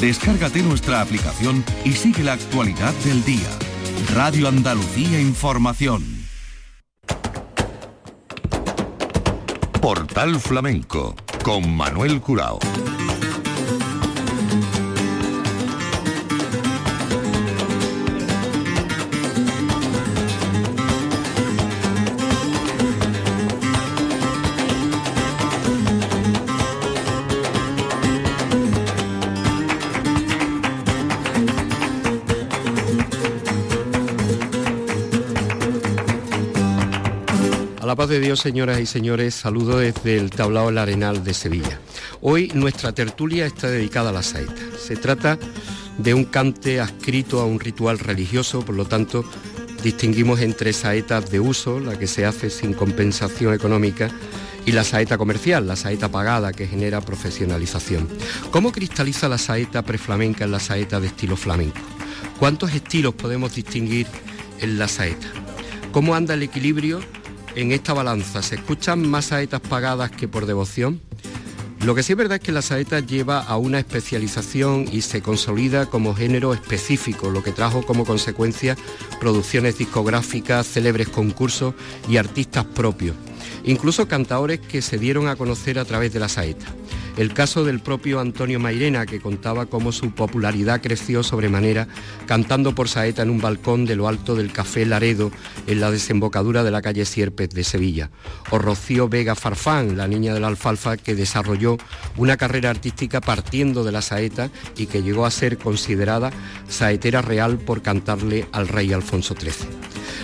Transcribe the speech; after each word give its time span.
Descárgate 0.00 0.62
nuestra 0.62 1.00
aplicación 1.00 1.64
y 1.84 1.92
sigue 1.92 2.22
la 2.22 2.34
actualidad 2.34 2.92
del 3.04 3.24
día. 3.24 3.48
Radio 4.14 4.48
Andalucía 4.48 5.20
Información. 5.20 6.04
Portal 9.80 10.38
Flamenco 10.38 11.14
con 11.42 11.74
Manuel 11.74 12.20
Curao. 12.20 12.58
De 38.08 38.20
Dios, 38.20 38.40
señoras 38.40 38.78
y 38.78 38.86
señores, 38.86 39.34
saludo 39.34 39.78
desde 39.78 40.16
el 40.16 40.30
tablao 40.30 40.68
El 40.68 40.78
Arenal 40.78 41.24
de 41.24 41.34
Sevilla. 41.34 41.80
Hoy 42.20 42.52
nuestra 42.54 42.92
tertulia 42.92 43.46
está 43.46 43.68
dedicada 43.68 44.10
a 44.10 44.12
la 44.12 44.22
saeta. 44.22 44.62
Se 44.78 44.96
trata 44.96 45.38
de 45.98 46.14
un 46.14 46.24
cante 46.24 46.80
adscrito 46.80 47.40
a 47.40 47.46
un 47.46 47.58
ritual 47.58 47.98
religioso, 47.98 48.64
por 48.64 48.76
lo 48.76 48.84
tanto, 48.84 49.24
distinguimos 49.82 50.40
entre 50.40 50.72
saetas 50.72 51.30
de 51.30 51.40
uso, 51.40 51.80
la 51.80 51.98
que 51.98 52.06
se 52.06 52.24
hace 52.24 52.50
sin 52.50 52.74
compensación 52.74 53.54
económica, 53.54 54.10
y 54.64 54.72
la 54.72 54.84
saeta 54.84 55.18
comercial, 55.18 55.66
la 55.66 55.76
saeta 55.76 56.08
pagada 56.08 56.52
que 56.52 56.68
genera 56.68 57.00
profesionalización. 57.00 58.08
¿Cómo 58.50 58.72
cristaliza 58.72 59.28
la 59.28 59.38
saeta 59.38 59.82
preflamenca 59.82 60.44
en 60.44 60.52
la 60.52 60.60
saeta 60.60 61.00
de 61.00 61.08
estilo 61.08 61.36
flamenco? 61.36 61.80
¿Cuántos 62.38 62.72
estilos 62.72 63.14
podemos 63.14 63.54
distinguir 63.54 64.06
en 64.60 64.78
la 64.78 64.86
saeta? 64.86 65.26
¿Cómo 65.92 66.14
anda 66.14 66.34
el 66.34 66.42
equilibrio 66.42 67.00
en 67.56 67.72
esta 67.72 67.92
balanza? 67.94 68.42
¿Se 68.42 68.54
escuchan 68.54 69.08
más 69.08 69.26
saetas 69.26 69.60
pagadas 69.60 70.10
que 70.12 70.28
por 70.28 70.46
devoción? 70.46 71.00
Lo 71.84 71.94
que 71.94 72.02
sí 72.02 72.12
es 72.12 72.18
verdad 72.18 72.36
es 72.36 72.42
que 72.42 72.52
la 72.52 72.62
saeta 72.62 73.00
lleva 73.00 73.40
a 73.40 73.56
una 73.56 73.78
especialización 73.78 74.86
y 74.90 75.02
se 75.02 75.22
consolida 75.22 75.86
como 75.86 76.14
género 76.14 76.54
específico, 76.54 77.30
lo 77.30 77.42
que 77.42 77.52
trajo 77.52 77.82
como 77.82 78.04
consecuencia 78.04 78.76
producciones 79.20 79.78
discográficas, 79.78 80.66
célebres 80.66 81.08
concursos 81.08 81.74
y 82.08 82.16
artistas 82.16 82.64
propios, 82.64 83.14
incluso 83.64 84.08
cantadores 84.08 84.60
que 84.60 84.82
se 84.82 84.98
dieron 84.98 85.28
a 85.28 85.36
conocer 85.36 85.78
a 85.78 85.84
través 85.84 86.12
de 86.12 86.20
la 86.20 86.28
saeta. 86.28 86.66
El 87.16 87.32
caso 87.32 87.64
del 87.64 87.80
propio 87.80 88.20
Antonio 88.20 88.60
Mairena, 88.60 89.06
que 89.06 89.20
contaba 89.20 89.64
cómo 89.64 89.90
su 89.90 90.10
popularidad 90.10 90.82
creció 90.82 91.22
sobremanera 91.22 91.88
cantando 92.26 92.74
por 92.74 92.90
saeta 92.90 93.22
en 93.22 93.30
un 93.30 93.40
balcón 93.40 93.86
de 93.86 93.96
lo 93.96 94.06
alto 94.06 94.34
del 94.34 94.52
Café 94.52 94.84
Laredo, 94.84 95.30
en 95.66 95.80
la 95.80 95.90
desembocadura 95.90 96.62
de 96.62 96.70
la 96.70 96.82
calle 96.82 97.06
Sierpes 97.06 97.48
de 97.48 97.64
Sevilla. 97.64 98.10
O 98.50 98.58
Rocío 98.58 99.08
Vega 99.08 99.34
Farfán, 99.34 99.96
la 99.96 100.06
niña 100.08 100.34
de 100.34 100.40
la 100.40 100.48
alfalfa, 100.48 100.98
que 100.98 101.14
desarrolló 101.14 101.78
una 102.18 102.36
carrera 102.36 102.68
artística 102.68 103.22
partiendo 103.22 103.82
de 103.82 103.92
la 103.92 104.02
saeta 104.02 104.50
y 104.76 104.84
que 104.84 105.02
llegó 105.02 105.24
a 105.24 105.30
ser 105.30 105.56
considerada 105.56 106.30
saetera 106.68 107.22
real 107.22 107.56
por 107.56 107.80
cantarle 107.80 108.46
al 108.52 108.68
rey 108.68 108.92
Alfonso 108.92 109.34
XIII. 109.34 109.68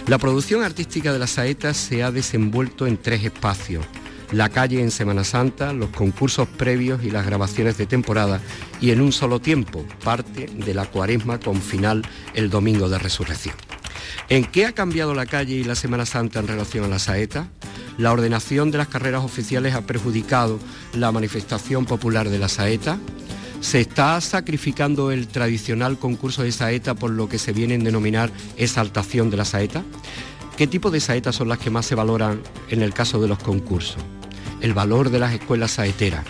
La 0.08 0.18
producción 0.18 0.62
artística 0.62 1.10
de 1.10 1.18
la 1.18 1.26
saeta 1.26 1.72
se 1.72 2.02
ha 2.02 2.10
desenvuelto 2.10 2.86
en 2.86 2.98
tres 2.98 3.24
espacios 3.24 3.86
la 4.32 4.48
calle 4.48 4.80
en 4.80 4.90
Semana 4.90 5.24
Santa, 5.24 5.72
los 5.72 5.90
concursos 5.90 6.48
previos 6.48 7.04
y 7.04 7.10
las 7.10 7.26
grabaciones 7.26 7.76
de 7.76 7.86
temporada 7.86 8.40
y 8.80 8.90
en 8.90 9.00
un 9.00 9.12
solo 9.12 9.40
tiempo, 9.40 9.84
parte 10.02 10.46
de 10.46 10.74
la 10.74 10.86
cuaresma 10.86 11.38
con 11.38 11.60
final 11.60 12.02
el 12.34 12.48
domingo 12.48 12.88
de 12.88 12.98
resurrección. 12.98 13.54
¿En 14.28 14.44
qué 14.44 14.66
ha 14.66 14.72
cambiado 14.72 15.14
la 15.14 15.26
calle 15.26 15.54
y 15.54 15.64
la 15.64 15.74
Semana 15.74 16.06
Santa 16.06 16.40
en 16.40 16.48
relación 16.48 16.84
a 16.84 16.88
la 16.88 16.98
saeta? 16.98 17.48
¿La 17.98 18.12
ordenación 18.12 18.70
de 18.70 18.78
las 18.78 18.88
carreras 18.88 19.22
oficiales 19.22 19.74
ha 19.74 19.82
perjudicado 19.82 20.58
la 20.94 21.12
manifestación 21.12 21.84
popular 21.84 22.30
de 22.30 22.38
la 22.38 22.48
saeta? 22.48 22.98
¿Se 23.60 23.80
está 23.80 24.20
sacrificando 24.20 25.12
el 25.12 25.28
tradicional 25.28 25.98
concurso 25.98 26.42
de 26.42 26.52
saeta 26.52 26.94
por 26.94 27.10
lo 27.10 27.28
que 27.28 27.38
se 27.38 27.52
viene 27.52 27.74
a 27.74 27.78
denominar 27.78 28.30
exaltación 28.56 29.30
de 29.30 29.36
la 29.36 29.44
saeta? 29.44 29.84
¿Qué 30.56 30.66
tipo 30.66 30.90
de 30.90 31.00
saetas 31.00 31.36
son 31.36 31.48
las 31.48 31.58
que 31.58 31.70
más 31.70 31.86
se 31.86 31.94
valoran 31.94 32.42
en 32.70 32.82
el 32.82 32.94
caso 32.94 33.20
de 33.20 33.28
los 33.28 33.38
concursos? 33.38 34.02
El 34.62 34.72
valor 34.72 35.10
de 35.10 35.18
las 35.18 35.34
escuelas 35.34 35.72
saeteras. 35.72 36.24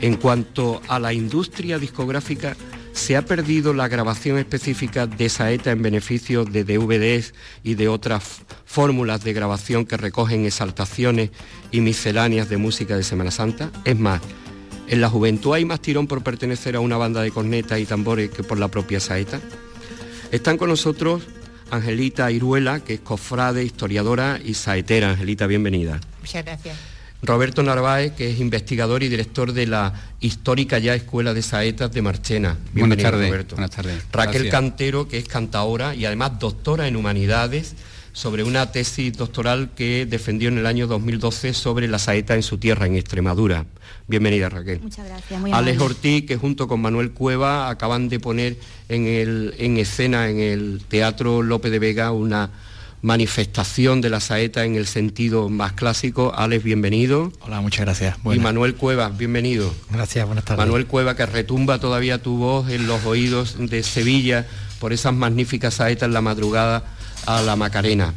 En 0.00 0.16
cuanto 0.16 0.80
a 0.88 0.98
la 0.98 1.12
industria 1.12 1.78
discográfica, 1.78 2.56
se 2.92 3.16
ha 3.16 3.22
perdido 3.24 3.74
la 3.74 3.86
grabación 3.86 4.38
específica 4.38 5.06
de 5.06 5.28
saeta 5.28 5.70
en 5.70 5.82
beneficio 5.82 6.44
de 6.44 6.64
DVDs 6.64 7.32
y 7.62 7.74
de 7.74 7.86
otras 7.86 8.42
fórmulas 8.64 9.22
de 9.22 9.32
grabación 9.32 9.86
que 9.86 9.96
recogen 9.96 10.46
exaltaciones 10.46 11.30
y 11.70 11.80
misceláneas 11.80 12.48
de 12.48 12.56
música 12.56 12.96
de 12.96 13.04
Semana 13.04 13.30
Santa. 13.30 13.70
Es 13.84 13.96
más, 13.98 14.20
en 14.88 15.00
la 15.00 15.08
juventud 15.08 15.54
hay 15.54 15.64
más 15.64 15.80
tirón 15.80 16.06
por 16.08 16.24
pertenecer 16.24 16.74
a 16.74 16.80
una 16.80 16.96
banda 16.96 17.22
de 17.22 17.30
cornetas 17.30 17.78
y 17.78 17.86
tambores 17.86 18.30
que 18.30 18.42
por 18.42 18.58
la 18.58 18.68
propia 18.68 18.98
saeta. 18.98 19.40
Están 20.32 20.58
con 20.58 20.70
nosotros 20.70 21.22
Angelita 21.70 22.30
Iruela, 22.30 22.80
que 22.80 22.94
es 22.94 23.00
cofrade, 23.00 23.62
historiadora 23.62 24.40
y 24.42 24.54
saetera. 24.54 25.10
Angelita, 25.10 25.46
bienvenida. 25.46 26.00
Muchas 26.20 26.44
gracias. 26.44 26.97
Roberto 27.22 27.62
Narváez, 27.62 28.12
que 28.12 28.30
es 28.30 28.40
investigador 28.40 29.02
y 29.02 29.08
director 29.08 29.52
de 29.52 29.66
la 29.66 29.92
histórica 30.20 30.78
ya 30.78 30.94
Escuela 30.94 31.34
de 31.34 31.42
Saetas 31.42 31.92
de 31.92 32.02
Marchena. 32.02 32.56
Buenas 32.72 32.98
tardes. 32.98 33.28
Roberto. 33.28 33.56
Buenas 33.56 33.70
tardes. 33.70 34.04
Raquel 34.12 34.48
Cantero, 34.48 35.08
que 35.08 35.18
es 35.18 35.26
cantaora 35.26 35.94
y 35.94 36.04
además 36.04 36.38
doctora 36.38 36.86
en 36.86 36.96
humanidades 36.96 37.74
sobre 38.12 38.42
una 38.42 38.72
tesis 38.72 39.16
doctoral 39.16 39.70
que 39.76 40.06
defendió 40.06 40.48
en 40.48 40.58
el 40.58 40.66
año 40.66 40.86
2012 40.86 41.54
sobre 41.54 41.86
la 41.88 41.98
saeta 41.98 42.34
en 42.34 42.42
su 42.42 42.58
tierra, 42.58 42.86
en 42.86 42.96
Extremadura. 42.96 43.66
Bienvenida 44.06 44.48
Raquel. 44.48 44.80
Muchas 44.80 45.06
gracias. 45.06 45.40
Muy 45.40 45.52
Alex 45.52 45.80
Ortiz, 45.80 46.24
que 46.24 46.36
junto 46.36 46.66
con 46.66 46.80
Manuel 46.80 47.12
Cueva 47.12 47.68
acaban 47.68 48.08
de 48.08 48.18
poner 48.20 48.56
en, 48.88 49.52
en 49.56 49.76
escena 49.76 50.28
en 50.28 50.40
el 50.40 50.82
Teatro 50.88 51.42
López 51.42 51.70
de 51.70 51.78
Vega 51.78 52.10
una 52.10 52.50
manifestación 53.02 54.00
de 54.00 54.10
la 54.10 54.20
saeta 54.20 54.64
en 54.64 54.74
el 54.74 54.86
sentido 54.86 55.48
más 55.48 55.72
clásico. 55.72 56.32
Alex, 56.34 56.64
bienvenido. 56.64 57.32
Hola, 57.40 57.60
muchas 57.60 57.86
gracias. 57.86 58.16
Y 58.24 58.38
Manuel 58.38 58.74
Cueva, 58.74 59.08
bienvenido. 59.08 59.72
Gracias, 59.90 60.26
buenas 60.26 60.44
tardes. 60.44 60.64
Manuel 60.64 60.86
Cueva, 60.86 61.16
que 61.16 61.26
retumba 61.26 61.78
todavía 61.78 62.22
tu 62.22 62.38
voz 62.38 62.70
en 62.70 62.86
los 62.86 63.04
oídos 63.04 63.56
de 63.58 63.82
Sevilla 63.82 64.46
por 64.80 64.92
esas 64.92 65.14
magníficas 65.14 65.74
saetas 65.74 66.06
en 66.06 66.14
la 66.14 66.20
madrugada 66.20 66.97
a 67.26 67.42
la 67.42 67.56
Macarena 67.56 68.14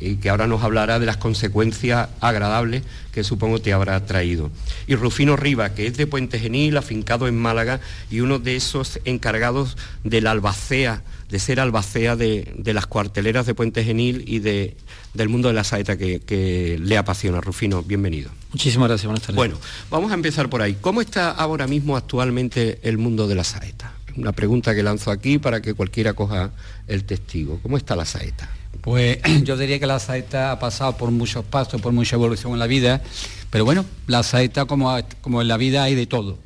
y 0.00 0.16
que 0.16 0.28
ahora 0.28 0.46
nos 0.46 0.62
hablará 0.62 0.98
de 0.98 1.06
las 1.06 1.16
consecuencias 1.16 2.08
agradables 2.20 2.82
que 3.12 3.24
supongo 3.24 3.60
te 3.60 3.72
habrá 3.72 4.04
traído. 4.06 4.50
Y 4.86 4.94
Rufino 4.94 5.36
Riva, 5.36 5.74
que 5.74 5.86
es 5.86 5.96
de 5.96 6.06
Puente 6.06 6.38
Genil, 6.38 6.76
afincado 6.76 7.28
en 7.28 7.38
Málaga 7.38 7.80
y 8.10 8.20
uno 8.20 8.38
de 8.38 8.56
esos 8.56 9.00
encargados 9.04 9.76
de 10.04 10.20
la 10.20 10.30
albacea 10.30 11.02
de 11.32 11.38
ser 11.38 11.60
albacea 11.60 12.14
de, 12.14 12.72
las 12.74 12.86
cuarteleras 12.86 13.46
de 13.46 13.54
Puente 13.54 13.82
Genil 13.82 14.22
y 14.26 14.40
de, 14.40 14.76
del 15.14 15.30
mundo 15.30 15.48
de 15.48 15.54
la 15.54 15.64
saeta 15.64 15.96
que, 15.96 16.78
le 16.78 16.98
apasiona. 16.98 17.40
Rufino, 17.40 17.82
bienvenido. 17.82 18.30
Muchísimas 18.52 18.88
gracias, 18.88 19.06
buenas 19.06 19.22
tardes. 19.22 19.36
Bueno, 19.36 19.56
vamos 19.90 20.12
a 20.12 20.14
empezar 20.14 20.50
por 20.50 20.60
ahí. 20.60 20.76
¿Cómo 20.78 21.00
está 21.00 21.30
ahora 21.30 21.66
mismo 21.66 21.96
actualmente 21.96 22.80
el 22.82 22.98
mundo 22.98 23.26
de 23.26 23.34
la 23.34 23.44
saeta? 23.44 23.91
Una 24.16 24.32
pregunta 24.32 24.74
que 24.74 24.82
lanzo 24.82 25.10
aquí 25.10 25.38
para 25.38 25.62
que 25.62 25.74
cualquiera 25.74 26.12
coja 26.12 26.50
el 26.86 27.04
testigo. 27.04 27.58
¿Cómo 27.62 27.76
está 27.76 27.96
la 27.96 28.04
saeta? 28.04 28.50
Pues 28.80 29.18
yo 29.42 29.56
diría 29.56 29.78
que 29.78 29.86
la 29.86 29.98
saeta 29.98 30.52
ha 30.52 30.58
pasado 30.58 30.96
por 30.96 31.10
muchos 31.10 31.44
pasos, 31.44 31.80
por 31.80 31.92
mucha 31.92 32.16
evolución 32.16 32.52
en 32.52 32.58
la 32.58 32.66
vida, 32.66 33.02
pero 33.50 33.64
bueno, 33.64 33.84
la 34.06 34.22
saeta 34.22 34.64
como, 34.64 34.96
como 35.20 35.42
en 35.42 35.48
la 35.48 35.56
vida 35.56 35.82
hay 35.82 35.94
de 35.94 36.06
todo 36.06 36.38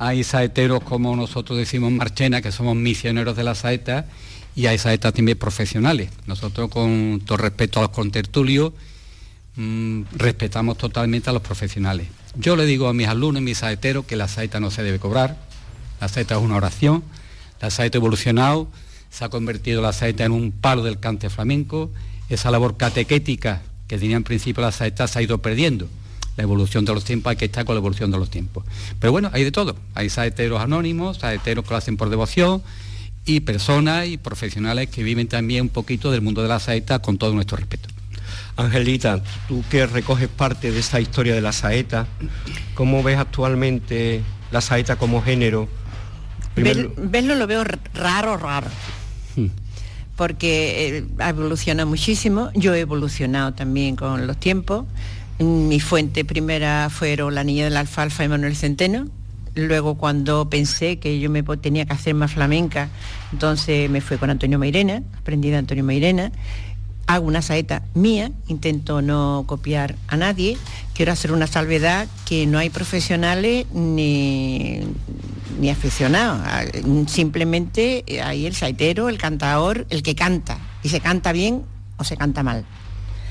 hay 0.00 0.24
saeteros 0.24 0.82
como 0.82 1.14
nosotros 1.14 1.58
decimos 1.58 1.92
Marchena, 1.92 2.40
que 2.40 2.50
somos 2.50 2.74
misioneros 2.74 3.36
de 3.36 3.44
la 3.44 3.54
saeta, 3.54 4.06
y 4.56 4.64
hay 4.64 4.78
saetas 4.78 5.12
también 5.12 5.36
profesionales. 5.36 6.08
Nosotros 6.26 6.70
con 6.70 7.20
todo 7.26 7.36
respeto 7.36 7.80
a 7.80 7.82
los 7.82 7.90
contertulios, 7.90 8.72
mm, 9.56 10.04
respetamos 10.16 10.78
totalmente 10.78 11.28
a 11.28 11.34
los 11.34 11.42
profesionales. 11.42 12.08
Yo 12.34 12.56
le 12.56 12.64
digo 12.64 12.88
a 12.88 12.94
mis 12.94 13.08
alumnos 13.08 13.42
y 13.42 13.44
mis 13.44 13.58
saeteros 13.58 14.06
que 14.06 14.16
la 14.16 14.26
saeta 14.26 14.58
no 14.58 14.70
se 14.70 14.82
debe 14.82 14.98
cobrar, 14.98 15.36
la 16.00 16.08
saeta 16.08 16.36
es 16.36 16.40
una 16.40 16.56
oración, 16.56 17.02
la 17.60 17.70
saeta 17.70 17.98
ha 17.98 18.00
evolucionado, 18.00 18.68
se 19.10 19.24
ha 19.24 19.28
convertido 19.28 19.82
la 19.82 19.92
saeta 19.92 20.24
en 20.24 20.32
un 20.32 20.52
palo 20.52 20.82
del 20.82 20.98
cante 20.98 21.30
flamenco, 21.30 21.90
esa 22.28 22.50
labor 22.50 22.76
catequética 22.76 23.62
que 23.86 23.98
tenía 23.98 24.16
en 24.16 24.24
principio 24.24 24.62
la 24.62 24.72
saeta 24.72 25.08
se 25.08 25.18
ha 25.18 25.22
ido 25.22 25.38
perdiendo 25.38 25.88
la 26.36 26.44
evolución 26.44 26.84
de 26.84 26.94
los 26.94 27.04
tiempos, 27.04 27.30
hay 27.30 27.36
que 27.36 27.46
estar 27.46 27.64
con 27.64 27.74
la 27.74 27.80
evolución 27.80 28.10
de 28.10 28.18
los 28.18 28.30
tiempos. 28.30 28.64
Pero 28.98 29.12
bueno, 29.12 29.30
hay 29.32 29.44
de 29.44 29.52
todo. 29.52 29.76
Hay 29.94 30.08
saeteros 30.08 30.60
anónimos, 30.60 31.18
saeteros 31.18 31.64
que 31.64 31.70
lo 31.70 31.76
hacen 31.76 31.96
por 31.96 32.08
devoción 32.08 32.62
y 33.26 33.40
personas 33.40 34.06
y 34.06 34.16
profesionales 34.16 34.88
que 34.88 35.02
viven 35.02 35.28
también 35.28 35.62
un 35.62 35.68
poquito 35.68 36.10
del 36.10 36.22
mundo 36.22 36.42
de 36.42 36.48
la 36.48 36.60
saeta 36.60 37.00
con 37.00 37.18
todo 37.18 37.34
nuestro 37.34 37.56
respeto. 37.56 37.88
Angelita, 38.56 39.22
tú 39.48 39.64
que 39.70 39.86
recoges 39.86 40.28
parte 40.28 40.70
de 40.70 40.80
esa 40.80 41.00
historia 41.00 41.34
de 41.34 41.40
la 41.40 41.52
saeta, 41.52 42.06
¿cómo 42.74 43.02
ves 43.02 43.18
actualmente 43.18 44.22
la 44.50 44.60
saeta 44.60 44.96
como 44.96 45.22
género 45.22 45.68
verlo 46.56 47.34
lo 47.34 47.46
veo 47.46 47.64
raro, 47.94 48.36
raro. 48.36 48.68
Hmm. 49.36 49.46
Porque 50.16 50.98
eh, 50.98 51.04
ha 51.18 51.30
evolucionado 51.30 51.88
muchísimo, 51.88 52.50
yo 52.54 52.74
he 52.74 52.80
evolucionado 52.80 53.54
también 53.54 53.96
con 53.96 54.26
los 54.26 54.36
tiempos. 54.38 54.84
Mi 55.38 55.80
fuente 55.80 56.24
primera 56.24 56.90
fueron 56.90 57.34
La 57.34 57.44
Niña 57.44 57.64
de 57.64 57.70
la 57.70 57.80
Alfalfa 57.80 58.24
y 58.24 58.28
Manuel 58.28 58.54
Centeno. 58.56 59.08
Luego 59.54 59.96
cuando 59.96 60.48
pensé 60.50 60.98
que 60.98 61.18
yo 61.18 61.30
me 61.30 61.42
tenía 61.42 61.86
que 61.86 61.92
hacer 61.94 62.14
más 62.14 62.32
flamenca, 62.32 62.88
entonces 63.32 63.90
me 63.90 64.00
fui 64.00 64.18
con 64.18 64.30
Antonio 64.30 64.58
Mairena, 64.58 65.02
aprendí 65.18 65.50
de 65.50 65.56
Antonio 65.56 65.82
Mairena 65.82 66.30
hago 67.10 67.26
una 67.26 67.42
saeta 67.42 67.82
mía, 67.94 68.30
intento 68.46 69.02
no 69.02 69.42
copiar 69.48 69.96
a 70.06 70.16
nadie, 70.16 70.56
quiero 70.94 71.10
hacer 71.10 71.32
una 71.32 71.48
salvedad 71.48 72.06
que 72.24 72.46
no 72.46 72.58
hay 72.58 72.70
profesionales 72.70 73.66
ni, 73.72 74.80
ni 75.58 75.70
aficionados, 75.70 76.40
ah, 76.44 76.64
simplemente 77.06 78.04
hay 78.22 78.46
el 78.46 78.54
saetero, 78.54 79.08
el 79.08 79.18
cantador, 79.18 79.86
el 79.90 80.02
que 80.02 80.14
canta, 80.14 80.58
y 80.82 80.88
se 80.88 81.00
canta 81.00 81.32
bien 81.32 81.62
o 81.96 82.04
se 82.04 82.16
canta 82.16 82.42
mal, 82.42 82.64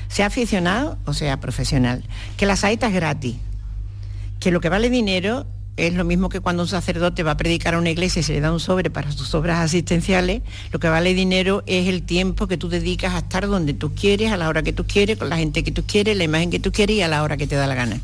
sea 0.08 0.26
aficionado 0.26 0.98
o 1.06 1.14
sea 1.14 1.40
profesional, 1.40 2.04
que 2.36 2.46
la 2.46 2.56
saeta 2.56 2.88
es 2.88 2.94
gratis, 2.94 3.36
que 4.38 4.50
lo 4.50 4.60
que 4.60 4.68
vale 4.68 4.90
dinero 4.90 5.46
es 5.76 5.94
lo 5.94 6.04
mismo 6.04 6.28
que 6.28 6.40
cuando 6.40 6.62
un 6.62 6.68
sacerdote 6.68 7.22
va 7.22 7.32
a 7.32 7.36
predicar 7.36 7.74
a 7.74 7.78
una 7.78 7.90
iglesia 7.90 8.20
y 8.20 8.22
se 8.22 8.32
le 8.32 8.40
da 8.40 8.52
un 8.52 8.60
sobre 8.60 8.90
para 8.90 9.12
sus 9.12 9.34
obras 9.34 9.60
asistenciales, 9.60 10.42
lo 10.72 10.78
que 10.78 10.88
vale 10.88 11.14
dinero 11.14 11.62
es 11.66 11.88
el 11.88 12.02
tiempo 12.02 12.46
que 12.46 12.58
tú 12.58 12.68
dedicas 12.68 13.14
a 13.14 13.18
estar 13.18 13.46
donde 13.46 13.72
tú 13.72 13.94
quieres, 13.94 14.32
a 14.32 14.36
la 14.36 14.48
hora 14.48 14.62
que 14.62 14.72
tú 14.72 14.84
quieres, 14.86 15.18
con 15.18 15.30
la 15.30 15.36
gente 15.36 15.64
que 15.64 15.70
tú 15.70 15.84
quieres, 15.86 16.16
la 16.16 16.24
imagen 16.24 16.50
que 16.50 16.58
tú 16.58 16.72
quieres 16.72 16.96
y 16.96 17.02
a 17.02 17.08
la 17.08 17.22
hora 17.22 17.36
que 17.36 17.46
te 17.46 17.54
da 17.54 17.66
la 17.66 17.74
gana. 17.74 18.00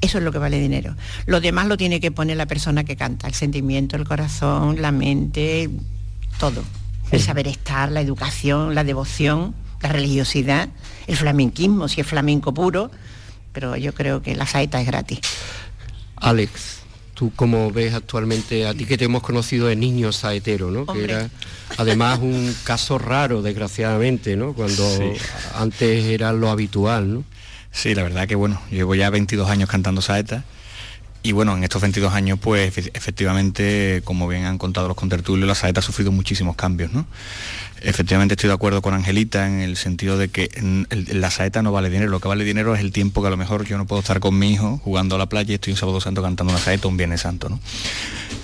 Eso 0.00 0.18
es 0.18 0.24
lo 0.24 0.32
que 0.32 0.38
vale 0.38 0.58
dinero. 0.58 0.96
Lo 1.26 1.40
demás 1.40 1.66
lo 1.66 1.76
tiene 1.76 2.00
que 2.00 2.10
poner 2.10 2.36
la 2.36 2.46
persona 2.46 2.84
que 2.84 2.96
canta, 2.96 3.26
el 3.26 3.34
sentimiento, 3.34 3.96
el 3.96 4.04
corazón, 4.04 4.80
la 4.80 4.92
mente, 4.92 5.68
todo. 6.38 6.62
El 7.10 7.20
saber 7.20 7.48
estar, 7.48 7.90
la 7.90 8.00
educación, 8.00 8.74
la 8.74 8.84
devoción, 8.84 9.54
la 9.82 9.90
religiosidad, 9.90 10.68
el 11.06 11.16
flamenquismo, 11.16 11.88
si 11.88 12.00
es 12.00 12.06
flamenco 12.06 12.54
puro, 12.54 12.90
pero 13.52 13.76
yo 13.76 13.92
creo 13.94 14.22
que 14.22 14.36
la 14.36 14.46
saeta 14.46 14.80
es 14.80 14.86
gratis. 14.86 15.20
Alex, 16.16 16.80
tú 17.14 17.32
cómo 17.34 17.70
ves 17.70 17.94
actualmente, 17.94 18.66
a 18.66 18.74
ti 18.74 18.86
que 18.86 18.96
te 18.96 19.04
hemos 19.04 19.22
conocido 19.22 19.66
de 19.66 19.76
niño 19.76 20.12
saetero, 20.12 20.70
¿no? 20.70 20.86
Que 20.86 21.04
era 21.04 21.30
además 21.76 22.20
un 22.20 22.54
caso 22.64 22.98
raro, 22.98 23.42
desgraciadamente, 23.42 24.36
¿no? 24.36 24.54
Cuando 24.54 24.86
antes 25.54 26.04
era 26.06 26.32
lo 26.32 26.50
habitual, 26.50 27.12
¿no? 27.12 27.24
Sí, 27.72 27.94
la 27.94 28.02
verdad 28.02 28.26
que 28.26 28.34
bueno, 28.34 28.60
llevo 28.70 28.94
ya 28.94 29.10
22 29.10 29.48
años 29.48 29.68
cantando 29.68 30.02
saeta 30.02 30.44
y 31.22 31.32
bueno, 31.32 31.54
en 31.54 31.64
estos 31.64 31.82
22 31.82 32.14
años 32.14 32.38
pues 32.40 32.90
efectivamente, 32.94 34.00
como 34.04 34.26
bien 34.26 34.44
han 34.44 34.56
contado 34.56 34.88
los 34.88 34.96
contertulios, 34.96 35.46
la 35.46 35.54
saeta 35.54 35.80
ha 35.80 35.82
sufrido 35.82 36.12
muchísimos 36.12 36.56
cambios, 36.56 36.92
¿no? 36.92 37.06
Efectivamente 37.82 38.34
estoy 38.34 38.48
de 38.48 38.54
acuerdo 38.54 38.80
con 38.80 38.94
Angelita 38.94 39.46
en 39.46 39.60
el 39.60 39.76
sentido 39.76 40.16
de 40.16 40.28
que 40.28 40.50
la 40.90 41.30
saeta 41.30 41.62
no 41.62 41.72
vale 41.72 41.90
dinero, 41.90 42.10
lo 42.10 42.20
que 42.20 42.28
vale 42.28 42.44
dinero 42.44 42.74
es 42.74 42.80
el 42.80 42.92
tiempo 42.92 43.20
que 43.20 43.28
a 43.28 43.30
lo 43.30 43.36
mejor 43.36 43.64
yo 43.66 43.76
no 43.76 43.86
puedo 43.86 44.00
estar 44.00 44.20
con 44.20 44.38
mi 44.38 44.50
hijo 44.50 44.78
jugando 44.82 45.16
a 45.16 45.18
la 45.18 45.26
playa 45.26 45.52
y 45.52 45.54
estoy 45.54 45.72
un 45.72 45.78
sábado 45.78 46.00
santo 46.00 46.22
cantando 46.22 46.52
una 46.52 46.60
saeta, 46.60 46.88
un 46.88 46.96
viernes 46.96 47.20
santo. 47.22 47.58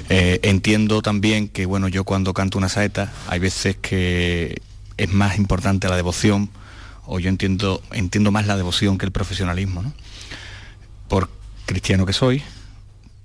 Eh, 0.08 0.40
entiendo 0.42 1.02
también 1.02 1.48
que 1.48 1.66
bueno, 1.66 1.88
yo 1.88 2.04
cuando 2.04 2.34
canto 2.34 2.58
una 2.58 2.68
saeta 2.68 3.12
hay 3.26 3.38
veces 3.38 3.76
que 3.76 4.60
es 4.98 5.12
más 5.12 5.38
importante 5.38 5.88
la 5.88 5.96
devoción 5.96 6.50
o 7.06 7.18
yo 7.20 7.28
entiendo, 7.28 7.82
entiendo 7.92 8.30
más 8.30 8.46
la 8.46 8.56
devoción 8.56 8.98
que 8.98 9.06
el 9.06 9.12
profesionalismo. 9.12 9.82
¿no? 9.82 9.92
Por 11.08 11.30
cristiano 11.66 12.06
que 12.06 12.12
soy, 12.12 12.42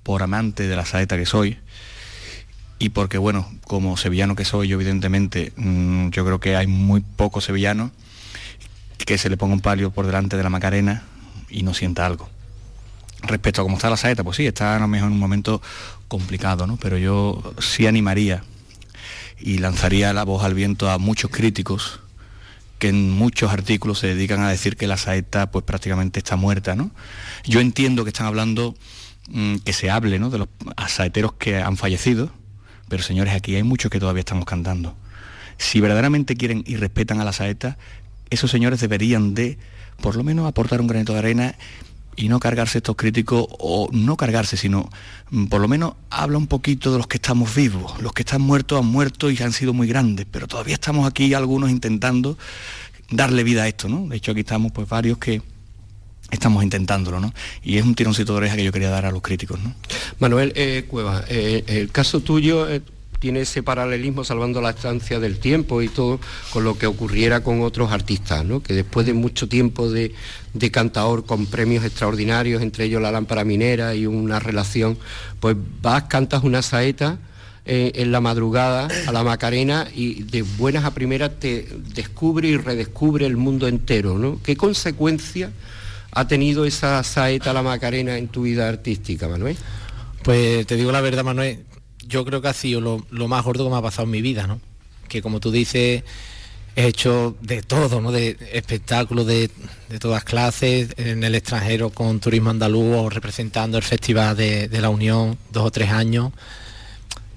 por 0.02 0.22
amante 0.22 0.66
de 0.66 0.76
la 0.76 0.86
saeta 0.86 1.16
que 1.16 1.26
soy, 1.26 1.58
y 2.82 2.88
porque, 2.88 3.16
bueno, 3.16 3.48
como 3.64 3.96
sevillano 3.96 4.34
que 4.34 4.44
soy, 4.44 4.66
yo 4.66 4.74
evidentemente, 4.74 5.52
mm, 5.54 6.08
yo 6.10 6.24
creo 6.24 6.40
que 6.40 6.56
hay 6.56 6.66
muy 6.66 7.00
pocos 7.00 7.44
sevillanos 7.44 7.92
que 8.98 9.18
se 9.18 9.30
le 9.30 9.36
ponga 9.36 9.54
un 9.54 9.60
palio 9.60 9.92
por 9.92 10.04
delante 10.04 10.36
de 10.36 10.42
la 10.42 10.50
Macarena 10.50 11.04
y 11.48 11.62
no 11.62 11.74
sienta 11.74 12.04
algo. 12.04 12.28
Respecto 13.22 13.60
a 13.60 13.64
cómo 13.64 13.76
está 13.76 13.88
la 13.88 13.96
saeta, 13.96 14.24
pues 14.24 14.36
sí, 14.36 14.46
está 14.46 14.74
a 14.74 14.80
lo 14.80 14.88
mejor 14.88 15.06
en 15.06 15.12
un 15.12 15.20
momento 15.20 15.62
complicado, 16.08 16.66
¿no? 16.66 16.76
Pero 16.76 16.98
yo 16.98 17.54
sí 17.60 17.86
animaría 17.86 18.42
y 19.38 19.58
lanzaría 19.58 20.12
la 20.12 20.24
voz 20.24 20.42
al 20.44 20.54
viento 20.54 20.90
a 20.90 20.98
muchos 20.98 21.30
críticos 21.30 22.00
que 22.82 22.88
en 22.88 23.12
muchos 23.12 23.52
artículos 23.52 24.00
se 24.00 24.08
dedican 24.08 24.40
a 24.40 24.50
decir 24.50 24.76
que 24.76 24.88
la 24.88 24.96
saeta 24.96 25.52
pues 25.52 25.64
prácticamente 25.64 26.18
está 26.18 26.34
muerta, 26.34 26.74
¿no? 26.74 26.90
Yo 27.44 27.60
entiendo 27.60 28.02
que 28.02 28.08
están 28.10 28.26
hablando, 28.26 28.74
mm, 29.30 29.58
que 29.58 29.72
se 29.72 29.88
hable, 29.88 30.18
¿no? 30.18 30.30
De 30.30 30.38
los 30.38 30.48
saeteros 30.88 31.34
que 31.34 31.58
han 31.58 31.76
fallecido, 31.76 32.32
pero 32.88 33.04
señores, 33.04 33.34
aquí 33.34 33.54
hay 33.54 33.62
muchos 33.62 33.88
que 33.88 34.00
todavía 34.00 34.18
estamos 34.18 34.46
cantando. 34.46 34.96
Si 35.58 35.80
verdaderamente 35.80 36.34
quieren 36.34 36.64
y 36.66 36.74
respetan 36.74 37.20
a 37.20 37.24
la 37.24 37.32
saeta, 37.32 37.78
esos 38.30 38.50
señores 38.50 38.80
deberían 38.80 39.32
de, 39.32 39.58
por 40.00 40.16
lo 40.16 40.24
menos, 40.24 40.48
aportar 40.48 40.80
un 40.80 40.88
granito 40.88 41.12
de 41.12 41.20
arena 41.20 41.54
y 42.16 42.28
no 42.28 42.40
cargarse 42.40 42.78
estos 42.78 42.96
críticos, 42.96 43.46
o 43.48 43.88
no 43.92 44.16
cargarse, 44.16 44.56
sino 44.56 44.88
mm, 45.30 45.46
por 45.46 45.60
lo 45.60 45.68
menos 45.68 45.94
habla 46.10 46.38
un 46.38 46.46
poquito 46.46 46.92
de 46.92 46.98
los 46.98 47.06
que 47.06 47.16
estamos 47.16 47.54
vivos. 47.54 48.00
Los 48.00 48.12
que 48.12 48.22
están 48.22 48.42
muertos 48.42 48.78
han 48.78 48.86
muerto 48.86 49.30
y 49.30 49.42
han 49.42 49.52
sido 49.52 49.72
muy 49.72 49.86
grandes, 49.86 50.26
pero 50.30 50.46
todavía 50.46 50.74
estamos 50.74 51.06
aquí 51.06 51.34
algunos 51.34 51.70
intentando 51.70 52.36
darle 53.10 53.44
vida 53.44 53.64
a 53.64 53.68
esto, 53.68 53.88
¿no? 53.88 54.06
De 54.08 54.16
hecho 54.16 54.32
aquí 54.32 54.40
estamos 54.40 54.72
pues 54.72 54.88
varios 54.88 55.18
que 55.18 55.42
estamos 56.30 56.62
intentándolo, 56.62 57.20
¿no? 57.20 57.32
Y 57.62 57.76
es 57.76 57.84
un 57.84 57.94
tironcito 57.94 58.32
de 58.32 58.38
oreja 58.38 58.56
que 58.56 58.64
yo 58.64 58.72
quería 58.72 58.90
dar 58.90 59.06
a 59.06 59.12
los 59.12 59.22
críticos, 59.22 59.60
¿no? 59.60 59.74
Manuel 60.18 60.52
eh, 60.56 60.86
Cueva, 60.88 61.24
eh, 61.28 61.64
el 61.66 61.90
caso 61.90 62.20
tuyo 62.20 62.68
eh, 62.68 62.82
tiene 63.22 63.42
ese 63.42 63.62
paralelismo, 63.62 64.24
salvando 64.24 64.60
la 64.60 64.70
estancia 64.70 65.20
del 65.20 65.38
tiempo 65.38 65.80
y 65.80 65.88
todo, 65.88 66.18
con 66.52 66.64
lo 66.64 66.76
que 66.76 66.88
ocurriera 66.88 67.44
con 67.44 67.60
otros 67.60 67.92
artistas, 67.92 68.44
¿no? 68.44 68.60
Que 68.60 68.74
después 68.74 69.06
de 69.06 69.14
mucho 69.14 69.48
tiempo 69.48 69.88
de, 69.88 70.12
de 70.54 70.70
cantador 70.72 71.24
con 71.24 71.46
premios 71.46 71.84
extraordinarios, 71.84 72.62
entre 72.62 72.86
ellos 72.86 73.00
la 73.00 73.12
lámpara 73.12 73.44
minera 73.44 73.94
y 73.94 74.06
una 74.06 74.40
relación, 74.40 74.98
pues 75.38 75.56
vas, 75.80 76.02
cantas 76.08 76.42
una 76.42 76.62
saeta, 76.62 77.20
en 77.64 78.10
la 78.10 78.20
madrugada 78.20 78.88
a 79.06 79.12
la 79.12 79.22
Macarena 79.22 79.86
y 79.94 80.24
de 80.24 80.42
buenas 80.42 80.84
a 80.84 80.92
primeras 80.94 81.38
te 81.38 81.68
descubre 81.94 82.48
y 82.48 82.56
redescubre 82.56 83.24
el 83.24 83.36
mundo 83.36 83.68
entero, 83.68 84.18
¿no? 84.18 84.40
¿Qué 84.42 84.56
consecuencia 84.56 85.52
ha 86.10 86.26
tenido 86.26 86.64
esa 86.64 87.00
saeta 87.04 87.52
la 87.52 87.62
Macarena 87.62 88.18
en 88.18 88.26
tu 88.26 88.42
vida 88.42 88.68
artística, 88.68 89.28
Manuel? 89.28 89.56
Pues 90.24 90.66
te 90.66 90.74
digo 90.74 90.90
la 90.90 91.00
verdad, 91.00 91.22
Manuel, 91.22 91.60
yo 92.06 92.24
creo 92.24 92.42
que 92.42 92.48
ha 92.48 92.54
sido 92.54 92.80
lo, 92.80 93.28
más 93.28 93.44
gordo 93.44 93.64
que 93.64 93.70
me 93.70 93.76
ha 93.76 93.82
pasado 93.82 94.04
en 94.04 94.10
mi 94.10 94.22
vida, 94.22 94.46
¿no? 94.46 94.60
Que 95.08 95.22
como 95.22 95.40
tú 95.40 95.50
dices, 95.50 96.04
he 96.76 96.86
hecho 96.86 97.36
de 97.40 97.62
todo, 97.62 98.00
¿no? 98.00 98.12
De 98.12 98.36
espectáculos 98.52 99.26
de, 99.26 99.50
todas 100.00 100.24
clases, 100.24 100.94
en 100.96 101.24
el 101.24 101.34
extranjero 101.34 101.90
con 101.90 102.20
Turismo 102.20 102.50
Andaluz 102.50 102.96
o 102.96 103.10
representando 103.10 103.76
el 103.76 103.82
Festival 103.82 104.36
de, 104.36 104.68
de, 104.68 104.80
la 104.80 104.90
Unión 104.90 105.38
dos 105.50 105.66
o 105.66 105.70
tres 105.70 105.90
años. 105.90 106.32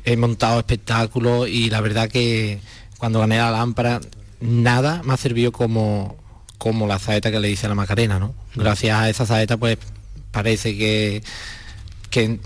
He 0.04 0.18
montado 0.18 0.60
espectáculos 0.60 1.50
y 1.50 1.70
la 1.70 1.82
verdad 1.82 2.10
que 2.10 2.60
cuando 2.98 3.20
gané 3.20 3.38
la 3.38 3.52
lámpara, 3.52 4.02
nada 4.40 5.02
me 5.04 5.14
ha 5.14 5.18
servido 5.18 5.52
como, 5.52 6.16
como 6.58 6.88
la 6.88 7.00
saeta 7.00 7.32
que 7.32 7.40
le 7.40 7.48
dice 7.48 7.66
a 7.66 7.70
la 7.70 7.76
Macarena, 7.76 8.20
¿no? 8.20 8.34
Gracias 8.56 8.98
a 8.98 9.10
esa 9.10 9.26
saeta 9.26 9.58
pues 9.58 9.78
parece 10.32 10.78
que, 10.78 11.24
que, 12.10 12.40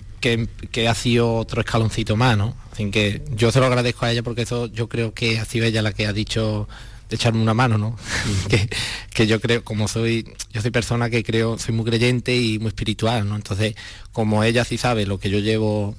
ha 0.87 0.95
sido 0.95 1.35
otro 1.35 1.61
escaloncito 1.61 2.15
más, 2.15 2.37
¿no? 2.37 2.55
Así 2.71 2.89
que 2.91 3.23
yo 3.35 3.51
se 3.51 3.59
lo 3.59 3.65
agradezco 3.65 4.05
a 4.05 4.11
ella 4.11 4.23
porque 4.23 4.43
eso 4.43 4.67
yo 4.67 4.87
creo 4.87 5.13
que 5.13 5.39
ha 5.39 5.45
sido 5.45 5.65
ella 5.65 5.81
la 5.81 5.93
que 5.93 6.07
ha 6.07 6.13
dicho 6.13 6.67
de 7.09 7.15
echarme 7.15 7.41
una 7.41 7.53
mano, 7.53 7.77
¿no? 7.77 7.97
que, 8.49 8.69
que, 9.13 9.27
yo 9.27 9.39
creo, 9.39 9.63
como 9.63 9.87
soy, 9.87 10.31
yo 10.53 10.61
soy 10.61 10.71
persona 10.71 11.09
que 11.09 11.23
creo, 11.23 11.57
soy 11.57 11.73
muy 11.73 11.85
creyente 11.85 12.35
y 12.35 12.59
muy 12.59 12.69
espiritual, 12.69 13.27
¿no? 13.27 13.35
Entonces, 13.35 13.75
como 14.11 14.43
ella 14.43 14.63
sí 14.63 14.77
sabe 14.77 15.05
lo 15.05 15.19
que 15.19 15.29
yo 15.29 15.39
llevo 15.39 15.95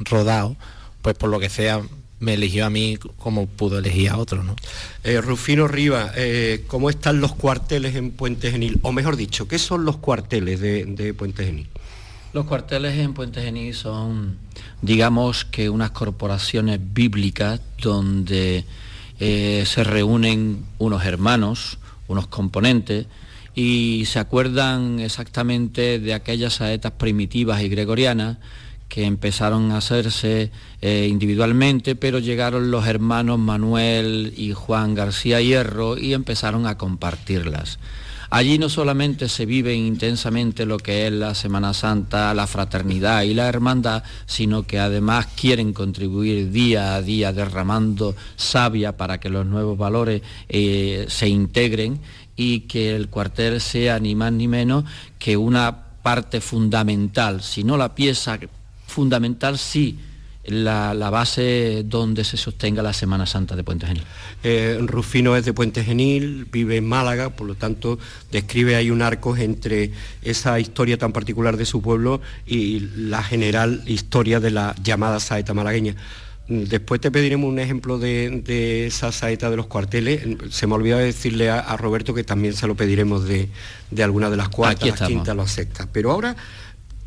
rodado, 0.00 0.56
pues 1.02 1.16
por 1.16 1.30
lo 1.30 1.40
que 1.40 1.48
sea, 1.48 1.82
me 2.20 2.34
eligió 2.34 2.66
a 2.66 2.70
mí 2.70 2.98
como 3.18 3.46
pudo 3.46 3.78
elegir 3.78 4.10
a 4.10 4.18
otro. 4.18 4.44
¿no? 4.44 4.54
Eh, 5.02 5.20
Rufino 5.20 5.66
Riva, 5.66 6.12
eh, 6.14 6.64
¿cómo 6.68 6.90
están 6.90 7.20
los 7.20 7.34
cuarteles 7.34 7.96
en 7.96 8.12
Puente 8.12 8.50
Genil? 8.50 8.78
O 8.82 8.92
mejor 8.92 9.16
dicho, 9.16 9.48
¿qué 9.48 9.58
son 9.58 9.84
los 9.84 9.96
cuarteles 9.96 10.60
de, 10.60 11.14
Puente 11.18 11.44
Genil? 11.44 11.66
Los 12.32 12.46
cuarteles 12.46 12.96
en 12.96 13.12
Puente 13.12 13.42
Genil 13.42 13.74
son, 13.74 14.38
digamos 14.82 15.44
que 15.44 15.68
unas 15.68 15.90
corporaciones 15.90 16.78
bíblicas 16.80 17.60
donde 17.82 18.64
eh, 19.18 19.64
se 19.66 19.82
reúnen 19.82 20.64
unos 20.78 21.04
hermanos, 21.04 21.78
unos 22.06 22.28
componentes, 22.28 23.06
y 23.56 24.04
se 24.06 24.20
acuerdan 24.20 25.00
exactamente 25.00 25.98
de 25.98 26.14
aquellas 26.14 26.54
saetas 26.54 26.92
primitivas 26.92 27.62
y 27.62 27.68
gregorianas 27.68 28.38
que 28.88 29.06
empezaron 29.06 29.72
a 29.72 29.78
hacerse 29.78 30.52
eh, 30.82 31.08
individualmente, 31.10 31.96
pero 31.96 32.20
llegaron 32.20 32.70
los 32.70 32.86
hermanos 32.86 33.40
Manuel 33.40 34.34
y 34.36 34.52
Juan 34.52 34.94
García 34.94 35.40
Hierro 35.40 35.98
y 35.98 36.14
empezaron 36.14 36.66
a 36.66 36.78
compartirlas. 36.78 37.80
Allí 38.32 38.58
no 38.58 38.68
solamente 38.68 39.28
se 39.28 39.44
vive 39.44 39.74
intensamente 39.74 40.64
lo 40.64 40.78
que 40.78 41.08
es 41.08 41.12
la 41.12 41.34
Semana 41.34 41.74
Santa, 41.74 42.32
la 42.32 42.46
fraternidad 42.46 43.22
y 43.22 43.34
la 43.34 43.48
hermandad, 43.48 44.04
sino 44.24 44.68
que 44.68 44.78
además 44.78 45.26
quieren 45.34 45.72
contribuir 45.72 46.52
día 46.52 46.94
a 46.94 47.02
día 47.02 47.32
derramando 47.32 48.14
savia 48.36 48.96
para 48.96 49.18
que 49.18 49.30
los 49.30 49.46
nuevos 49.46 49.76
valores 49.76 50.22
eh, 50.48 51.06
se 51.08 51.28
integren 51.28 52.00
y 52.36 52.60
que 52.60 52.94
el 52.94 53.08
cuartel 53.08 53.60
sea 53.60 53.98
ni 53.98 54.14
más 54.14 54.32
ni 54.32 54.46
menos 54.46 54.84
que 55.18 55.36
una 55.36 55.86
parte 56.00 56.40
fundamental, 56.40 57.42
si 57.42 57.64
no 57.64 57.76
la 57.76 57.96
pieza 57.96 58.38
fundamental, 58.86 59.58
sí 59.58 59.98
la, 60.44 61.10
base 61.10 61.82
donde 61.84 62.24
se 62.24 62.36
sostenga 62.36 62.82
la 62.82 62.92
Semana 62.92 63.26
Santa 63.26 63.56
de 63.56 63.64
Puente 63.64 63.86
Genil. 63.86 64.04
Eh, 64.42 64.78
Rufino 64.82 65.36
es 65.36 65.44
de 65.44 65.52
Puente 65.52 65.84
Genil, 65.84 66.46
vive 66.50 66.76
en 66.76 66.88
Málaga, 66.88 67.30
por 67.30 67.46
lo 67.46 67.54
tanto 67.54 67.98
describe 68.30 68.76
ahí 68.76 68.90
un 68.90 69.02
arco 69.02 69.36
entre 69.36 69.92
esa 70.22 70.58
historia 70.58 70.98
tan 70.98 71.12
particular 71.12 71.56
de 71.56 71.66
su 71.66 71.82
pueblo 71.82 72.20
y 72.46 72.80
la 72.96 73.22
general 73.22 73.82
historia 73.86 74.40
de 74.40 74.50
la 74.50 74.74
llamada 74.82 75.20
saeta 75.20 75.54
malagueña. 75.54 75.94
Después 76.48 77.00
te 77.00 77.12
pediremos 77.12 77.48
un 77.48 77.60
ejemplo 77.60 77.98
de, 78.00 78.84
esa 78.84 79.12
saeta 79.12 79.50
de 79.50 79.56
los 79.56 79.66
cuarteles. 79.66 80.22
Se 80.50 80.66
me 80.66 80.74
olvidó 80.74 80.98
decirle 80.98 81.48
a, 81.48 81.76
Roberto 81.76 82.12
que 82.12 82.24
también 82.24 82.54
se 82.54 82.66
lo 82.66 82.74
pediremos 82.74 83.24
de, 83.24 83.48
alguna 84.02 84.30
de 84.30 84.36
las 84.36 84.48
cuartas, 84.48 84.98
las 84.98 85.08
quintas, 85.08 85.36
las 85.36 85.52
sextas. 85.52 85.86
Pero 85.92 86.10
ahora 86.10 86.34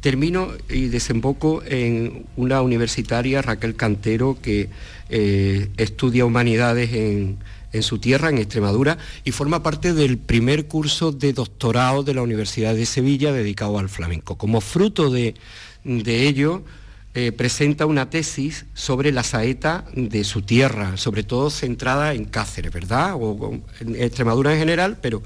termino 0.04 0.50
y 0.70 0.90
desemboco 0.90 1.64
en 1.66 2.26
una 2.36 2.62
universitaria, 2.62 3.42
Raquel 3.42 3.76
Cantero, 3.76 4.38
que 4.42 4.70
eh, 5.10 5.70
estudia 5.78 6.26
humanidades 6.26 6.92
en, 6.92 7.38
su 7.82 8.00
tierra, 8.00 8.30
en 8.30 8.38
Extremadura, 8.38 8.98
y 9.24 9.32
forma 9.32 9.64
parte 9.64 9.94
del 9.94 10.18
primer 10.18 10.68
curso 10.68 11.14
de 11.14 11.32
doctorado 11.32 12.04
de 12.04 12.14
la 12.14 12.22
Universidad 12.22 12.76
de 12.76 12.86
Sevilla 12.86 13.32
dedicado 13.32 13.80
al 13.80 13.88
flamenco. 13.88 14.38
Como 14.38 14.60
fruto 14.60 15.10
de 15.10 15.34
ello, 15.84 16.64
eh, 17.16 17.32
presenta 17.32 17.86
una 17.86 18.10
tesis 18.10 18.66
sobre 18.74 19.12
la 19.12 19.22
saeta 19.22 19.86
de 19.94 20.24
su 20.24 20.42
tierra, 20.42 20.98
sobre 20.98 21.22
todo 21.22 21.52
centrada 21.52 22.16
en 22.16 22.26
Cáceres, 22.26 22.74
¿verdad? 22.74 23.14
O, 23.14 23.62
en 23.80 24.02
Extremadura 24.02 24.52
en 24.52 24.58
general, 24.58 24.98
pero 25.00 25.22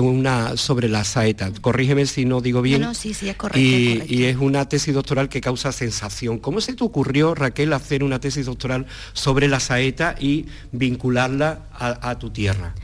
una 0.00 0.56
sobre 0.56 0.88
la 0.88 1.04
saeta. 1.04 1.50
Corrígeme 1.60 2.06
si 2.06 2.24
no 2.24 2.40
digo 2.40 2.62
bien. 2.62 2.80
No, 2.80 2.94
sí, 2.94 3.14
sí, 3.14 3.28
es 3.28 3.36
correcto, 3.36 3.58
y, 3.58 4.24
es 4.24 4.36
una 4.36 4.68
tesis 4.68 4.94
doctoral 4.94 5.28
que 5.28 5.40
causa 5.40 5.72
sensación. 5.72 6.38
¿Cómo 6.38 6.60
se 6.60 6.74
te 6.74 6.84
ocurrió, 6.84 7.34
Raquel, 7.34 7.72
hacer 7.72 8.04
una 8.04 8.20
tesis 8.20 8.46
doctoral 8.46 8.86
sobre 9.12 9.48
la 9.48 9.60
saeta 9.60 10.14
y 10.18 10.46
vincularla 10.72 11.60
a 11.78 12.18
tu 12.18 12.30
tierra? 12.30 12.74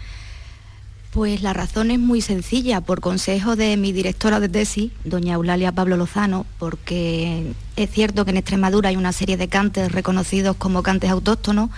Pues 1.11 1.43
la 1.43 1.53
razón 1.53 1.91
es 1.91 1.99
muy 1.99 2.21
sencilla, 2.21 2.81
por 2.81 3.01
consejo 3.01 3.57
de 3.57 3.77
mi 3.77 3.91
directora 3.91 4.39
de 4.39 4.49
tesis, 4.49 4.93
doña 5.05 5.35
Eulalia 5.35 5.73
Pablo 5.73 5.97
Lozano, 5.97 6.47
porque 6.61 7.53
es 7.75 7.91
cierto 7.91 8.25
que 8.25 8.31
en 8.31 8.37
Extremadura 8.37 8.91
hay 8.91 8.97
una 8.97 9.13
serie 9.13 9.37
de 9.37 9.49
cantes 9.49 9.91
reconocidos 9.91 10.55
como 10.55 10.85
cantes 10.85 11.11
autóctonos 11.11 11.71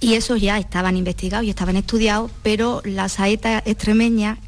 y 0.00 0.14
esos 0.14 0.40
ya 0.40 0.58
estaban 0.58 0.96
investigados 0.96 1.46
y 1.46 1.50
estaban 1.50 1.76
estudiados, 1.76 2.30
pero 2.42 2.80
la 2.84 3.08
saeta 3.08 3.62
extremeña 3.64 4.38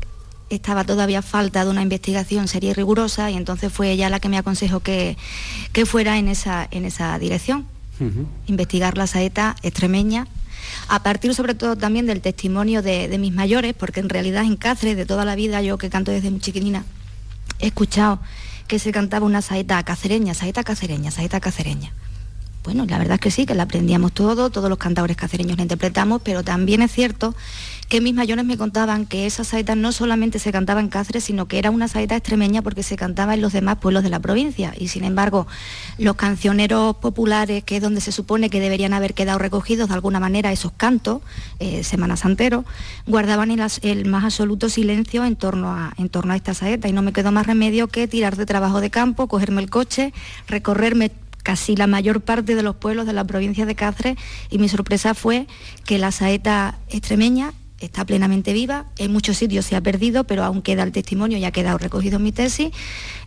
estaba 0.48 0.84
todavía 0.84 1.22
falta 1.22 1.64
de 1.64 1.70
una 1.70 1.82
investigación 1.82 2.48
seria 2.48 2.70
y 2.70 2.74
rigurosa 2.74 3.30
y 3.30 3.36
entonces 3.36 3.72
fue 3.72 3.90
ella 3.90 4.10
la 4.10 4.20
que 4.20 4.28
me 4.28 4.38
aconsejó 4.38 4.80
que, 4.80 5.16
que 5.72 5.86
fuera 5.86 6.18
en 6.18 6.28
esa, 6.28 6.66
en 6.70 6.84
esa 6.84 7.18
dirección, 7.18 7.66
investigar 8.46 8.98
la 8.98 9.06
saeta 9.06 9.54
extremeña 9.62 10.26
a 10.88 11.02
partir 11.02 11.34
sobre 11.34 11.54
todo 11.54 11.76
también 11.76 12.06
del 12.06 12.20
testimonio 12.20 12.82
de, 12.82 13.16
mis 13.18 13.32
mayores, 13.32 13.74
porque 13.74 14.00
en 14.00 14.08
realidad 14.08 14.42
en 14.44 14.56
Cáceres, 14.56 14.96
de 14.96 15.06
toda 15.06 15.24
la 15.24 15.34
vida, 15.34 15.62
yo 15.62 15.78
que 15.78 15.90
canto 15.90 16.10
desde 16.10 16.30
muy 16.30 16.40
chiquitina, 16.40 16.84
he 17.60 17.68
escuchado 17.68 18.20
que 18.66 18.78
se 18.78 18.92
cantaba 18.92 19.26
una 19.26 19.42
saeta 19.42 19.82
cacereña, 19.84 20.34
saeta 20.34 20.64
cacereña, 20.64 21.10
saeta 21.10 21.40
cacereña. 21.40 21.92
Bueno, 22.64 22.86
la 22.86 22.98
verdad 22.98 23.14
es 23.14 23.20
que 23.20 23.30
sí, 23.30 23.44
que 23.44 23.54
la 23.54 23.64
aprendíamos 23.64 24.12
todo, 24.12 24.50
todos 24.50 24.68
los 24.68 24.78
cantadores 24.78 25.16
cacereños 25.16 25.56
la 25.56 25.62
interpretamos, 25.62 26.22
pero 26.22 26.44
también 26.44 26.80
es 26.82 26.92
cierto 26.92 27.34
que 27.88 28.00
mis 28.00 28.14
mayores 28.14 28.44
me 28.46 28.56
contaban 28.56 29.04
que 29.04 29.26
esa 29.26 29.44
saeta 29.44 29.74
no 29.74 29.92
solamente 29.92 30.38
se 30.38 30.50
cantaba 30.50 30.80
en 30.80 30.88
Cáceres, 30.88 31.24
sino 31.24 31.46
que 31.46 31.58
era 31.58 31.70
una 31.70 31.88
saeta 31.88 32.16
extremeña 32.16 32.62
porque 32.62 32.82
se 32.82 32.96
cantaba 32.96 33.34
en 33.34 33.42
los 33.42 33.52
demás 33.52 33.76
pueblos 33.78 34.02
de 34.02 34.08
la 34.08 34.18
provincia. 34.18 34.72
Y 34.78 34.88
sin 34.88 35.04
embargo, 35.04 35.46
los 35.98 36.16
cancioneros 36.16 36.96
populares, 36.96 37.64
que 37.64 37.76
es 37.76 37.82
donde 37.82 38.00
se 38.00 38.10
supone 38.10 38.48
que 38.48 38.60
deberían 38.60 38.94
haber 38.94 39.12
quedado 39.12 39.38
recogidos 39.38 39.88
de 39.88 39.94
alguna 39.94 40.20
manera 40.20 40.52
esos 40.52 40.72
cantos, 40.72 41.20
eh, 41.58 41.84
Semana 41.84 42.16
Santero, 42.16 42.64
guardaban 43.06 43.50
el, 43.50 43.62
el, 43.82 44.06
más 44.06 44.24
absoluto 44.24 44.70
silencio 44.70 45.26
en 45.26 45.36
torno, 45.36 45.68
a, 45.68 45.92
en 45.98 46.08
torno 46.08 46.32
a 46.32 46.36
esta 46.36 46.54
saeta. 46.54 46.88
Y 46.88 46.92
no 46.92 47.02
me 47.02 47.12
quedó 47.12 47.30
más 47.30 47.46
remedio 47.46 47.88
que 47.88 48.08
tirar 48.08 48.36
de 48.36 48.46
trabajo 48.46 48.80
de 48.80 48.88
campo, 48.88 49.28
cogerme 49.28 49.60
el 49.60 49.68
coche, 49.68 50.14
recorrerme 50.46 51.10
casi 51.42 51.76
la 51.76 51.86
mayor 51.86 52.20
parte 52.20 52.54
de 52.54 52.62
los 52.62 52.76
pueblos 52.76 53.06
de 53.06 53.12
la 53.12 53.24
provincia 53.24 53.66
de 53.66 53.74
Cáceres 53.74 54.16
y 54.50 54.58
mi 54.58 54.68
sorpresa 54.68 55.14
fue 55.14 55.46
que 55.84 55.98
la 55.98 56.12
saeta 56.12 56.78
extremeña 56.88 57.52
está 57.80 58.04
plenamente 58.04 58.52
viva, 58.52 58.86
en 58.98 59.12
muchos 59.12 59.36
sitios 59.36 59.66
se 59.66 59.74
ha 59.74 59.80
perdido, 59.80 60.24
pero 60.24 60.44
aún 60.44 60.62
queda 60.62 60.84
el 60.84 60.92
testimonio 60.92 61.38
y 61.38 61.44
ha 61.44 61.50
quedado 61.50 61.78
recogido 61.78 62.16
en 62.16 62.22
mi 62.22 62.32
tesis 62.32 62.70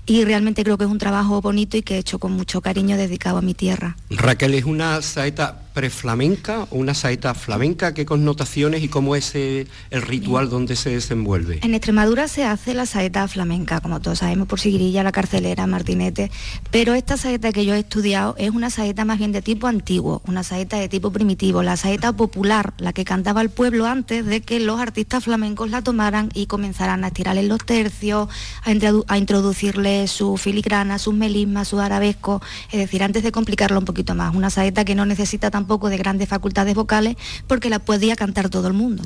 y 0.05 0.23
realmente 0.23 0.63
creo 0.63 0.77
que 0.77 0.85
es 0.85 0.89
un 0.89 0.97
trabajo 0.97 1.41
bonito 1.41 1.77
y 1.77 1.81
que 1.81 1.95
he 1.95 1.97
hecho 1.97 2.19
con 2.19 2.31
mucho 2.33 2.61
cariño 2.61 2.97
dedicado 2.97 3.37
a 3.37 3.41
mi 3.41 3.53
tierra. 3.53 3.97
Raquel, 4.09 4.53
¿es 4.53 4.65
una 4.65 5.01
saeta 5.01 5.61
preflamenca 5.73 6.67
o 6.71 6.77
una 6.77 6.93
saeta 6.93 7.33
flamenca? 7.33 7.93
¿Qué 7.93 8.05
connotaciones 8.05 8.81
y 8.81 8.87
cómo 8.87 9.15
es 9.15 9.35
el 9.35 9.67
ritual 9.91 10.49
donde 10.49 10.75
se 10.75 10.91
desenvuelve? 10.91 11.59
En 11.63 11.73
Extremadura 11.73 12.27
se 12.27 12.45
hace 12.45 12.73
la 12.73 12.85
saeta 12.85 13.27
flamenca, 13.27 13.81
como 13.81 13.99
todos 13.99 14.19
sabemos, 14.19 14.47
por 14.47 14.59
Sigrilla, 14.59 15.03
la 15.03 15.11
carcelera, 15.11 15.67
Martinete, 15.67 16.31
pero 16.71 16.93
esta 16.93 17.17
saeta 17.17 17.51
que 17.51 17.65
yo 17.65 17.73
he 17.75 17.79
estudiado 17.79 18.35
es 18.37 18.51
una 18.51 18.69
saeta 18.69 19.05
más 19.05 19.17
bien 19.17 19.33
de 19.33 19.41
tipo 19.41 19.67
antiguo, 19.67 20.21
una 20.25 20.43
saeta 20.43 20.77
de 20.77 20.87
tipo 20.87 21.11
primitivo, 21.11 21.61
la 21.61 21.75
saeta 21.77 22.13
popular, 22.13 22.73
la 22.77 22.93
que 22.93 23.03
cantaba 23.03 23.41
el 23.41 23.49
pueblo 23.49 23.85
antes 23.85 24.25
de 24.25 24.41
que 24.41 24.59
los 24.59 24.79
artistas 24.79 25.25
flamencos 25.25 25.69
la 25.69 25.81
tomaran 25.81 26.29
y 26.33 26.45
comenzaran 26.45 27.03
a 27.03 27.07
estirarle 27.07 27.43
los 27.43 27.65
tercios, 27.65 28.29
a, 28.63 29.17
introducirle 29.17 29.94
su 30.07 30.37
filigrana, 30.37 30.99
sus 30.99 31.13
melismas, 31.13 31.67
su 31.67 31.79
arabesco, 31.79 32.41
es 32.71 32.79
decir, 32.79 33.03
antes 33.03 33.23
de 33.23 33.31
complicarlo 33.31 33.79
un 33.79 33.85
poquito 33.85 34.15
más, 34.15 34.35
una 34.35 34.49
saeta 34.49 34.85
que 34.85 34.95
no 34.95 35.05
necesita 35.05 35.51
tan 35.51 35.65
poco 35.65 35.89
de 35.89 35.97
grandes 35.97 36.29
facultades 36.29 36.75
vocales 36.75 37.15
porque 37.47 37.69
la 37.69 37.79
podía 37.79 38.15
cantar 38.15 38.49
todo 38.49 38.67
el 38.67 38.73
mundo. 38.73 39.03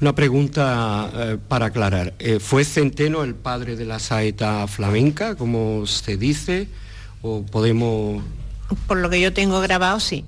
Una 0.00 0.14
pregunta 0.14 1.10
eh, 1.14 1.38
para 1.48 1.66
aclarar. 1.66 2.14
Eh, 2.18 2.40
¿Fue 2.40 2.64
Centeno 2.64 3.22
el 3.22 3.34
padre 3.34 3.76
de 3.76 3.84
la 3.84 3.98
saeta 3.98 4.66
flamenca, 4.66 5.36
como 5.36 5.86
se 5.86 6.16
dice? 6.16 6.68
¿O 7.22 7.44
podemos...? 7.44 8.22
Por 8.86 8.98
lo 8.98 9.10
que 9.10 9.20
yo 9.20 9.32
tengo 9.32 9.60
grabado, 9.60 10.00
sí. 10.00 10.24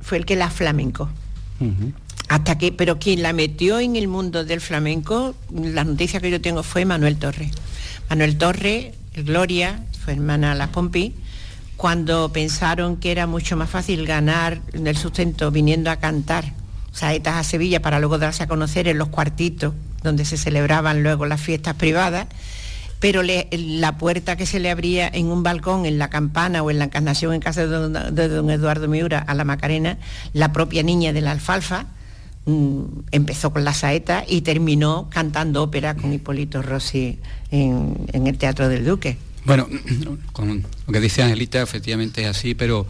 Fue 0.00 0.18
el 0.18 0.26
que 0.26 0.36
la 0.36 0.50
flamenco. 0.50 1.08
Hasta 2.28 2.58
que, 2.58 2.72
pero 2.72 2.98
quien 2.98 3.22
la 3.22 3.32
metió 3.32 3.78
en 3.78 3.96
el 3.96 4.08
mundo 4.08 4.44
del 4.44 4.60
flamenco, 4.60 5.34
la 5.52 5.84
noticia 5.84 6.20
que 6.20 6.30
yo 6.30 6.40
tengo 6.40 6.62
fue 6.62 6.84
Manuel 6.84 7.16
Torres. 7.16 7.52
Manuel 8.10 8.36
Torres, 8.36 8.94
Gloria, 9.14 9.80
su 10.04 10.10
hermana 10.10 10.54
La 10.54 10.72
Pompi, 10.72 11.14
cuando 11.76 12.32
pensaron 12.32 12.96
que 12.96 13.12
era 13.12 13.26
mucho 13.26 13.56
más 13.56 13.70
fácil 13.70 14.06
ganar 14.06 14.60
el 14.72 14.96
sustento 14.96 15.50
viniendo 15.50 15.90
a 15.90 15.96
cantar 15.96 16.52
saetas 16.92 17.34
a 17.34 17.44
Sevilla 17.44 17.82
para 17.82 18.00
luego 18.00 18.18
darse 18.18 18.42
a 18.42 18.46
conocer 18.46 18.88
en 18.88 18.96
los 18.98 19.08
cuartitos 19.08 19.74
donde 20.02 20.24
se 20.24 20.38
celebraban 20.38 21.02
luego 21.02 21.26
las 21.26 21.40
fiestas 21.40 21.74
privadas, 21.74 22.26
pero 23.00 23.22
la 23.22 23.98
puerta 23.98 24.36
que 24.36 24.46
se 24.46 24.60
le 24.60 24.70
abría 24.70 25.08
en 25.12 25.26
un 25.26 25.42
balcón, 25.42 25.84
en 25.84 25.98
la 25.98 26.08
campana 26.08 26.62
o 26.62 26.70
en 26.70 26.78
la 26.78 26.86
encarnación 26.86 27.34
en 27.34 27.40
casa 27.40 27.66
de 27.66 28.28
don, 28.28 28.50
Eduardo 28.50 28.88
Miura 28.88 29.18
a 29.18 29.34
la 29.34 29.44
Macarena, 29.44 29.98
la 30.32 30.52
propia 30.52 30.82
niña 30.82 31.12
de 31.12 31.20
la 31.20 31.32
alfalfa, 31.32 31.86
mm, 32.46 32.82
empezó 33.12 33.52
con 33.52 33.64
la 33.64 33.74
saeta 33.74 34.24
y 34.26 34.40
terminó 34.40 35.08
cantando 35.10 35.62
ópera 35.62 35.94
con 35.94 36.12
Hipólito 36.12 36.62
Rossi 36.62 37.18
en 37.50 38.26
el 38.26 38.38
Teatro 38.38 38.68
del 38.68 38.84
Duque. 38.84 39.18
Bueno, 39.46 39.68
lo 40.86 40.92
que 40.92 41.00
dice 41.00 41.22
Angelita, 41.22 41.62
efectivamente 41.62 42.22
es 42.22 42.28
así, 42.28 42.54
pero 42.54 42.86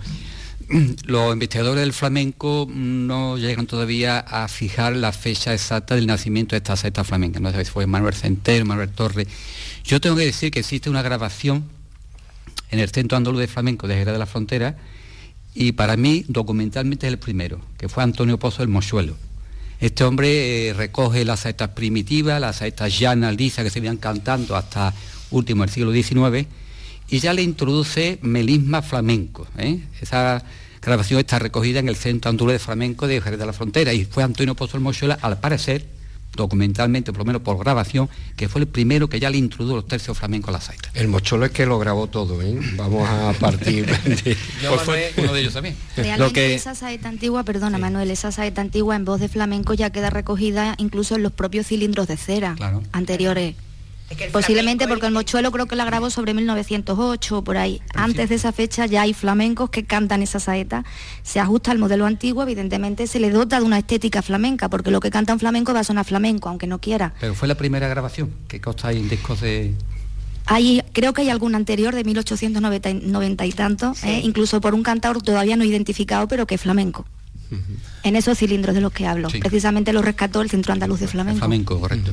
los 1.05 1.33
investigadores 1.35 1.83
del 1.83 1.93
flamenco 1.93 2.67
no 2.73 3.37
llegan 3.37 3.67
todavía 3.67 4.19
a 4.19 4.49
fijar 4.49 4.97
la 4.97 5.13
fecha 5.13 5.53
exacta 5.53 5.95
del 5.95 6.07
nacimiento 6.07 6.55
de 6.55 6.59
esta 6.59 6.77
saeta 6.77 7.05
flamenca. 7.05 7.41
No 7.41 7.53
sé 7.53 7.65
si 7.67 7.71
fue 7.71 7.87
Manuel 7.87 8.15
Centeno, 8.15 8.65
Manuel 8.65 8.89
Torres. 8.89 9.29
Yo 9.85 10.01
tengo 10.01 10.17
que 10.17 10.25
decir 10.25 10.51
que 10.51 10.61
existe 10.61 10.89
una 10.89 11.03
grabación 11.03 11.65
en 12.71 12.79
el 12.79 12.89
Centro 12.89 13.19
Andaluz 13.19 13.41
de 13.41 13.49
Flamenco 13.49 13.87
de 13.87 13.95
Jerez 13.95 14.15
de 14.15 14.19
la 14.19 14.27
Frontera 14.27 14.77
y 15.55 15.73
para 15.73 15.99
mí 15.99 16.25
documentalmente 16.27 17.07
es 17.07 17.13
el 17.13 17.19
primero, 17.19 17.61
que 17.77 17.91
fue 17.91 18.03
Antonio 18.03 18.39
Pozo 18.39 18.63
del 18.63 18.69
Mochuelo. 18.69 19.17
Este 19.80 20.04
hombre 20.04 20.68
eh, 20.68 20.73
recoge 20.73 21.25
las 21.25 21.40
saetas 21.40 21.71
primitivas, 21.71 22.40
las 22.40 22.56
saetas 22.56 22.99
llanas, 22.99 23.37
lisas 23.37 23.64
que 23.64 23.71
se 23.71 23.80
venían 23.80 23.99
cantando 23.99 24.56
hasta 24.56 24.95
último 25.30 25.64
del 25.64 25.71
siglo 25.71 25.92
XIX, 25.92 26.47
y 27.09 27.18
ya 27.18 27.33
le 27.33 27.42
introduce 27.42 28.18
melisma 28.23 28.83
flamenco. 28.83 29.47
¿eh? 29.59 29.80
Esa 30.00 30.42
grabación 30.80 31.21
está 31.21 31.38
recogida 31.38 31.78
en 31.78 31.88
el 31.88 31.97
Centro 31.97 32.30
Andaluz 32.30 32.52
de 32.54 32.59
Flamenco 32.59 33.06
de 33.06 33.21
Jerez 33.21 33.38
de 33.38 33.47
la 33.47 33.52
Frontera 33.52 33.92
y 33.92 34.04
fue 34.04 34.23
Antonio 34.23 34.54
Pozo 34.54 34.80
Mochuela, 34.80 35.18
al 35.21 35.38
parecer, 35.40 35.87
documentalmente, 36.37 37.12
por 37.12 37.21
lo 37.21 37.25
menos 37.26 37.43
por 37.43 37.59
grabación, 37.59 38.09
que 38.37 38.49
fue 38.49 38.61
el 38.61 38.69
primero 38.69 39.09
que 39.09 39.19
ya 39.21 39.31
le 39.31 39.38
introdujo 39.38 39.76
los 39.76 39.87
tercios 39.88 40.16
flamencos 40.19 40.50
a 40.50 40.52
la 40.52 40.61
saeta. 40.61 40.90
El 40.95 41.09
mocholo 41.09 41.47
es 41.47 41.52
que 41.52 41.66
lo 41.66 41.78
grabó 41.78 42.07
todo, 42.07 42.40
¿eh? 42.43 42.59
Vamos 42.76 43.09
a 43.09 43.33
partir 43.40 43.87
de... 43.87 44.37
Pues 44.69 44.83
fue 44.83 45.12
uno 45.16 45.33
de 45.33 45.40
ellos 45.40 45.55
también. 45.55 45.76
Realmente 45.97 46.55
esa 46.55 46.75
saeta 46.75 47.09
antigua, 47.09 47.43
perdona 47.43 47.78
Manuel, 47.78 48.11
esa 48.11 48.33
saeta 48.33 48.61
antigua 48.61 48.97
en 48.97 49.05
voz 49.05 49.21
de 49.21 49.28
flamenco 49.28 49.75
ya 49.75 49.90
queda 49.90 50.11
recogida 50.11 50.75
incluso 50.78 51.16
en 51.16 51.23
los 51.23 51.33
propios 51.33 51.66
cilindros 51.66 52.07
de 52.07 52.16
cera 52.16 52.57
anteriores. 52.93 53.55
Posiblemente 54.33 54.87
porque 54.87 55.07
el 55.07 55.13
mochuelo 55.13 55.51
creo 55.51 55.67
que 55.67 55.77
la 55.77 55.85
grabó 55.85 56.11
sobre 56.11 56.33
1908 56.35 57.43
por 57.43 57.57
ahí. 57.57 57.83
Antes 57.95 58.29
de 58.29 58.37
esa 58.37 58.53
fecha 58.53 58.87
ya 58.87 59.03
hay 59.03 59.15
flamencos 59.15 59.71
que 59.71 59.85
cantan 59.85 60.23
esa 60.23 60.39
saeta. 60.39 60.85
Se 61.23 61.41
ajusta 61.41 61.73
al 61.73 61.79
modelo 61.79 62.07
antiguo, 62.07 62.43
evidentemente 62.43 63.07
se 63.07 63.19
le 63.19 63.31
dota 63.31 63.59
de 63.59 63.67
una 63.67 63.79
estética 63.79 64.23
flamenca, 64.23 64.69
porque 64.69 64.91
lo 64.91 65.01
que 65.01 65.11
cantan 65.11 65.39
flamenco 65.39 65.75
va 65.75 65.81
a 65.81 65.85
sonar 65.85 66.05
flamenco, 66.05 66.49
aunque 66.49 66.67
no 66.67 66.81
quiera. 66.81 67.15
Pero 67.21 67.35
fue 67.35 67.49
la 67.49 67.57
primera 67.57 67.89
grabación 67.89 68.31
que 68.49 68.61
consta 68.61 68.89
ahí 68.89 68.99
en 68.99 69.09
discos 69.09 69.41
de... 69.41 69.75
Hay, 70.49 70.83
creo 70.93 71.13
que 71.13 71.23
hay 71.23 71.31
algún 71.31 71.57
anterior 71.57 71.93
de 71.93 72.05
1890 72.05 73.47
y 73.47 73.53
tanto, 73.53 73.95
¿eh? 74.05 74.21
incluso 74.23 74.61
por 74.61 74.75
un 74.75 74.85
cantador 74.85 75.21
todavía 75.21 75.57
no 75.57 75.65
identificado, 75.65 76.29
pero 76.29 76.47
que 76.47 76.55
es 76.55 76.61
flamenco. 76.61 77.05
En 78.03 78.17
esos 78.17 78.38
cilindros 78.38 78.75
de 78.75 78.81
los 78.81 78.93
que 78.93 79.07
hablo. 79.07 79.29
Precisamente 79.29 79.93
lo 79.93 80.03
rescató 80.03 80.43
el 80.43 80.50
Centro 80.50 80.73
Andaluz 80.73 81.00
de 81.00 81.09
Flamenco. 81.09 81.38
flamenco, 81.38 81.81
correcto. 81.81 82.12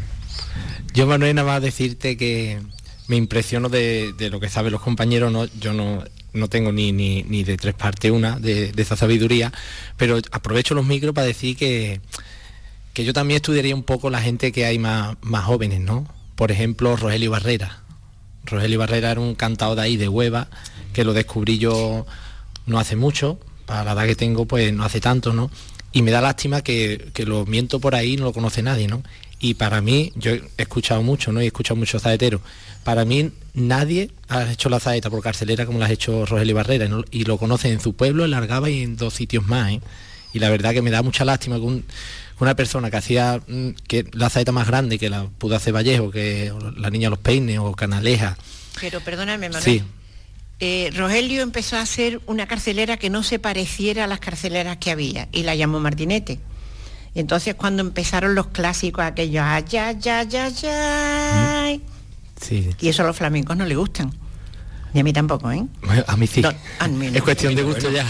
Yo, 0.94 1.08
Manuel, 1.08 1.36
nada 1.36 1.48
más 1.48 1.62
decirte 1.62 2.18
que 2.18 2.60
me 3.08 3.16
impresiono 3.16 3.70
de, 3.70 4.14
lo 4.32 4.40
que 4.40 4.50
saben 4.50 4.72
los 4.72 4.82
compañeros, 4.82 5.32
no, 5.32 5.46
yo 5.60 5.74
no, 5.74 6.04
no 6.34 6.48
tengo 6.50 6.72
ni, 6.72 6.92
ni, 6.92 7.44
de 7.44 7.58
tres 7.58 7.74
partes 7.74 8.12
una 8.12 8.40
de, 8.40 8.74
esa 8.78 8.96
sabiduría, 8.96 9.52
pero 9.98 10.18
aprovecho 10.32 10.76
los 10.76 10.86
micros 10.86 11.14
para 11.14 11.28
decir 11.28 11.58
que, 11.58 12.00
que 12.94 13.04
yo 13.06 13.14
también 13.14 13.38
estudiaría 13.38 13.76
un 13.76 13.84
poco 13.84 14.10
la 14.10 14.22
gente 14.22 14.52
que 14.52 14.66
hay 14.66 14.80
más, 14.80 15.18
más 15.22 15.46
jóvenes, 15.46 15.82
¿no? 15.82 16.08
Por 16.36 16.52
ejemplo, 16.52 16.96
Rogelio 16.96 17.32
Barrera. 17.32 17.80
Rogelio 18.46 18.80
Barrera 18.80 19.12
era 19.12 19.22
un 19.22 19.36
cantado 19.36 19.76
de 19.76 19.82
ahí, 19.82 19.98
de 19.98 20.08
Hueva, 20.08 20.50
que 20.94 21.04
lo 21.04 21.14
descubrí 21.14 21.58
yo 21.58 22.06
no 22.66 22.80
hace 22.80 22.96
mucho, 22.96 23.40
para 23.66 23.84
la 23.84 23.94
edad 23.94 24.08
que 24.08 24.16
tengo, 24.16 24.46
pues 24.46 24.74
no 24.74 24.84
hace 24.84 25.00
tanto, 25.00 25.34
¿no? 25.34 25.50
Y 25.92 26.02
me 26.02 26.12
da 26.12 26.22
lástima 26.22 26.62
que, 26.62 27.10
que 27.14 27.26
lo 27.26 27.46
miento 27.46 27.80
por 27.80 27.96
ahí 27.96 28.18
no 28.18 28.26
lo 28.26 28.34
conoce 28.34 28.64
nadie, 28.64 28.88
¿no? 28.88 29.04
y 29.44 29.56
para 29.56 29.82
mí, 29.82 30.14
yo 30.16 30.32
he 30.32 30.42
escuchado 30.56 31.04
mucho, 31.04 31.34
¿no? 31.34 31.42
Y 31.42 31.44
he 31.44 31.48
escuchado 31.48 31.76
muchos 31.76 32.02
zaeteros. 32.02 32.40
Para 32.86 33.04
mí 33.04 33.30
nadie 33.54 34.10
ha 34.30 34.50
hecho 34.50 34.70
la 34.70 34.80
zaeta 34.80 35.10
por 35.10 35.22
carcelera 35.22 35.66
como 35.66 35.80
la 35.80 35.88
ha 35.88 35.92
hecho 35.92 36.26
Rogelio 36.26 36.56
Barrera 36.56 36.88
y 37.12 37.26
lo 37.26 37.38
conocen 37.38 37.74
en 37.74 37.82
su 37.82 37.94
pueblo, 37.94 38.24
en 38.24 38.32
Largaba 38.32 38.70
y 38.70 38.84
en 38.84 38.96
dos 38.96 39.16
sitios 39.16 39.46
más. 39.46 39.74
¿eh? 39.74 39.82
Y 40.32 40.40
la 40.40 40.50
verdad 40.50 40.72
que 40.72 40.82
me 40.82 40.92
da 40.92 41.02
mucha 41.02 41.26
lástima 41.26 41.58
que 41.58 41.82
una 42.40 42.56
persona 42.56 42.90
que 42.90 42.96
hacía 42.96 43.42
mm, 43.46 43.72
que 43.86 44.06
la 44.14 44.30
zaeta 44.30 44.54
más 44.54 44.66
grande 44.66 44.98
que 44.98 45.10
la 45.10 45.26
pudo 45.26 45.58
hacer 45.58 45.76
Vallejo, 45.76 46.10
que 46.10 46.54
la 46.78 46.90
niña 46.90 47.10
Los 47.10 47.20
Peines 47.20 47.60
o 47.60 47.74
Canaleja. 47.74 48.38
Pero 48.80 49.02
perdóname, 49.02 49.50
Manuel. 49.50 49.62
Sí. 49.62 49.84
Eh, 50.66 50.92
Rogelio 50.96 51.42
empezó 51.42 51.76
a 51.76 51.82
hacer 51.82 52.22
una 52.26 52.48
carcelera 52.48 52.96
que 52.96 53.10
no 53.10 53.22
se 53.22 53.38
pareciera 53.38 54.06
a 54.06 54.08
las 54.08 54.22
carceleras 54.22 54.78
que 54.78 54.92
había 54.92 55.28
y 55.34 55.44
la 55.44 55.56
llamó 55.56 55.82
Martinete. 55.82 56.40
Y 57.14 57.20
entonces 57.20 57.56
cuando 57.56 57.82
empezaron 57.82 58.34
los 58.34 58.48
clásicos 58.48 59.04
aquellos, 59.04 59.44
ay, 59.46 59.66
ay, 59.74 60.00
ay, 60.06 60.56
ay, 60.64 61.82
sí. 62.40 62.70
y 62.80 62.88
eso 62.88 63.04
a 63.04 63.08
los 63.08 63.18
flamencos 63.18 63.58
no 63.58 63.66
les 63.66 63.78
gustan. 63.78 64.14
Y 64.94 65.00
a 65.00 65.04
mí 65.04 65.12
tampoco, 65.12 65.52
¿eh? 65.52 65.66
a 66.08 66.16
mí 66.16 66.28
sí. 66.28 66.42
es 67.14 67.24
cuestión 67.24 67.56
de 67.56 67.64
gusto 67.64 67.92
ya. 67.92 68.10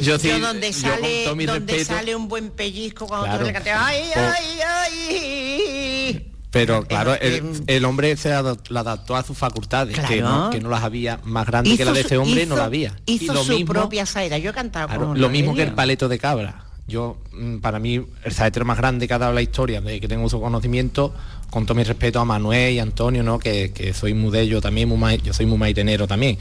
yo 0.00 0.18
sí. 0.18 0.30
donde 0.40 0.72
sale, 0.72 1.26
donde 1.44 1.84
sale 1.84 2.16
un 2.16 2.28
buen 2.28 2.48
pellizco 2.48 3.06
cuando 3.06 3.36
tú 3.36 3.44
le 3.44 3.52
cantas, 3.52 3.78
ay, 3.78 4.04
ay, 4.16 4.60
ay. 4.66 6.33
Pero 6.54 6.84
claro, 6.84 7.14
el, 7.14 7.84
hombre 7.84 8.16
se 8.16 8.32
adaptó 8.32 9.16
a 9.16 9.24
sus 9.24 9.36
facultades, 9.36 9.98
que, 9.98 10.22
no, 10.22 10.50
las 10.70 10.84
había 10.84 11.18
más 11.24 11.46
grandes 11.48 11.76
que 11.76 11.84
la 11.84 11.92
de 11.92 12.02
ese 12.02 12.16
hombre, 12.16 12.46
no 12.46 12.56
la 12.56 12.66
había. 12.66 12.94
Hizo 13.06 13.34
su 13.42 13.64
propia 13.64 14.06
saeta, 14.06 14.38
yo 14.38 14.50
he 14.50 14.54
cantado 14.54 15.14
Lo 15.14 15.28
mismo 15.28 15.54
que 15.54 15.64
el 15.64 15.72
paleto 15.72 16.08
de 16.08 16.18
cabra. 16.18 16.64
Yo, 16.86 17.16
mm, 17.32 17.56
para 17.58 17.78
mí, 17.78 18.04
el 18.24 18.32
saetero 18.32 18.64
más 18.64 18.76
grande 18.76 19.08
que 19.08 19.14
ha 19.14 19.18
dado 19.18 19.32
la 19.32 19.42
historia, 19.42 19.80
de 19.80 19.98
que 19.98 20.06
tengo 20.06 20.28
su 20.28 20.40
conocimiento, 20.40 21.12
con 21.50 21.66
todo 21.66 21.74
mi 21.74 21.82
respeto 21.82 22.20
a 22.20 22.24
Manuel 22.24 22.74
y 22.74 22.78
Antonio, 22.78 23.22
¿no? 23.22 23.38
que, 23.40 23.92
soy 23.92 24.14
muy 24.14 24.30
de 24.30 24.42
ellos 24.42 24.62
también, 24.62 24.88
yo 25.24 25.32
soy 25.32 25.46
muy 25.46 25.58
maitenero 25.58 26.06
también. 26.06 26.38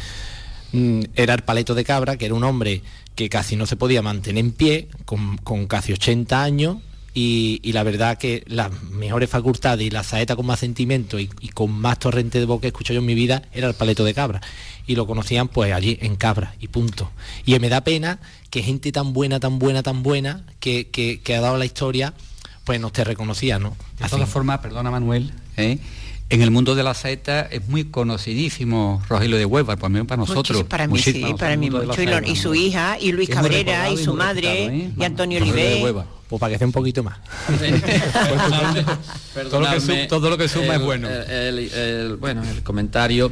Mm, 0.73 1.01
era 1.15 1.33
el 1.33 1.41
paleto 1.41 1.73
de 1.73 1.85
cabra, 1.85 2.17
que 2.17 2.25
era 2.25 2.35
un 2.35 2.43
hombre 2.43 2.83
que 3.15 3.29
casi 3.29 3.55
no 3.55 3.65
se 3.65 3.77
podía 3.77 4.01
mantener 4.03 4.43
en 4.43 4.51
pie, 4.51 4.89
con, 5.05 5.65
casi 5.67 5.93
80 5.93 6.43
años, 6.43 6.77
y, 7.13 7.71
la 7.73 7.83
verdad 7.83 8.17
que 8.17 8.43
las 8.47 8.71
mejores 8.83 9.29
facultades 9.29 9.85
y 9.85 9.89
la 9.89 10.03
saeta 10.03 10.35
con 10.35 10.45
más 10.45 10.59
sentimiento 10.59 11.19
y, 11.19 11.29
y, 11.41 11.49
con 11.49 11.71
más 11.71 11.99
torrente 11.99 12.39
de 12.39 12.45
voz 12.45 12.59
que 12.59 12.67
he 12.67 12.69
escuchado 12.69 12.95
yo 12.95 12.99
en 13.01 13.05
mi 13.05 13.15
vida 13.15 13.43
era 13.53 13.67
el 13.67 13.75
paleto 13.75 14.03
de 14.03 14.13
cabra 14.13 14.41
y 14.85 14.95
lo 14.95 15.07
conocían 15.07 15.47
pues 15.47 15.73
allí 15.73 15.97
en 16.01 16.15
Cabra 16.15 16.55
y 16.59 16.67
punto. 16.67 17.11
Y 17.45 17.57
me 17.59 17.69
da 17.69 17.81
pena 17.81 18.19
que 18.49 18.63
gente 18.63 18.91
tan 18.91 19.13
buena, 19.13 19.39
tan 19.39 19.59
buena, 19.59 19.83
tan 19.83 20.03
buena 20.03 20.43
que, 20.59 20.89
que, 20.89 21.35
ha 21.35 21.41
dado 21.41 21.57
la 21.57 21.65
historia 21.65 22.13
pues 22.63 22.79
no 22.79 22.91
te 22.91 23.03
reconocía, 23.03 23.59
¿no? 23.59 23.75
De 23.99 24.07
todas 24.07 24.29
formas, 24.29 24.59
perdona 24.59 24.89
Manuel, 24.89 25.33
¿eh? 25.57 25.79
En 26.33 26.41
el 26.41 26.51
mundo 26.51 26.73
de 26.73 26.83
la 26.83 26.93
saeta 26.93 27.41
es 27.41 27.67
muy 27.67 27.85
conocidísimo 27.85 29.01
Rogelio 29.07 29.37
de 29.37 29.45
Hueva, 29.45 29.75
por 29.75 29.89
menos 29.89 30.07
para 30.07 30.17
nosotros. 30.17 30.63
para 30.63 30.87
mí 30.87 30.99
sí, 30.99 31.23
para 31.37 31.55
mí 31.55 31.69
mucho. 31.69 32.01
Y, 32.25 32.35
su 32.35 32.55
hija, 32.55 32.97
y 32.99 33.11
Luis 33.11 33.29
Cabrera, 33.29 33.89
y 33.91 33.97
su 33.97 34.15
madre, 34.15 34.65
¿eh? 34.65 34.91
y 34.97 35.03
Antonio 35.03 35.41
Oliver. 35.41 36.05
Pues 36.27 36.39
para 36.39 36.53
que 36.53 36.57
sea 36.57 36.65
un 36.65 36.73
poquito 36.73 37.03
más. 37.03 37.19
todo, 40.09 40.29
lo 40.29 40.37
que 40.37 40.47
suma 40.47 40.75
es 40.75 40.81
bueno. 40.81 41.07
bueno, 42.19 42.43
el 42.49 42.63
comentario 42.63 43.31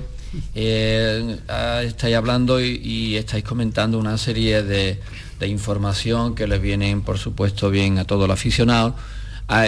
eh, 0.55 1.37
ah, 1.49 1.81
estáis 1.83 2.15
hablando 2.15 2.61
y, 2.61 3.15
estáis 3.15 3.43
comentando 3.43 3.97
una 3.97 4.17
serie 4.17 4.63
de, 4.63 4.99
información 5.47 6.35
que 6.35 6.45
les 6.45 6.61
vienen, 6.61 7.01
por 7.01 7.17
supuesto, 7.17 7.71
bien 7.71 7.97
a 7.97 8.05
todo 8.05 8.25
el 8.25 8.31
aficionado. 8.31 8.95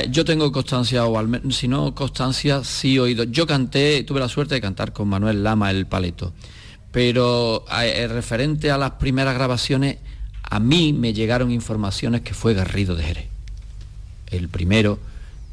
Yo 0.09 0.23
tengo 0.23 0.49
constancia, 0.51 1.05
o 1.05 1.19
al 1.19 1.27
menos, 1.27 1.57
si 1.57 1.67
no 1.67 1.93
constancia, 1.93 2.63
sí 2.63 2.99
oído. 2.99 3.25
Yo 3.25 3.45
canté, 3.45 4.03
tuve 4.03 4.21
la 4.21 4.29
suerte 4.29 4.55
de 4.55 4.61
cantar 4.61 4.93
con 4.93 5.09
Manuel 5.09 5.43
Lama 5.43 5.71
el 5.71 5.87
Paleto, 5.87 6.31
pero 6.91 7.65
eh, 7.81 8.07
referente 8.07 8.71
a 8.71 8.77
las 8.77 8.91
primeras 8.91 9.35
grabaciones, 9.35 9.97
a 10.43 10.59
mí 10.59 10.93
me 10.93 11.13
llegaron 11.13 11.51
informaciones 11.51 12.21
que 12.21 12.33
fue 12.33 12.53
Garrido 12.53 12.95
de 12.95 13.03
Jerez, 13.03 13.27
el 14.27 14.47
primero 14.47 14.99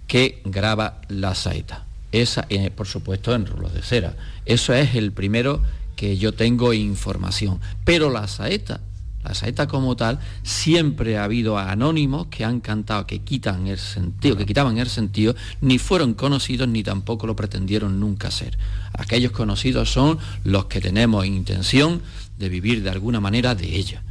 que 0.06 0.42
graba 0.44 1.00
la 1.08 1.34
saeta. 1.34 1.86
Esa, 2.12 2.46
eh, 2.50 2.70
por 2.70 2.86
supuesto, 2.86 3.34
en 3.34 3.46
rulos 3.46 3.74
de 3.74 3.82
cera. 3.82 4.14
Eso 4.44 4.74
es 4.74 4.94
el 4.94 5.10
primero 5.10 5.60
que 5.96 6.18
yo 6.18 6.34
tengo 6.34 6.72
información. 6.72 7.60
Pero 7.84 8.10
la 8.10 8.28
saeta, 8.28 8.80
la 9.22 9.35
saeta 9.35 9.66
como 9.68 9.96
tal, 9.96 10.18
siempre 10.42 11.18
ha 11.18 11.24
habido 11.24 11.59
anónimos 11.59 12.28
que 12.28 12.44
han 12.44 12.61
cantado, 12.61 13.06
que 13.06 13.20
quitan 13.20 13.66
el 13.66 13.78
sentido, 13.78 14.37
que 14.37 14.46
quitaban 14.46 14.78
el 14.78 14.88
sentido, 14.88 15.35
ni 15.61 15.78
fueron 15.78 16.14
conocidos 16.14 16.68
ni 16.68 16.83
tampoco 16.83 17.26
lo 17.26 17.37
pretendieron 17.37 18.00
nunca 18.00 18.30
ser. 18.30 18.56
Aquellos 18.92 19.33
conocidos 19.33 19.92
son 19.92 20.18
los 20.44 20.66
que 20.66 20.80
tenemos 20.80 21.26
intención 21.26 22.00
de 22.38 22.48
vivir 22.48 22.83
de 22.83 22.90
alguna 22.90 23.20
manera 23.20 23.54
de 23.54 23.76
ella. 23.76 24.02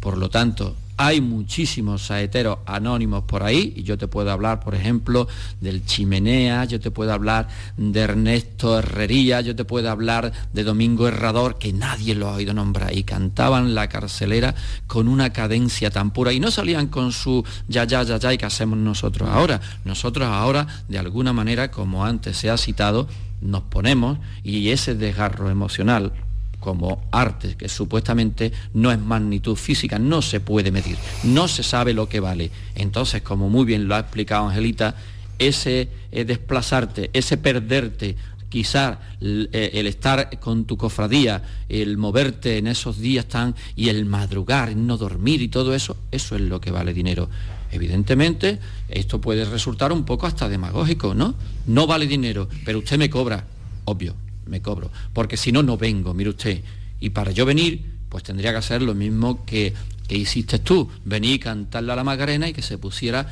Por 0.00 0.18
lo 0.18 0.30
tanto, 0.30 0.76
hay 0.96 1.20
muchísimos 1.20 2.06
saeteros 2.06 2.58
anónimos 2.64 3.24
por 3.24 3.42
ahí, 3.42 3.74
y 3.76 3.82
yo 3.82 3.98
te 3.98 4.08
puedo 4.08 4.30
hablar, 4.30 4.60
por 4.60 4.74
ejemplo, 4.74 5.28
del 5.60 5.84
Chimenea, 5.84 6.64
yo 6.64 6.80
te 6.80 6.90
puedo 6.90 7.12
hablar 7.12 7.48
de 7.76 8.00
Ernesto 8.00 8.78
Herrería, 8.78 9.40
yo 9.42 9.54
te 9.54 9.64
puedo 9.64 9.90
hablar 9.90 10.32
de 10.52 10.64
Domingo 10.64 11.06
Herrador, 11.06 11.58
que 11.58 11.72
nadie 11.72 12.14
lo 12.14 12.28
ha 12.28 12.34
oído 12.34 12.54
nombrar, 12.54 12.96
y 12.96 13.04
cantaban 13.04 13.74
la 13.74 13.88
carcelera 13.88 14.54
con 14.86 15.08
una 15.08 15.30
cadencia 15.30 15.90
tan 15.90 16.12
pura, 16.12 16.32
y 16.32 16.40
no 16.40 16.50
salían 16.50 16.86
con 16.88 17.12
su 17.12 17.44
ya, 17.68 17.84
ya, 17.84 18.02
ya, 18.02 18.18
ya, 18.18 18.32
y 18.32 18.38
que 18.38 18.46
hacemos 18.46 18.78
nosotros 18.78 19.28
ahora. 19.28 19.60
Nosotros 19.84 20.26
ahora, 20.28 20.66
de 20.88 20.98
alguna 20.98 21.32
manera, 21.32 21.70
como 21.70 22.04
antes 22.04 22.38
se 22.38 22.48
ha 22.48 22.56
citado, 22.56 23.06
nos 23.42 23.62
ponemos, 23.64 24.18
y 24.42 24.70
ese 24.70 24.94
desgarro 24.94 25.50
emocional, 25.50 26.12
como 26.60 27.02
arte, 27.12 27.56
que 27.56 27.68
supuestamente 27.68 28.52
no 28.74 28.90
es 28.90 28.98
magnitud 28.98 29.56
física, 29.56 29.98
no 29.98 30.22
se 30.22 30.40
puede 30.40 30.70
medir, 30.70 30.96
no 31.24 31.48
se 31.48 31.62
sabe 31.62 31.94
lo 31.94 32.08
que 32.08 32.20
vale. 32.20 32.50
Entonces, 32.74 33.22
como 33.22 33.48
muy 33.48 33.64
bien 33.64 33.88
lo 33.88 33.94
ha 33.94 34.00
explicado 34.00 34.48
Angelita, 34.48 34.96
ese 35.38 35.88
eh, 36.12 36.24
desplazarte, 36.24 37.10
ese 37.12 37.36
perderte, 37.36 38.16
quizás 38.48 38.98
eh, 39.20 39.70
el, 39.74 39.86
estar 39.86 40.38
con 40.40 40.64
tu 40.64 40.76
cofradía, 40.76 41.42
el 41.68 41.98
moverte 41.98 42.58
en 42.58 42.66
esos 42.66 42.98
días 42.98 43.26
tan 43.26 43.54
y 43.74 43.88
el 43.88 44.06
madrugar, 44.06 44.74
no 44.76 44.96
dormir 44.96 45.42
y 45.42 45.48
todo 45.48 45.74
eso, 45.74 45.96
eso 46.10 46.36
es 46.36 46.42
lo 46.42 46.60
que 46.60 46.70
vale 46.70 46.92
dinero. 46.92 47.28
Evidentemente, 47.70 48.58
esto 48.88 49.20
puede 49.20 49.44
resultar 49.44 49.92
un 49.92 50.04
poco 50.04 50.26
hasta 50.26 50.48
demagógico, 50.48 51.14
¿no? 51.14 51.34
No 51.66 51.86
vale 51.86 52.06
dinero, 52.06 52.48
pero 52.64 52.78
usted 52.78 52.96
me 52.96 53.10
cobra, 53.10 53.44
obvio, 53.84 54.14
me 54.46 54.62
cobro, 54.62 54.90
porque 55.12 55.36
si 55.36 55.52
no, 55.52 55.62
no 55.62 55.76
vengo, 55.76 56.14
mire 56.14 56.30
usted. 56.30 56.62
Y 57.00 57.10
para 57.10 57.30
yo 57.30 57.44
venir, 57.44 57.84
pues 58.08 58.24
tendría 58.24 58.52
que 58.52 58.58
hacer 58.58 58.82
lo 58.82 58.94
mismo 58.94 59.44
que, 59.44 59.74
que 60.08 60.16
hiciste 60.16 60.58
tú, 60.58 60.88
venir 61.04 61.34
y 61.34 61.38
cantarle 61.38 61.92
a 61.92 61.96
la 61.96 62.04
Macarena 62.04 62.48
y 62.48 62.52
que 62.52 62.62
se 62.62 62.78
pusiera 62.78 63.28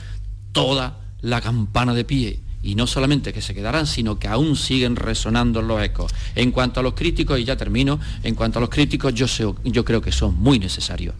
toda 0.52 1.00
la 1.20 1.40
campana 1.40 1.94
de 1.94 2.04
pie 2.04 2.40
y 2.64 2.74
no 2.74 2.86
solamente 2.86 3.32
que 3.32 3.42
se 3.42 3.54
quedarán, 3.54 3.86
sino 3.86 4.18
que 4.18 4.26
aún 4.26 4.56
siguen 4.56 4.96
resonando 4.96 5.60
los 5.60 5.82
ecos. 5.82 6.12
En 6.34 6.50
cuanto 6.50 6.80
a 6.80 6.82
los 6.82 6.94
críticos, 6.94 7.38
y 7.38 7.44
ya 7.44 7.56
termino, 7.56 8.00
en 8.22 8.34
cuanto 8.34 8.58
a 8.58 8.60
los 8.60 8.70
críticos, 8.70 9.12
yo, 9.12 9.26
yo 9.64 9.84
creo 9.84 10.00
que 10.00 10.10
son 10.10 10.34
muy 10.34 10.58
necesarios. 10.58 11.14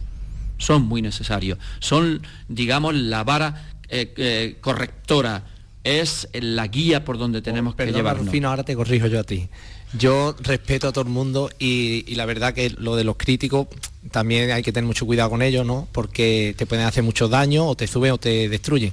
Son 0.57 0.81
muy 0.81 1.03
necesarios. 1.03 1.59
Son, 1.79 2.21
digamos, 2.47 2.95
la 2.95 3.23
vara 3.23 3.69
eh, 3.89 4.11
eh, 4.17 4.57
correctora, 4.59 5.43
es 5.83 6.27
la 6.33 6.65
guía 6.67 7.05
por 7.05 7.19
donde 7.19 7.43
tenemos 7.43 7.75
que 7.75 7.85
llevarnos. 7.91 8.25
Rufino, 8.25 8.49
ahora 8.49 8.63
te 8.63 8.75
corrijo 8.75 9.05
yo 9.05 9.19
a 9.19 9.23
ti. 9.23 9.47
Yo 9.97 10.35
respeto 10.39 10.87
a 10.87 10.91
todo 10.91 11.03
el 11.03 11.09
mundo 11.09 11.49
y, 11.59 12.03
y, 12.07 12.15
la 12.15 12.25
verdad 12.25 12.53
que 12.53 12.69
lo 12.71 12.95
de 12.95 13.03
los 13.03 13.17
críticos 13.17 13.67
también 14.11 14.51
hay 14.51 14.63
que 14.63 14.71
tener 14.71 14.87
mucho 14.87 15.05
cuidado 15.05 15.29
con 15.29 15.41
ellos, 15.41 15.65
¿no? 15.65 15.87
Porque 15.91 16.53
te 16.57 16.65
pueden 16.65 16.85
hacer 16.85 17.03
mucho 17.03 17.27
daño 17.27 17.65
o 17.67 17.75
te 17.75 17.87
suben 17.87 18.11
o 18.11 18.17
te 18.17 18.49
destruyen 18.49 18.91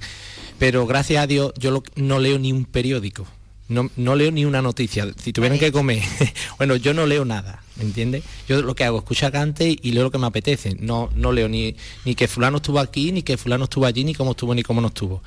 pero 0.63 0.87
gracias 0.87 1.21
a 1.21 1.27
Dios 1.27 1.53
yo 1.59 1.83
no 1.97 2.21
leo 2.21 2.39
ni 2.39 2.53
un 2.53 2.65
periódico, 2.67 3.27
no, 3.69 4.15
leo 4.15 4.31
ni 4.31 4.45
una 4.45 4.63
noticia. 4.63 5.09
Si 5.21 5.33
tuvieran 5.33 5.59
que 5.59 5.73
comer, 5.73 6.01
bueno, 6.57 6.77
yo 6.77 6.95
no 6.95 7.05
leo 7.05 7.25
nada, 7.25 7.65
¿me 7.75 7.83
entiendes? 7.83 8.23
Yo 8.49 8.63
lo 8.63 8.77
que 8.77 8.85
hago 8.85 8.99
es 8.99 9.03
escuchar 9.03 9.33
cante 9.33 9.77
y 9.83 9.91
leo 9.91 10.05
lo 10.05 10.13
que 10.13 10.19
me 10.19 10.27
apetece. 10.29 10.77
No, 10.79 11.11
no 11.17 11.33
leo 11.33 11.49
ni, 11.49 11.75
ni 12.05 12.15
que 12.15 12.29
fulano 12.29 12.59
estuvo 12.59 12.79
aquí, 12.79 13.11
ni 13.11 13.25
que 13.25 13.37
fulano 13.37 13.65
estuvo 13.65 13.87
allí, 13.87 14.05
ni 14.05 14.15
cómo 14.15 14.31
estuvo, 14.31 14.55
ni 14.55 14.63
cómo 14.63 14.81
no 14.81 14.87
estuvo. 14.87 15.21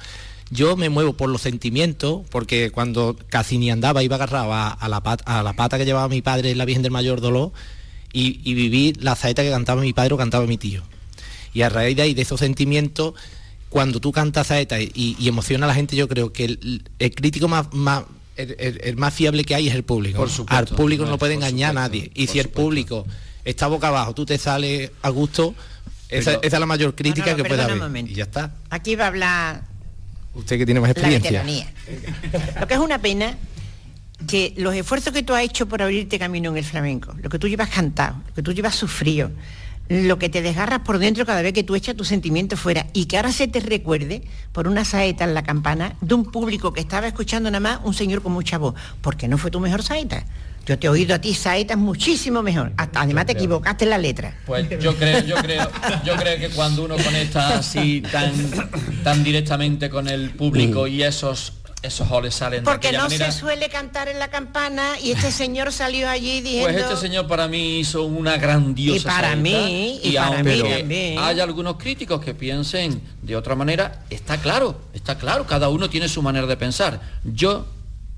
Yo 0.51 0.77
me 0.77 0.89
muevo 0.89 1.13
por 1.13 1.29
los 1.29 1.41
sentimientos, 1.41 2.21
porque 2.29 2.71
cuando 2.71 3.17
casi 3.29 3.57
ni 3.57 3.71
andaba, 3.71 4.03
iba 4.03 4.15
agarrado 4.15 4.53
a, 4.53 4.87
la, 4.87 5.01
pata, 5.01 5.39
a 5.39 5.43
la 5.43 5.53
pata 5.53 5.77
que 5.77 5.85
llevaba 5.85 6.07
mi 6.07 6.21
padre, 6.21 6.53
la 6.55 6.65
Virgen 6.65 6.83
del 6.83 6.91
Mayor 6.91 7.19
Dolor, 7.19 7.51
y, 8.13 8.39
y 8.43 8.53
viví 8.53 8.93
la 8.99 9.15
saeta 9.15 9.43
que 9.43 9.49
cantaba 9.49 9.81
mi 9.81 9.93
padre 9.93 10.13
o 10.13 10.17
cantaba 10.17 10.45
mi 10.45 10.57
tío. 10.57 10.83
Y 11.53 11.63
a 11.63 11.69
raíz 11.69 11.95
de 11.95 12.03
ahí, 12.03 12.13
de 12.13 12.21
esos 12.21 12.39
sentimientos, 12.39 13.15
cuando 13.69 13.99
tú 13.99 14.11
cantas 14.11 14.47
saeta 14.47 14.79
y, 14.79 14.91
y 14.93 15.27
emociona 15.27 15.65
a 15.65 15.67
la 15.67 15.75
gente, 15.75 15.95
yo 15.95 16.07
creo 16.07 16.31
que 16.31 16.45
el, 16.45 17.13
crítico 17.13 17.47
más, 17.47 17.73
más 17.73 18.03
el, 18.37 18.95
más 18.97 19.13
fiable 19.13 19.43
que 19.43 19.55
hay 19.55 19.67
es 19.67 19.75
el 19.75 19.83
público. 19.83 20.17
Por 20.17 20.29
supuesto, 20.29 20.55
Al 20.55 20.77
público 20.77 21.05
no, 21.05 21.17
puede 21.17 21.33
engañar 21.33 21.71
a 21.71 21.73
nadie. 21.73 22.11
Y 22.13 22.27
si 22.27 22.39
el 22.39 22.49
público 22.49 23.05
está 23.43 23.67
boca 23.67 23.87
abajo, 23.87 24.13
tú 24.13 24.25
te 24.25 24.37
sales 24.37 24.91
a 25.01 25.09
gusto, 25.09 25.55
esa, 26.07 26.39
es 26.41 26.51
la 26.53 26.65
mayor 26.65 26.95
crítica 26.95 27.35
que 27.35 27.43
puede 27.43 27.63
haber. 27.63 28.09
Y 28.09 28.13
ya 28.13 28.23
está. 28.23 28.55
Aquí 28.69 28.95
va 28.95 29.05
a 29.05 29.07
hablar. 29.07 29.74
Usted 30.35 30.57
que 30.57 30.65
tiene 30.65 30.79
más 30.79 30.91
experiencia. 30.91 31.43
lo 32.59 32.67
que 32.67 32.73
es 32.73 32.79
una 32.79 32.99
pena 32.99 33.37
que 34.27 34.53
los 34.57 34.73
esfuerzos 34.75 35.13
que 35.13 35.23
tú 35.23 35.33
has 35.33 35.43
hecho 35.43 35.67
por 35.67 35.81
abrirte 35.81 36.17
camino 36.19 36.49
en 36.51 36.57
el 36.57 36.63
flamenco, 36.63 37.13
lo 37.21 37.29
que 37.29 37.39
tú 37.39 37.47
llevas 37.47 37.69
cantado, 37.69 38.17
lo 38.27 38.33
que 38.33 38.41
tú 38.41 38.53
llevas 38.53 38.75
sufrido, 38.75 39.31
lo 39.87 40.17
que 40.17 40.29
te 40.29 40.41
desgarras 40.41 40.79
por 40.79 40.97
dentro 40.97 41.25
cada 41.25 41.41
vez 41.41 41.53
que 41.53 41.63
tú 41.63 41.75
echas 41.75 41.95
tu 41.95 42.05
sentimiento 42.05 42.57
fuera 42.57 42.87
y 42.93 43.05
que 43.05 43.17
ahora 43.17 43.31
se 43.31 43.47
te 43.47 43.59
recuerde 43.59 44.23
por 44.51 44.67
una 44.67 44.83
saeta 44.83 45.25
en 45.25 45.33
la 45.33 45.43
campana 45.43 45.95
de 46.01 46.15
un 46.15 46.31
público 46.31 46.73
que 46.73 46.81
estaba 46.81 47.07
escuchando 47.07 47.51
nada 47.51 47.59
más 47.59 47.79
un 47.83 47.93
señor 47.93 48.21
con 48.21 48.31
mucha 48.31 48.57
voz, 48.57 48.73
porque 49.01 49.27
no 49.27 49.37
fue 49.37 49.51
tu 49.51 49.59
mejor 49.59 49.83
saeta. 49.83 50.25
Yo 50.65 50.79
te 50.79 50.87
he 50.87 50.89
oído 50.89 51.13
a 51.15 51.19
ti 51.19 51.33
saetas 51.33 51.77
muchísimo 51.77 52.41
mejor. 52.41 52.73
además 52.75 53.27
te 53.27 53.33
equivocaste 53.33 53.83
en 53.85 53.89
la 53.91 53.97
letra. 53.97 54.35
Pues 54.45 54.67
yo 54.81 54.95
creo, 54.95 55.23
yo 55.23 55.35
creo, 55.35 55.69
yo 56.03 56.15
creo 56.15 56.39
que 56.39 56.49
cuando 56.49 56.83
uno 56.83 56.95
conecta 56.97 57.59
así 57.59 58.01
tan, 58.01 58.33
tan 59.03 59.23
directamente 59.23 59.89
con 59.89 60.07
el 60.07 60.31
público 60.31 60.87
y 60.87 61.03
esos 61.03 61.53
esos 61.85 62.09
oles 62.09 62.33
salen 62.33 62.63
Porque 62.63 62.91
no 62.91 63.09
se 63.09 63.31
suele 63.31 63.69
cantar 63.69 64.07
en 64.07 64.17
la 64.17 64.29
campana 64.29 64.99
y 64.99 65.11
este 65.11 65.31
señor 65.43 65.71
salió 65.71 66.09
allí 66.09 66.41
diciendo... 66.41 66.69
Pues 66.69 66.77
este 66.77 66.97
señor 66.97 67.27
para 67.27 67.47
mí 67.47 67.79
hizo 67.79 68.03
una 68.03 68.37
grandiosa 68.37 68.99
Y 68.99 69.03
para 69.03 69.35
mí, 69.35 69.99
y, 70.03 70.13
para 70.13 70.43
mí 70.43 70.61
también. 70.61 71.19
Hay 71.19 71.39
algunos 71.39 71.77
críticos 71.77 72.23
que 72.23 72.33
piensen 72.33 73.01
de 73.21 73.35
otra 73.35 73.55
manera, 73.55 74.03
está 74.09 74.37
claro, 74.37 74.81
está 74.93 75.17
claro, 75.17 75.45
cada 75.45 75.69
uno 75.69 75.89
tiene 75.89 76.09
su 76.09 76.21
manera 76.21 76.47
de 76.47 76.57
pensar. 76.57 77.01
Yo 77.23 77.67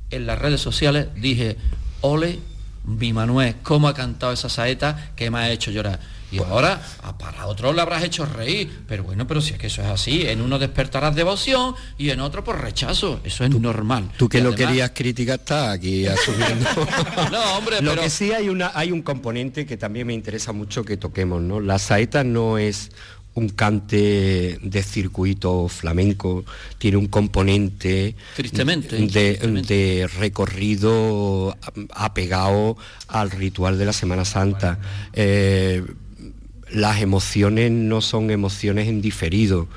en 0.09 0.25
las 0.25 0.39
redes 0.39 0.61
sociales 0.61 1.07
dije, 1.15 1.57
ole, 2.01 2.39
mi 2.85 3.13
Manuel, 3.13 3.55
cómo 3.63 3.87
ha 3.87 3.93
cantado 3.93 4.33
esa 4.33 4.49
saeta 4.49 5.11
que 5.15 5.29
me 5.29 5.39
ha 5.39 5.51
hecho 5.51 5.71
llorar 5.71 5.99
y 6.31 6.39
ahora 6.39 6.81
para 7.17 7.47
otro 7.47 7.71
le 7.71 7.81
habrás 7.81 8.03
hecho 8.03 8.25
reír. 8.25 8.81
Pero 8.87 9.03
bueno, 9.03 9.27
pero 9.27 9.41
si 9.41 9.53
es 9.53 9.59
que 9.59 9.67
eso 9.67 9.81
es 9.81 9.87
así, 9.87 10.27
en 10.27 10.41
uno 10.41 10.59
despertarás 10.59 11.15
devoción 11.15 11.75
y 11.97 12.09
en 12.09 12.19
otro 12.19 12.43
por 12.43 12.61
rechazo. 12.61 13.21
Eso 13.23 13.45
es 13.45 13.49
normal. 13.51 14.11
Tú 14.17 14.27
que 14.27 14.41
lo 14.41 14.53
querías 14.53 14.91
criticar 14.93 15.39
está 15.39 15.71
aquí 15.71 16.05
asumiendo. 16.05 16.65
no, 17.31 17.57
hombre, 17.57 17.81
lo 17.81 17.95
que 17.95 18.09
sí 18.09 18.31
hay 18.31 18.49
una 18.49 18.71
hay 18.73 18.91
un 18.91 19.01
componente 19.01 19.65
que 19.65 19.77
también 19.77 20.07
me 20.07 20.13
interesa 20.13 20.51
mucho 20.51 20.83
que 20.83 20.97
toquemos, 20.97 21.41
¿no? 21.41 21.59
La 21.59 21.79
saeta 21.79 22.23
no 22.23 22.57
es 22.57 22.91
un 23.37 23.49
cante 23.49 24.57
de 24.61 24.83
circuito 24.83 25.67
flamenco, 25.67 26.43
tiene 26.79 26.97
un 26.97 27.07
componente 27.07 28.15
tristemente, 28.35 28.97
de, 28.97 30.09
recorrido 30.17 31.55
apegado 31.91 32.77
al 33.07 33.29
ritual 33.29 33.77
de 33.77 33.85
la 33.85 33.93
Semana 33.93 34.25
Santa. 34.25 34.79
Eh, 35.13 35.83
las 36.71 36.99
emociones 37.01 37.71
no 37.71 38.01
son 38.01 38.31
emociones 38.31 38.87
en 38.87 39.01
diferido. 39.01 39.67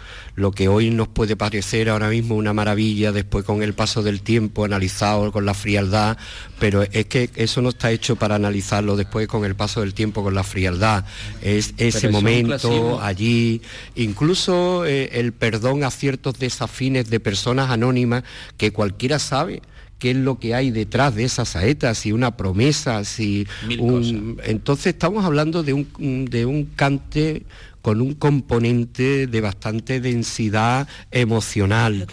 Lo 0.41 0.53
que 0.53 0.69
hoy 0.69 0.89
nos 0.89 1.07
puede 1.07 1.37
parecer 1.37 1.91
ahora 1.91 2.09
mismo 2.09 2.35
una 2.35 2.55
maravilla, 2.55 3.13
después 3.13 3.45
con 3.45 3.63
el 3.63 3.75
paso 3.75 4.03
del 4.03 4.23
tiempo, 4.23 4.65
analizado 4.65 5.31
con 5.33 5.45
la 5.45 5.53
frialdad, 5.53 6.17
pero 6.59 6.83
es 6.83 7.05
que 7.05 7.29
eso 7.37 7.61
no 7.61 7.69
está 7.69 7.91
hecho 7.91 8.17
para 8.17 8.37
analizarlo 8.37 8.97
después 8.97 9.29
con 9.29 9.45
el 9.45 9.55
paso 9.55 9.81
del 9.81 9.93
tiempo, 9.93 10.23
con 10.23 10.35
la 10.35 10.43
frialdad. 10.43 11.05
Es 11.43 11.75
ese 11.77 12.09
momento 12.09 13.03
allí, 13.03 13.61
incluso 13.97 14.87
eh, 14.87 15.11
el 15.13 15.33
perdón 15.35 15.85
a 15.85 15.91
ciertos 15.91 16.39
desafines 16.39 17.11
de 17.11 17.21
personas 17.21 17.69
anónimas 17.69 18.25
que 18.57 18.73
cualquiera 18.73 19.19
sabe 19.19 19.61
qué 20.01 20.13
es 20.13 20.17
lo 20.17 20.39
que 20.39 20.55
hay 20.55 20.71
detrás 20.71 21.15
de 21.15 21.25
esas 21.25 21.51
saetas, 21.51 21.99
si 21.99 22.11
una 22.11 22.37
promesa, 22.37 23.05
si 23.05 23.47
un... 23.79 24.41
Entonces 24.43 24.87
estamos 24.87 25.27
hablando 25.27 25.63
de 25.63 25.75
un, 25.75 26.25
de 26.25 26.47
un 26.47 26.65
cante 26.65 27.45
con 27.83 28.01
un 28.01 28.15
componente 28.15 29.27
de 29.27 29.41
bastante 29.41 30.01
densidad 30.01 30.87
emocional, 31.11 32.07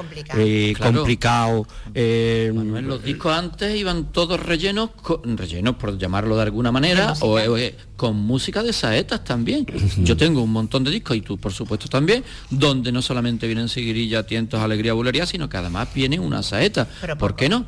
complicado. 0.80 1.68
Eh, 1.94 2.52
eh, 2.54 2.82
los 2.82 3.04
discos 3.04 3.34
antes 3.34 3.76
iban 3.76 4.12
todos 4.12 4.40
rellenos, 4.40 4.92
rellenos 5.24 5.76
por 5.76 5.98
llamarlo 5.98 6.36
de 6.36 6.44
alguna 6.44 6.72
manera, 6.72 7.14
o, 7.22 7.38
eh, 7.40 7.76
con 7.96 8.16
música 8.16 8.64
de 8.64 8.74
saetas 8.74 9.24
también. 9.24 9.66
Yo 9.98 10.16
tengo 10.16 10.42
un 10.42 10.52
montón 10.52 10.84
de 10.84 10.92
discos, 10.92 11.18
y 11.18 11.22
tú 11.22 11.38
por 11.38 11.54
supuesto 11.54 11.88
también, 11.88 12.24
donde 12.50 12.92
no 12.92 13.02
solamente 13.02 13.48
vienen 13.48 13.70
seguirilla, 13.70 14.26
tientos, 14.26 14.62
alegría, 14.62 14.94
bulería, 14.94 15.26
sino 15.26 15.50
que 15.50 15.58
además 15.58 15.90
viene 15.94 16.20
una 16.20 16.44
saeta. 16.44 16.88
¿Por 17.18 17.36
qué 17.36 17.50
no? 17.50 17.66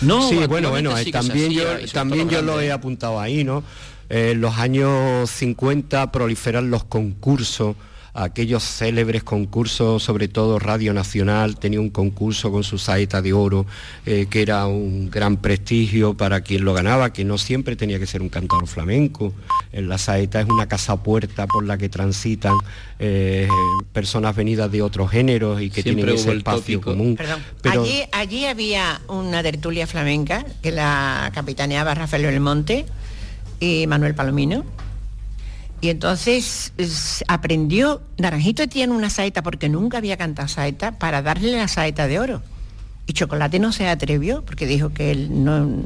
No, 0.00 0.28
sí, 0.28 0.36
bueno, 0.48 0.70
bueno, 0.70 0.94
también 1.12 1.52
yo, 1.52 1.64
también 1.92 2.28
yo 2.28 2.40
lo 2.42 2.60
he 2.60 2.72
apuntado 2.72 3.20
ahí, 3.20 3.44
¿no? 3.44 3.62
En 4.08 4.40
los 4.40 4.56
años 4.58 5.30
50 5.30 6.10
proliferan 6.12 6.70
los 6.70 6.84
concursos 6.84 7.76
aquellos 8.18 8.64
célebres 8.64 9.22
concursos, 9.22 10.02
sobre 10.02 10.28
todo 10.28 10.58
Radio 10.58 10.92
Nacional 10.92 11.58
tenía 11.58 11.80
un 11.80 11.90
concurso 11.90 12.50
con 12.50 12.64
su 12.64 12.78
saeta 12.78 13.22
de 13.22 13.32
oro, 13.32 13.64
eh, 14.06 14.26
que 14.28 14.42
era 14.42 14.66
un 14.66 15.10
gran 15.10 15.36
prestigio 15.36 16.14
para 16.14 16.40
quien 16.40 16.64
lo 16.64 16.74
ganaba, 16.74 17.12
que 17.12 17.24
no 17.24 17.38
siempre 17.38 17.76
tenía 17.76 17.98
que 17.98 18.06
ser 18.06 18.20
un 18.20 18.28
cantador 18.28 18.66
flamenco. 18.66 19.32
En 19.72 19.88
la 19.88 19.98
saeta 19.98 20.40
es 20.40 20.46
una 20.48 20.66
casa 20.66 20.96
puerta 21.02 21.46
por 21.46 21.64
la 21.64 21.78
que 21.78 21.88
transitan 21.88 22.54
eh, 22.98 23.48
personas 23.92 24.34
venidas 24.34 24.70
de 24.72 24.82
otros 24.82 25.10
géneros 25.10 25.62
y 25.62 25.70
que 25.70 25.82
tienen 25.82 26.08
ese 26.08 26.32
espacio 26.32 26.80
común. 26.80 27.16
Pero... 27.62 27.82
Allí, 27.82 28.02
allí 28.12 28.46
había 28.46 29.00
una 29.08 29.42
tertulia 29.42 29.86
flamenca 29.86 30.44
que 30.62 30.72
la 30.72 31.30
capitaneaba 31.34 31.94
Rafael 31.94 32.24
Belmonte 32.24 32.86
y 33.60 33.86
Manuel 33.86 34.14
Palomino 34.14 34.64
y 35.80 35.90
entonces 35.90 36.72
aprendió, 37.28 38.02
Naranjito 38.18 38.66
tiene 38.68 38.92
una 38.92 39.10
saeta 39.10 39.42
porque 39.42 39.68
nunca 39.68 39.98
había 39.98 40.16
cantado 40.16 40.48
saeta 40.48 40.98
para 40.98 41.22
darle 41.22 41.52
la 41.52 41.68
saeta 41.68 42.08
de 42.08 42.18
oro. 42.18 42.42
Y 43.06 43.12
Chocolate 43.14 43.58
no 43.58 43.72
se 43.72 43.86
atrevió 43.86 44.44
porque 44.44 44.66
dijo 44.66 44.90
que 44.90 45.12
él 45.12 45.44
no 45.44 45.84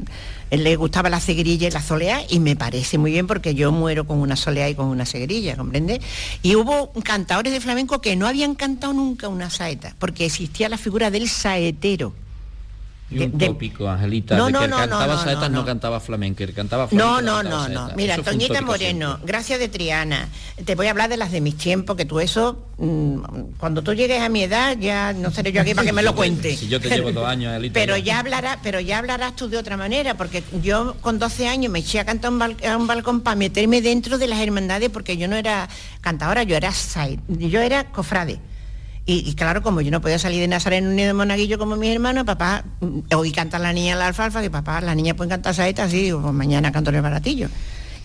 le 0.51 0.75
gustaba 0.75 1.09
la 1.09 1.21
cegrilla 1.21 1.67
y 1.67 1.71
la 1.71 1.81
solea 1.81 2.21
y 2.27 2.39
me 2.39 2.55
parece 2.55 2.97
muy 2.97 3.11
bien 3.11 3.27
porque 3.27 3.55
yo 3.55 3.71
muero 3.71 4.05
con 4.05 4.17
una 4.17 4.35
solea 4.35 4.69
y 4.69 4.75
con 4.75 4.87
una 4.87 5.05
cegrilla, 5.05 5.55
¿comprende? 5.55 6.01
Y 6.41 6.55
hubo 6.55 6.91
cantadores 7.03 7.53
de 7.53 7.61
flamenco 7.61 8.01
que 8.01 8.15
no 8.17 8.27
habían 8.27 8.55
cantado 8.55 8.93
nunca 8.93 9.29
una 9.29 9.49
saeta 9.49 9.95
porque 9.99 10.25
existía 10.25 10.67
la 10.67 10.77
figura 10.77 11.11
del 11.11 11.29
saetero 11.29 12.13
y 13.09 13.19
un 13.19 13.37
tópico, 13.37 13.87
Angelita, 13.87 14.35
no, 14.37 14.47
de 14.47 14.53
que 14.53 14.67
no, 14.67 14.77
cantaba 14.77 15.17
saetas 15.17 15.51
no, 15.51 15.65
cantaba 15.65 15.99
flamenco, 15.99 16.43
cantaba 16.55 16.87
flamenco. 16.87 17.21
No, 17.21 17.43
no, 17.43 17.43
no, 17.43 17.67
no. 17.69 17.89
Mira, 17.95 18.17
Toñita 18.17 18.61
Moreno, 18.61 19.19
gracias 19.23 19.59
de 19.59 19.67
Triana. 19.67 20.29
Te 20.65 20.75
voy 20.75 20.87
a 20.87 20.91
hablar 20.91 21.09
de 21.09 21.17
las 21.17 21.31
de 21.31 21.41
mis 21.41 21.57
tiempos, 21.57 21.95
que 21.95 22.05
tú 22.05 22.19
eso, 22.19 22.65
mm, 22.77 23.17
cuando 23.57 23.83
tú 23.83 23.93
llegues 23.93 24.21
a 24.21 24.29
mi 24.29 24.43
edad, 24.43 24.77
ya 24.77 25.13
no 25.13 25.31
seré 25.31 25.51
yo 25.51 25.61
aquí 25.61 25.75
para 25.75 25.85
que 25.85 25.93
me 25.93 26.01
lo 26.01 26.15
cuente. 26.15 26.55
si 26.55 26.67
yo 26.67 26.79
te 26.79 26.89
llevo 26.89 27.11
dos 27.11 27.27
años, 27.27 27.49
Angelita. 27.49 27.73
pero 27.73 27.97
ya 27.97 28.19
hablarás, 28.19 28.57
pero 28.63 28.79
ya 28.79 28.97
hablarás 28.97 29.35
tú 29.35 29.47
de 29.47 29.57
otra 29.57 29.77
manera, 29.77 30.15
porque 30.15 30.43
yo 30.61 30.95
con 31.01 31.19
12 31.19 31.47
años 31.47 31.71
me 31.71 31.79
eché 31.79 31.99
a 31.99 32.05
cantar 32.05 32.31
un 32.31 32.41
a 32.41 32.77
un 32.77 32.87
balcón 32.87 33.21
para 33.21 33.35
meterme 33.35 33.81
dentro 33.81 34.17
de 34.17 34.27
las 34.27 34.39
hermandades, 34.39 34.89
porque 34.89 35.17
yo 35.17 35.27
no 35.27 35.35
era 35.35 35.69
cantadora, 36.01 36.43
yo 36.43 36.55
era 36.55 36.71
yo 37.27 37.59
era 37.59 37.85
cofrade 37.91 38.39
Y, 39.05 39.33
claro, 39.35 39.61
como 39.61 39.81
yo 39.81 39.91
no 39.91 39.99
podía 39.99 40.17
salir 40.17 40.39
de 40.39 40.47
Nazareno 40.47 40.89
ni 40.91 41.03
de 41.03 41.13
Monaguillo 41.13 41.59
como 41.59 41.75
mis 41.75 41.89
hermanos, 41.89 42.23
papá, 42.23 42.63
mm, 42.79 42.99
hoy 43.15 43.33
canta 43.33 43.59
la 43.59 43.73
niña 43.73 43.97
la 43.97 44.07
alfalfa, 44.07 44.41
que 44.41 44.49
papá, 44.49 44.79
la 44.79 44.95
niña 44.95 45.13
puede 45.13 45.29
cantar 45.29 45.53
saeta, 45.53 45.89
sí, 45.89 46.09
o 46.13 46.21
pues 46.21 46.33
mañana 46.33 46.71
canto 46.71 46.89
en 46.89 46.97
el 46.97 47.01
baratillo. 47.01 47.49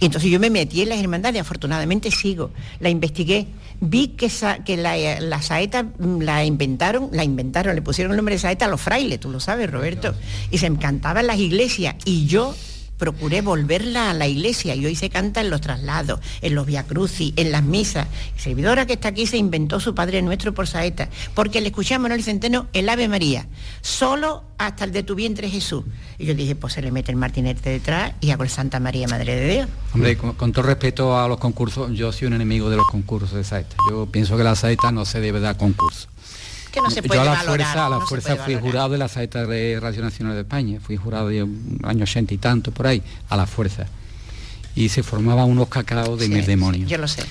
Y 0.01 0.07
entonces 0.07 0.29
yo 0.29 0.41
me 0.41 0.51
metí 0.51 0.83
en 0.83 0.89
las 0.89 0.99
hermandades, 0.99 1.41
afortunadamente 1.41 2.11
sigo, 2.11 2.51
la 2.81 2.89
investigué, 2.89 3.47
vi 3.81 4.09
que, 4.09 4.29
que 4.65 4.77
la, 4.77 5.41
saeta 5.41 5.85
mm, 5.85 6.21
la 6.21 6.45
inventaron, 6.45 7.11
la 7.13 7.23
inventaron, 7.23 7.77
le 7.77 7.83
pusieron 7.83 8.13
el 8.13 8.17
nombre 8.17 8.35
de 8.35 8.41
saeta 8.41 8.65
a 8.65 8.69
los 8.69 8.81
frailes, 8.81 9.21
tú 9.21 9.31
lo 9.31 9.39
sabes, 9.39 9.71
Roberto, 9.71 10.17
y 10.51 10.59
se 10.59 10.69
me 10.69 10.79
cantaban 10.81 11.29
las 11.29 11.39
iglesias, 11.39 11.95
y 12.05 12.27
yo 12.27 12.57
procuré 12.99 13.41
volverla 13.41 14.11
a 14.11 14.15
la 14.15 14.27
iglesia 14.27 14.75
y 14.75 14.85
hoy 14.85 14.97
se 14.97 15.09
canta 15.09 15.41
en 15.41 15.51
los 15.51 15.61
traslados, 15.61 16.21
en 16.43 16.55
los 16.55 16.67
viacrucis, 16.67 17.33
en 17.37 17.53
las 17.53 17.63
misas. 17.63 18.09
servidora 18.37 18.87
que 18.87 18.95
está 18.95 19.09
aquí 19.09 19.27
se 19.27 19.37
inventó 19.37 19.81
su 19.81 19.95
Padre 19.95 20.21
Nuestro 20.21 20.53
por 20.53 20.67
saeta, 20.67 21.09
porque 21.35 21.61
le 21.61 21.69
escuchamos 21.69 22.07
en 22.07 22.13
el 22.13 22.23
centeno 22.23 22.67
el 22.73 22.89
Ave 22.89 23.09
María, 23.09 23.47
solo 23.81 24.45
hasta 24.59 24.85
el 24.85 24.93
de 24.93 25.05
tu 25.05 25.15
vientre 25.15 25.49
Jesús. 25.49 25.85
Y 26.19 26.27
yo 26.27 26.35
dije, 26.35 26.57
pues 26.57 26.73
se 26.73 26.83
le 26.83 26.91
mete 26.91 27.13
el 27.13 27.17
martinete 27.17 27.71
detrás 27.71 28.13
y 28.21 28.31
hago 28.31 28.43
el 28.43 28.51
Santa 28.51 28.81
María 28.81 29.07
Madre 29.07 29.37
de 29.37 29.49
Dios. 29.49 29.69
Hombre, 29.95 30.17
con, 30.17 30.53
todo 30.53 30.65
respeto 30.65 31.19
a 31.19 31.29
los 31.29 31.39
concursos, 31.39 31.93
yo 31.93 32.13
soy 32.13 32.27
un 32.27 32.35
enemigo 32.35 32.69
de 32.69 32.77
los 32.77 32.87
concursos 32.87 33.33
de 33.33 33.45
saeta. 33.45 33.77
Yo 33.91 34.07
pienso 34.07 34.37
que 34.37 34.45
la 34.45 34.57
saeta 34.57 34.91
no 34.91 35.05
se 35.05 35.21
debe 35.21 35.41
dar 35.41 35.57
concurso 35.57 36.09
que 36.79 36.85
no 36.85 36.91
se 36.91 37.03
puede 37.03 37.23
Yo 37.25 37.31
a 37.31 37.35
la 37.35 37.41
fuerza, 37.41 37.87
a 37.87 37.89
la 37.91 38.01
fuerza 38.01 38.37
fui 38.37 38.55
jurado 38.57 38.91
de 38.91 38.99
la 38.99 39.09
saeta 39.09 39.47
de 39.47 39.79
Radio 39.81 40.03
Nacional 40.03 40.35
de 40.35 40.41
España, 40.41 40.81
fui 40.81 40.97
jurado 40.97 41.29
de 41.29 41.43
un 41.43 41.81
año 41.85 42.05
80 42.05 42.35
y 42.35 42.39
tanto 42.39 42.73
por 42.73 42.87
ahí, 42.87 43.03
a 43.29 43.37
la 43.37 43.47
fuerza. 43.47 43.87
Y 44.75 44.89
se 44.89 45.03
formaban 45.03 45.49
unos 45.49 45.69
cacaos 45.69 46.19
de 46.19 46.29
mis 46.29 46.47
demonios. 46.47 46.89
Yo 46.89 46.99
lo 46.99 47.09
sé. 47.09 47.25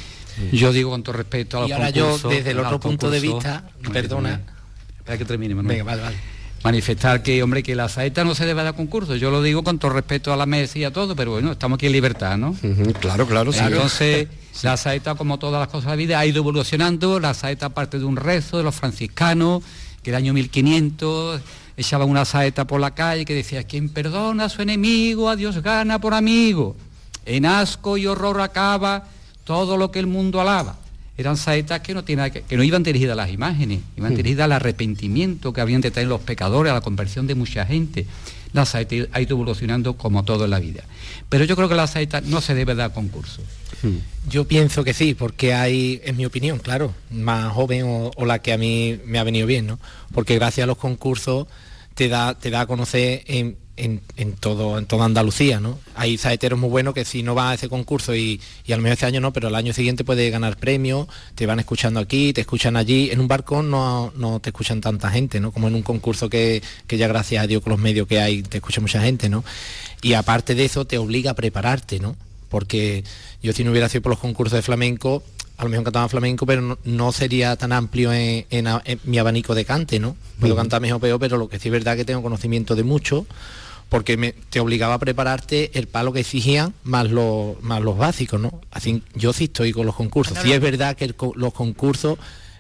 Yo 0.52 0.72
digo 0.72 0.92
con 0.92 1.02
todo 1.02 1.14
respeto 1.14 1.58
a 1.58 1.62
los 1.62 1.70
y 1.70 1.74
ahora 1.74 1.90
yo, 1.90 2.18
desde 2.30 2.52
el 2.52 2.60
otro 2.60 2.80
punto 2.80 3.10
de 3.10 3.20
vista, 3.20 3.64
perdona. 3.92 4.42
Espera 4.98 5.18
que 5.18 5.26
termine, 5.26 5.56
Manuel. 5.56 5.78
Venga, 5.78 5.84
vale, 5.84 6.02
vale 6.02 6.37
manifestar 6.64 7.24
que, 7.24 7.42
hombre, 7.44 7.64
que 7.64 7.76
la 7.76 7.90
saeta 7.90 8.24
no 8.24 8.36
se 8.36 8.46
debe 8.46 8.64
dar 8.64 8.76
concurso. 8.76 9.16
Yo 9.16 9.32
lo 9.32 9.42
digo 9.42 9.64
con 9.64 9.80
todo 9.80 9.92
respeto 9.92 10.34
a 10.34 10.38
la 10.38 10.46
mesa 10.46 10.80
y 10.80 10.84
a 10.84 10.92
todo, 10.92 11.16
pero 11.16 11.32
bueno, 11.32 11.52
estamos 11.52 11.78
aquí 11.78 11.86
en 11.86 11.92
libertad, 11.92 12.38
¿no? 12.38 12.56
claro, 13.00 13.28
claro. 13.28 13.52
Sí. 13.52 13.60
Entonces, 13.62 14.28
la 14.64 14.78
saeta, 14.78 15.16
como 15.16 15.40
todas 15.40 15.60
las 15.60 15.70
cosas 15.70 15.86
de 15.86 15.90
la 15.92 15.96
vida, 15.96 16.20
ha 16.20 16.26
ido 16.26 16.40
evolucionando. 16.40 17.20
La 17.20 17.34
saeta 17.34 17.70
parte 17.70 18.00
de 18.00 18.06
un 18.06 18.16
rezo 18.16 18.58
de 18.58 18.64
los 18.64 18.76
franciscanos, 18.76 19.64
que 20.04 20.10
el 20.10 20.16
año 20.16 20.34
1500 20.34 21.42
echaban 21.78 22.10
una 22.10 22.26
saeta 22.26 22.66
por 22.66 22.82
la 22.82 22.96
calle 22.96 23.24
que 23.24 23.36
decía, 23.36 23.64
quien 23.64 23.90
perdona 23.90 24.46
a 24.46 24.50
su 24.50 24.62
enemigo, 24.62 25.30
a 25.30 25.36
Dios 25.36 25.62
gana 25.62 26.00
por 26.00 26.14
amigo. 26.14 26.76
En 27.26 27.46
asco 27.46 27.98
y 27.98 28.08
horror 28.08 28.42
acaba 28.42 29.06
todo 29.44 29.78
lo 29.78 29.92
que 29.92 30.00
el 30.00 30.08
mundo 30.08 30.42
alaba 30.42 30.76
eran 31.18 31.36
saetas 31.36 31.82
que 31.82 31.94
no, 31.94 32.04
tiene, 32.04 32.32
que, 32.32 32.56
no 32.56 32.64
iban 32.64 32.84
dirigidas 32.84 33.14
a 33.14 33.16
las 33.16 33.32
imágenes, 33.32 33.80
iban 33.98 34.16
dirigidas 34.16 34.46
al 34.46 34.52
arrepentimiento 34.52 35.52
que 35.52 35.62
habían 35.62 35.82
de 35.82 35.90
tener 35.90 36.08
los 36.08 36.22
pecadores, 36.22 36.72
a 36.72 36.76
la 36.76 36.82
conversión 36.82 37.26
de 37.26 37.34
mucha 37.36 37.66
gente. 37.66 38.06
La 38.54 38.66
saeta 38.66 38.96
ha 39.12 39.22
ido 39.22 39.36
evolucionando 39.36 39.98
como 39.98 40.24
todo 40.24 40.46
en 40.46 40.52
la 40.52 40.60
vida. 40.60 40.84
Pero 41.28 41.44
yo 41.46 41.56
creo 41.56 41.68
que 41.68 41.76
la 41.76 41.88
saeta 41.88 42.22
no 42.22 42.40
se 42.40 42.54
debe 42.54 42.76
dar 42.76 42.94
concurso. 42.94 43.42
Hmm. 43.82 43.98
Yo 44.30 44.48
pienso 44.48 44.84
que 44.84 44.94
sí, 44.94 45.16
porque 45.16 45.54
hay, 45.54 46.02
en 46.06 46.18
mi 46.18 46.26
opinión, 46.26 46.60
claro, 46.60 46.94
más 47.10 47.52
joven 47.52 48.12
o, 48.16 48.26
la 48.26 48.40
que 48.40 48.54
a 48.54 48.58
mí 48.58 49.00
me 49.06 49.20
ha 49.20 49.24
venido 49.24 49.48
bien, 49.48 49.68
¿no? 49.68 49.80
Porque 50.14 50.36
gracias 50.36 50.64
a 50.64 50.68
los 50.68 50.78
concursos 50.78 51.48
te 51.96 52.08
da, 52.08 52.38
te 52.38 52.50
da 52.52 52.62
a 52.62 52.68
conocer 52.68 53.24
en, 53.26 53.58
en, 53.78 54.02
todo, 54.40 54.78
en 54.78 54.86
toda 54.86 55.06
Andalucía, 55.06 55.60
¿no? 55.60 55.80
Hay 55.96 56.18
saeteros 56.18 56.60
muy 56.60 56.70
buenos 56.70 56.94
que 56.94 57.06
si 57.06 57.24
no 57.24 57.36
va 57.36 57.52
a 57.52 57.54
ese 57.54 57.70
concurso 57.70 58.16
y, 58.16 58.42
y 58.66 58.74
al 58.74 58.82
menos 58.82 58.94
este 58.94 59.06
año 59.06 59.22
no, 59.22 59.32
pero 59.32 59.48
el 59.48 59.56
año 59.56 59.72
siguiente 59.72 60.04
puede 60.04 60.30
ganar 60.30 60.58
premios, 60.58 61.08
te 61.36 61.46
van 61.46 61.60
escuchando 61.60 62.00
aquí, 62.00 62.34
te 62.34 62.42
escuchan 62.42 62.76
allí. 62.76 63.10
En 63.12 63.20
un 63.20 63.28
barco 63.28 63.62
no, 63.62 64.12
no 64.16 64.40
te 64.40 64.50
escuchan 64.50 64.82
tanta 64.82 65.12
gente, 65.12 65.40
¿no? 65.40 65.52
Como 65.52 65.68
en 65.68 65.76
un 65.76 65.84
concurso 65.84 66.30
que, 66.30 66.62
que, 66.88 66.98
ya 66.98 67.08
gracias 67.08 67.44
a 67.44 67.48
Dios 67.48 67.62
con 67.62 67.72
los 67.72 67.80
medios 67.80 68.08
que 68.08 68.20
hay 68.20 68.42
te 68.42 68.58
escucha 68.58 68.82
mucha 68.82 69.02
gente, 69.02 69.30
¿no? 69.30 69.44
Y 70.02 70.14
aparte 70.14 70.56
de 70.56 70.66
eso 70.66 70.86
te 70.86 70.98
obliga 70.98 71.32
a 71.32 71.36
prepararte, 71.36 72.00
¿no? 72.00 72.16
Porque 72.50 73.04
yo 73.44 73.54
si 73.54 73.64
no 73.64 73.72
hubiera 73.72 73.90
sido 73.90 74.02
por 74.02 74.12
los 74.12 74.20
concursos 74.20 74.56
de 74.56 74.62
flamenco, 74.64 75.24
a 75.58 75.64
lo 75.64 75.70
mejor 75.70 75.86
cantaba 75.86 76.08
flamenco, 76.08 76.46
pero 76.46 76.78
no, 76.84 77.12
sería 77.12 77.56
tan 77.56 77.72
amplio 77.72 78.14
en, 78.14 78.46
mi 79.06 79.18
abanico 79.18 79.56
de 79.56 79.66
cante, 79.66 80.00
¿no? 80.00 80.16
Puedo 80.40 80.56
cantar 80.56 80.82
mejor 80.82 81.02
peor, 81.02 81.20
pero 81.20 81.38
lo 81.38 81.50
que 81.50 81.60
sí 81.60 81.70
es 81.70 81.72
verdad 81.72 81.96
que 81.98 82.06
tengo 82.06 82.22
conocimiento 82.22 82.76
de 82.76 82.84
mucho 82.84 83.26
porque 83.90 84.36
te 84.50 84.60
obligaba 84.60 84.96
a 84.96 85.00
prepararte 85.00 85.72
el 85.78 85.88
palo 85.88 86.12
que 86.14 86.22
exigían 86.22 86.74
más, 86.84 87.10
más 87.62 87.82
los 87.82 87.98
básicos, 87.98 88.40
¿no? 88.40 88.62
Así 88.72 89.04
yo 89.14 89.34
sí 89.34 89.46
estoy 89.46 89.72
con 89.72 89.86
los 89.86 89.96
concursos. 89.96 90.38
sí 90.42 90.52
es 90.52 90.60
verdad 90.60 90.96
que 90.96 91.14
los 91.36 91.54
concursos 91.54 92.18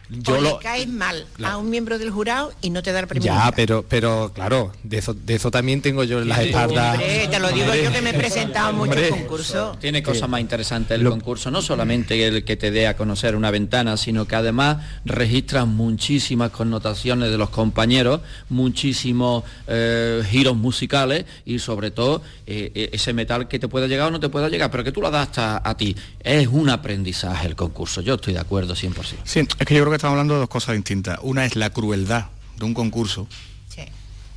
yo 0.09 0.39
lo, 0.39 0.57
le 0.57 0.63
caes 0.63 0.87
mal 0.87 1.25
a 1.43 1.57
un 1.57 1.69
miembro 1.69 1.97
del 1.97 2.11
jurado 2.11 2.53
y 2.61 2.69
no 2.69 2.81
te 2.83 2.91
da 2.91 2.99
el 2.99 3.07
premio. 3.07 3.25
Ya, 3.25 3.51
pero, 3.55 3.83
pero 3.87 4.31
claro, 4.33 4.71
de 4.83 4.97
eso, 4.97 5.13
de 5.13 5.35
eso 5.35 5.51
también 5.51 5.81
tengo 5.81 6.03
yo 6.03 6.21
en 6.21 6.29
las 6.29 6.39
espaldas. 6.39 6.99
te 6.99 7.39
lo 7.39 7.49
digo 7.51 7.73
yo 7.75 7.91
que 7.91 8.01
me 8.01 8.11
he 8.11 8.13
presentado 8.13 8.73
muchos 8.73 9.07
concursos. 9.09 9.79
Tiene 9.79 10.01
cosas 10.03 10.29
más 10.29 10.41
interesantes 10.41 10.99
el 10.99 11.07
concurso, 11.07 11.51
no 11.51 11.61
solamente 11.61 12.25
el 12.25 12.43
que 12.43 12.55
te 12.55 12.71
dé 12.71 12.87
a 12.87 12.95
conocer 12.95 13.35
una 13.35 13.51
ventana, 13.51 13.97
sino 13.97 14.25
que 14.25 14.35
además 14.35 14.77
registras 15.05 15.67
muchísimas 15.67 16.51
connotaciones 16.51 17.29
de 17.29 17.37
los 17.37 17.49
compañeros, 17.49 18.21
muchísimos 18.49 19.43
eh, 19.67 20.23
giros 20.29 20.55
musicales 20.55 21.25
y 21.45 21.59
sobre 21.59 21.91
todo 21.91 22.21
eh, 22.45 22.71
e, 22.73 22.89
ese 22.93 23.13
metal 23.13 23.47
que 23.47 23.59
te 23.59 23.67
pueda 23.67 23.87
llegar 23.87 24.07
o 24.07 24.11
no 24.11 24.19
te 24.19 24.29
pueda 24.29 24.49
llegar, 24.49 24.71
pero 24.71 24.83
que 24.83 24.91
tú 24.91 25.01
lo 25.01 25.11
das 25.11 25.27
hasta 25.27 25.61
a 25.63 25.77
ti. 25.77 25.95
Es 26.19 26.47
un 26.47 26.69
aprendizaje 26.69 27.47
el 27.47 27.55
concurso, 27.55 28.01
yo 28.01 28.15
estoy 28.15 28.33
de 28.33 28.39
acuerdo 28.39 28.73
100%. 28.73 28.93
Sí, 29.23 29.39
es 29.39 29.65
que 29.65 29.75
yo 29.75 29.81
creo 29.81 29.91
que 29.91 29.96
estamos 29.97 30.13
hablando 30.13 30.35
de 30.35 30.39
dos 30.41 30.49
cosas 30.49 30.75
distintas. 30.75 31.19
Una 31.21 31.45
es 31.45 31.55
la 31.55 31.71
crueldad 31.71 32.27
de 32.57 32.65
un 32.65 32.73
concurso, 32.73 33.27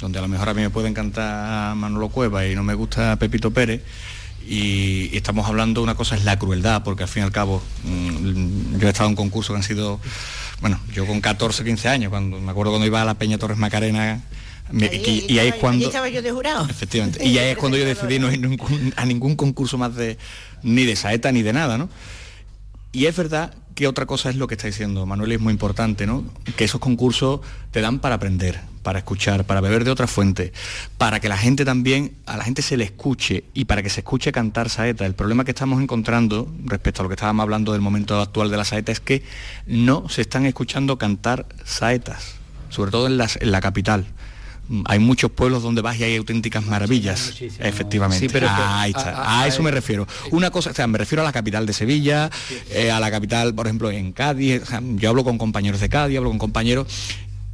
donde 0.00 0.18
a 0.18 0.22
lo 0.22 0.28
mejor 0.28 0.48
a 0.48 0.54
mí 0.54 0.62
me 0.62 0.70
puede 0.70 0.88
encantar 0.88 1.76
Manolo 1.76 2.08
Cueva 2.08 2.46
y 2.46 2.54
no 2.54 2.62
me 2.62 2.74
gusta 2.74 3.16
Pepito 3.16 3.50
Pérez. 3.50 3.82
Y, 4.48 5.14
estamos 5.14 5.46
hablando, 5.46 5.82
una 5.82 5.94
cosa 5.94 6.16
es 6.16 6.24
la 6.24 6.38
crueldad, 6.38 6.82
porque 6.82 7.02
al 7.02 7.08
fin 7.08 7.22
y 7.22 7.26
al 7.26 7.32
cabo 7.32 7.62
mm, 7.84 8.78
yo 8.78 8.88
he 8.88 8.90
estado 8.90 9.10
en 9.10 9.14
concursos 9.14 9.52
que 9.52 9.58
han 9.58 9.62
sido, 9.62 10.00
bueno, 10.62 10.80
yo 10.94 11.06
con 11.06 11.20
14, 11.20 11.62
15 11.62 11.88
años, 11.88 12.10
cuando 12.10 12.40
me 12.40 12.50
acuerdo 12.50 12.72
cuando 12.72 12.86
iba 12.86 13.02
a 13.02 13.04
la 13.04 13.14
Peña 13.14 13.36
Torres 13.36 13.58
Macarena 13.58 14.22
y, 14.72 15.38
ahí 15.38 15.48
es 15.48 15.54
cuando 15.56 15.86
estaba 15.86 16.08
yo 16.08 16.22
de 16.22 16.30
jurado. 16.30 16.66
efectivamente 16.68 17.24
y 17.24 17.36
ahí 17.38 17.50
es 17.50 17.58
cuando 17.58 17.76
yo 17.76 17.84
decidí 17.86 18.18
no 18.18 18.32
ir 18.32 18.94
a 18.96 19.04
ningún 19.04 19.36
concurso 19.36 19.76
más 19.78 19.94
de 19.96 20.16
ni 20.62 20.84
de 20.84 20.94
saeta 20.96 21.32
ni 21.32 21.42
de 21.42 21.52
nada 21.52 21.76
no 21.76 21.88
y 22.92 23.06
es 23.06 23.16
verdad 23.16 23.54
que 23.74 23.86
otra 23.86 24.04
cosa 24.04 24.30
es 24.30 24.36
lo 24.36 24.46
que 24.46 24.54
está 24.54 24.66
diciendo 24.66 25.06
Manuel, 25.06 25.32
es 25.32 25.40
muy 25.40 25.52
importante, 25.52 26.06
¿no? 26.06 26.24
Que 26.56 26.64
esos 26.64 26.80
concursos 26.80 27.40
te 27.70 27.80
dan 27.80 27.98
para 28.00 28.16
aprender, 28.16 28.60
para 28.82 28.98
escuchar, 28.98 29.44
para 29.44 29.60
beber 29.60 29.84
de 29.84 29.90
otra 29.90 30.06
fuente, 30.06 30.52
para 30.98 31.20
que 31.20 31.28
la 31.28 31.38
gente 31.38 31.64
también, 31.64 32.12
a 32.26 32.36
la 32.36 32.44
gente 32.44 32.62
se 32.62 32.76
le 32.76 32.84
escuche 32.84 33.44
y 33.54 33.66
para 33.66 33.82
que 33.82 33.88
se 33.88 34.00
escuche 34.00 34.32
cantar 34.32 34.68
saeta. 34.68 35.06
El 35.06 35.14
problema 35.14 35.44
que 35.44 35.52
estamos 35.52 35.80
encontrando 35.80 36.52
respecto 36.64 37.00
a 37.00 37.04
lo 37.04 37.08
que 37.08 37.14
estábamos 37.14 37.44
hablando 37.44 37.72
del 37.72 37.80
momento 37.80 38.20
actual 38.20 38.50
de 38.50 38.56
la 38.56 38.64
saeta 38.64 38.92
es 38.92 39.00
que 39.00 39.22
no 39.66 40.08
se 40.08 40.22
están 40.22 40.46
escuchando 40.46 40.98
cantar 40.98 41.46
saetas, 41.64 42.34
sobre 42.68 42.90
todo 42.90 43.06
en, 43.06 43.20
en 43.20 43.50
la 43.50 43.60
capital 43.60 44.06
hay 44.84 44.98
muchos 44.98 45.30
pueblos 45.30 45.62
donde 45.62 45.82
vas 45.82 45.98
y 45.98 46.04
hay 46.04 46.16
auténticas 46.16 46.64
maravillas, 46.64 47.34
efectivamente. 47.58 48.28
pero 48.30 48.48
ahí 48.50 48.90
está, 48.90 49.40
a, 49.42 49.46
eso 49.46 49.62
me 49.62 49.70
refiero. 49.70 50.06
Una 50.30 50.50
cosa, 50.50 50.70
o 50.70 50.74
sea, 50.74 50.86
me 50.86 50.98
refiero 50.98 51.22
a 51.22 51.24
la 51.24 51.32
capital 51.32 51.66
de 51.66 51.72
Sevilla, 51.72 52.30
eh, 52.70 52.90
a 52.90 53.00
la 53.00 53.10
capital, 53.10 53.54
por 53.54 53.66
ejemplo, 53.66 53.90
en 53.90 54.12
Cádiz. 54.12 54.62
yo 54.96 55.10
hablo 55.10 55.24
con 55.24 55.38
compañeros 55.38 55.80
de 55.80 55.88
Cádiz, 55.88 56.18
hablo 56.18 56.30
con 56.30 56.38
compañeros 56.38 56.86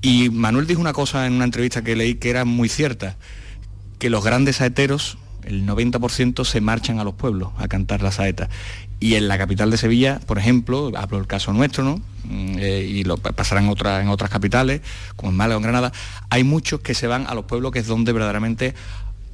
y 0.03 0.31
Manuel 0.31 0.67
dijo 0.67 0.81
una 0.81 0.93
cosa 0.93 1.27
en 1.27 1.33
una 1.33 1.45
entrevista 1.45 1.83
que 1.83 1.97
leí 1.97 2.15
que 2.15 2.31
era 2.31 2.45
muy 2.45 2.69
cierta, 2.69 3.17
que 3.99 4.11
los 4.11 4.25
grandes 4.25 4.57
saeteros, 4.57 5.19
el 5.43 5.67
90% 5.67 6.45
se 6.45 6.61
marchan 6.61 6.99
a 7.01 7.05
los 7.05 7.15
pueblos 7.15 7.51
a 7.57 7.69
cantar 7.69 8.03
la 8.03 8.13
saeta. 8.13 8.49
Y 8.99 9.15
en 9.15 9.29
la 9.29 9.37
capital 9.37 9.71
de 9.71 9.77
Sevilla, 9.77 10.21
por 10.27 10.39
ejemplo, 10.39 10.91
hablo 10.97 11.19
del 11.19 11.27
caso 11.27 11.53
nuestro, 11.53 11.85
¿no? 11.85 11.97
Mm, 12.25 12.59
eh, 12.59 12.81
y 12.83 13.05
lo 13.05 13.19
pasarán 13.19 13.65
en, 13.67 13.87
en 13.87 14.09
otras 14.09 14.31
capitales, 14.31 14.81
como 15.17 15.31
en 15.31 15.37
Málaga 15.37 15.57
o 15.57 15.59
en 15.59 15.63
Granada, 15.63 15.93
hay 16.31 16.45
muchos 16.45 16.81
que 16.81 16.95
se 16.95 17.07
van 17.07 17.27
a 17.27 17.35
los 17.35 17.45
pueblos 17.45 17.73
que 17.73 17.81
es 17.81 17.87
donde 17.87 18.13
verdaderamente 18.13 18.75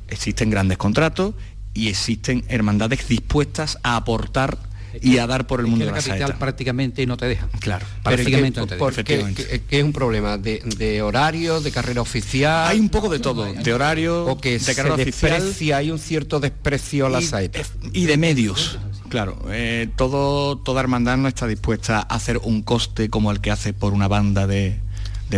existen 0.09 0.51
grandes 0.51 0.79
contratos 0.79 1.35
y 1.75 1.88
existen 1.88 2.44
hermandades 2.48 3.09
dispuestas 3.09 3.79
a 3.83 3.96
aportar 3.96 4.59
y 5.01 5.18
a 5.18 5.27
dar 5.27 5.46
por 5.46 5.61
el 5.61 5.66
mundo 5.66 5.87
de 5.87 5.90
la 5.90 5.96
capital 5.96 6.37
prácticamente 6.38 7.07
no 7.07 7.16
te 7.16 7.27
dejan. 7.27 7.48
Claro, 7.61 7.87
prácticamente 8.03 8.61
no 8.61 8.66
te 8.66 8.77
dejan. 8.77 9.35
¿qué, 9.35 9.62
es 9.70 9.85
un 9.85 9.92
problema? 9.92 10.37
¿De, 10.37 11.03
horario, 11.03 11.61
de 11.61 11.70
carrera 11.70 12.03
oficial? 12.03 12.68
Hay 12.68 12.79
un 12.79 12.90
poco 12.90 13.09
de 13.09 13.18
todo, 13.18 13.51
de 13.53 13.72
horario, 13.72 14.27
o 14.27 14.38
que 14.38 14.59
de 14.59 14.75
carrera 14.75 14.96
oficial. 14.96 15.55
hay 15.75 15.90
un 15.90 15.98
cierto 15.98 16.40
desprecio 16.40 17.07
a 17.07 17.11
la 17.11 17.22
saeta. 17.22 17.61
Y 17.92 18.05
de 18.05 18.16
medios. 18.16 18.79
Claro, 19.12 19.37
eh, 19.51 19.90
todo, 19.94 20.57
toda 20.57 20.81
hermandad 20.81 21.18
no 21.18 21.29
está 21.29 21.46
dispuesta 21.46 21.98
a 21.98 22.14
hacer 22.14 22.38
un 22.38 22.62
coste 22.62 23.11
como 23.11 23.31
el 23.31 23.42
que 23.42 23.51
hace 23.51 23.75
por 23.75 23.92
una 23.92 24.09
banda 24.09 24.46
de, 24.46 24.81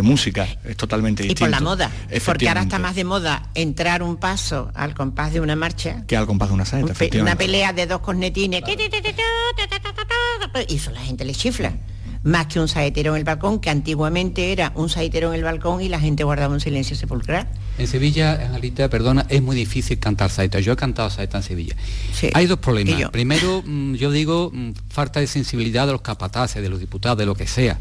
música, 0.01 0.47
es 0.63 0.77
totalmente 0.77 1.23
distinto. 1.23 1.43
Y 1.43 1.43
por 1.43 1.49
la 1.49 1.59
moda, 1.59 1.91
porque 2.25 2.47
ahora 2.47 2.61
está 2.61 2.79
más 2.79 2.95
de 2.95 3.03
moda 3.03 3.49
entrar 3.53 4.01
un 4.01 4.15
paso 4.15 4.71
al 4.75 4.93
compás 4.93 5.33
de 5.33 5.41
una 5.41 5.57
marcha. 5.57 6.05
Que 6.07 6.15
al 6.15 6.25
compás 6.25 6.47
de 6.47 6.53
una 6.53 6.63
saeta, 6.63 6.93
Una 7.19 7.35
pelea 7.35 7.73
de 7.73 7.85
dos 7.85 7.99
cornetines, 7.99 8.63
y 10.69 10.75
eso 10.75 10.91
la 10.91 11.01
gente 11.01 11.25
le 11.25 11.33
chifla. 11.33 11.73
Más 12.25 12.47
que 12.47 12.59
un 12.59 12.67
saetero 12.67 13.13
en 13.13 13.19
el 13.19 13.23
balcón, 13.23 13.59
que 13.59 13.69
antiguamente 13.69 14.51
era 14.51 14.71
un 14.75 14.89
saetero 14.89 15.29
en 15.29 15.35
el 15.35 15.43
balcón 15.43 15.81
y 15.81 15.89
la 15.89 15.99
gente 15.99 16.23
guardaba 16.23 16.53
un 16.53 16.59
silencio 16.59 16.95
sepulcral. 16.95 17.47
En 17.77 17.85
Sevilla, 17.85 18.47
Angelita, 18.47 18.89
perdona, 18.89 19.27
es 19.29 19.43
muy 19.43 19.55
difícil 19.55 19.99
cantar 19.99 20.31
saeta. 20.31 20.59
Yo 20.59 20.73
he 20.73 20.75
cantado 20.75 21.09
saeta 21.11 21.37
en 21.37 21.43
Sevilla. 21.43 21.75
Hay 22.33 22.47
dos 22.47 22.57
problemas. 22.57 23.11
Primero, 23.11 23.61
mm, 23.63 23.93
yo 23.93 24.09
digo, 24.09 24.51
mm, 24.51 24.71
falta 24.89 25.19
de 25.19 25.27
sensibilidad 25.27 25.85
de 25.85 25.91
los 25.91 26.01
capataces, 26.01 26.63
de 26.63 26.67
los 26.67 26.79
diputados, 26.79 27.19
de 27.19 27.27
lo 27.27 27.35
que 27.35 27.45
sea. 27.45 27.79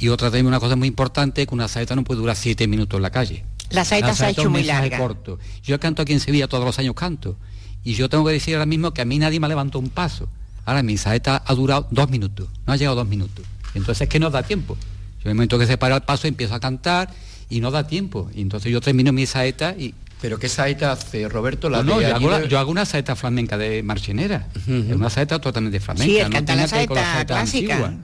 Y 0.00 0.08
otra 0.08 0.28
también 0.28 0.46
una 0.46 0.58
cosa 0.58 0.74
muy 0.74 0.88
importante, 0.88 1.46
que 1.46 1.54
una 1.54 1.68
saeta 1.68 1.94
no 1.94 2.02
puede 2.02 2.20
durar 2.20 2.34
siete 2.34 2.66
minutos 2.66 2.98
en 2.98 3.02
la 3.02 3.10
calle. 3.10 3.44
La 3.70 3.84
saeta, 3.84 4.14
se 4.14 4.24
ha 4.26 4.30
hecho 4.30 4.50
muy 4.50 4.64
larga. 4.64 4.98
Corto. 4.98 5.38
Yo 5.62 5.78
canto 5.78 6.02
aquí 6.02 6.12
en 6.12 6.20
Sevilla 6.20 6.48
todos 6.48 6.64
los 6.64 6.78
años 6.80 6.94
canto. 6.96 7.36
Y 7.84 7.94
yo 7.94 8.08
tengo 8.08 8.24
que 8.24 8.32
decir 8.32 8.54
ahora 8.54 8.66
mismo 8.66 8.92
que 8.92 9.02
a 9.02 9.04
mí 9.04 9.16
nadie 9.20 9.38
me 9.38 9.46
levantado 9.46 9.78
un 9.78 9.90
paso. 9.90 10.28
Ahora 10.64 10.82
mi 10.82 10.96
saeta 10.96 11.44
ha 11.46 11.54
durado 11.54 11.86
dos 11.92 12.10
minutos, 12.10 12.48
no 12.66 12.72
ha 12.72 12.76
llegado 12.76 12.96
dos 12.96 13.06
minutos. 13.06 13.46
Entonces 13.74 14.02
es 14.02 14.08
que 14.08 14.18
no 14.18 14.30
da 14.30 14.42
tiempo. 14.42 14.76
Yo 14.76 15.24
en 15.24 15.30
el 15.30 15.34
momento 15.34 15.58
que 15.58 15.66
se 15.66 15.78
para 15.78 15.96
el 15.96 16.02
paso 16.02 16.26
empiezo 16.26 16.54
a 16.54 16.60
cantar 16.60 17.10
y 17.48 17.60
no 17.60 17.70
da 17.70 17.86
tiempo. 17.86 18.30
Y 18.34 18.42
entonces 18.42 18.72
yo 18.72 18.80
termino 18.80 19.12
mi 19.12 19.26
saeta 19.26 19.74
y... 19.76 19.94
¿Pero 20.20 20.38
qué 20.38 20.48
saeta 20.48 20.92
hace 20.92 21.28
Roberto? 21.28 21.68
La 21.68 21.82
no, 21.82 22.00
yo, 22.00 22.58
hago 22.58 22.70
una 22.70 22.86
saeta 22.86 23.14
flamenca 23.14 23.58
de 23.58 23.82
marchenera. 23.82 24.48
Es 24.66 24.94
una 24.94 25.10
saeta 25.10 25.38
totalmente 25.38 25.78
flamenca. 25.78 26.24
Sí, 26.24 26.32
no 26.32 26.54
la 26.54 26.68
saeta, 26.68 27.24
clásica. 27.26 27.94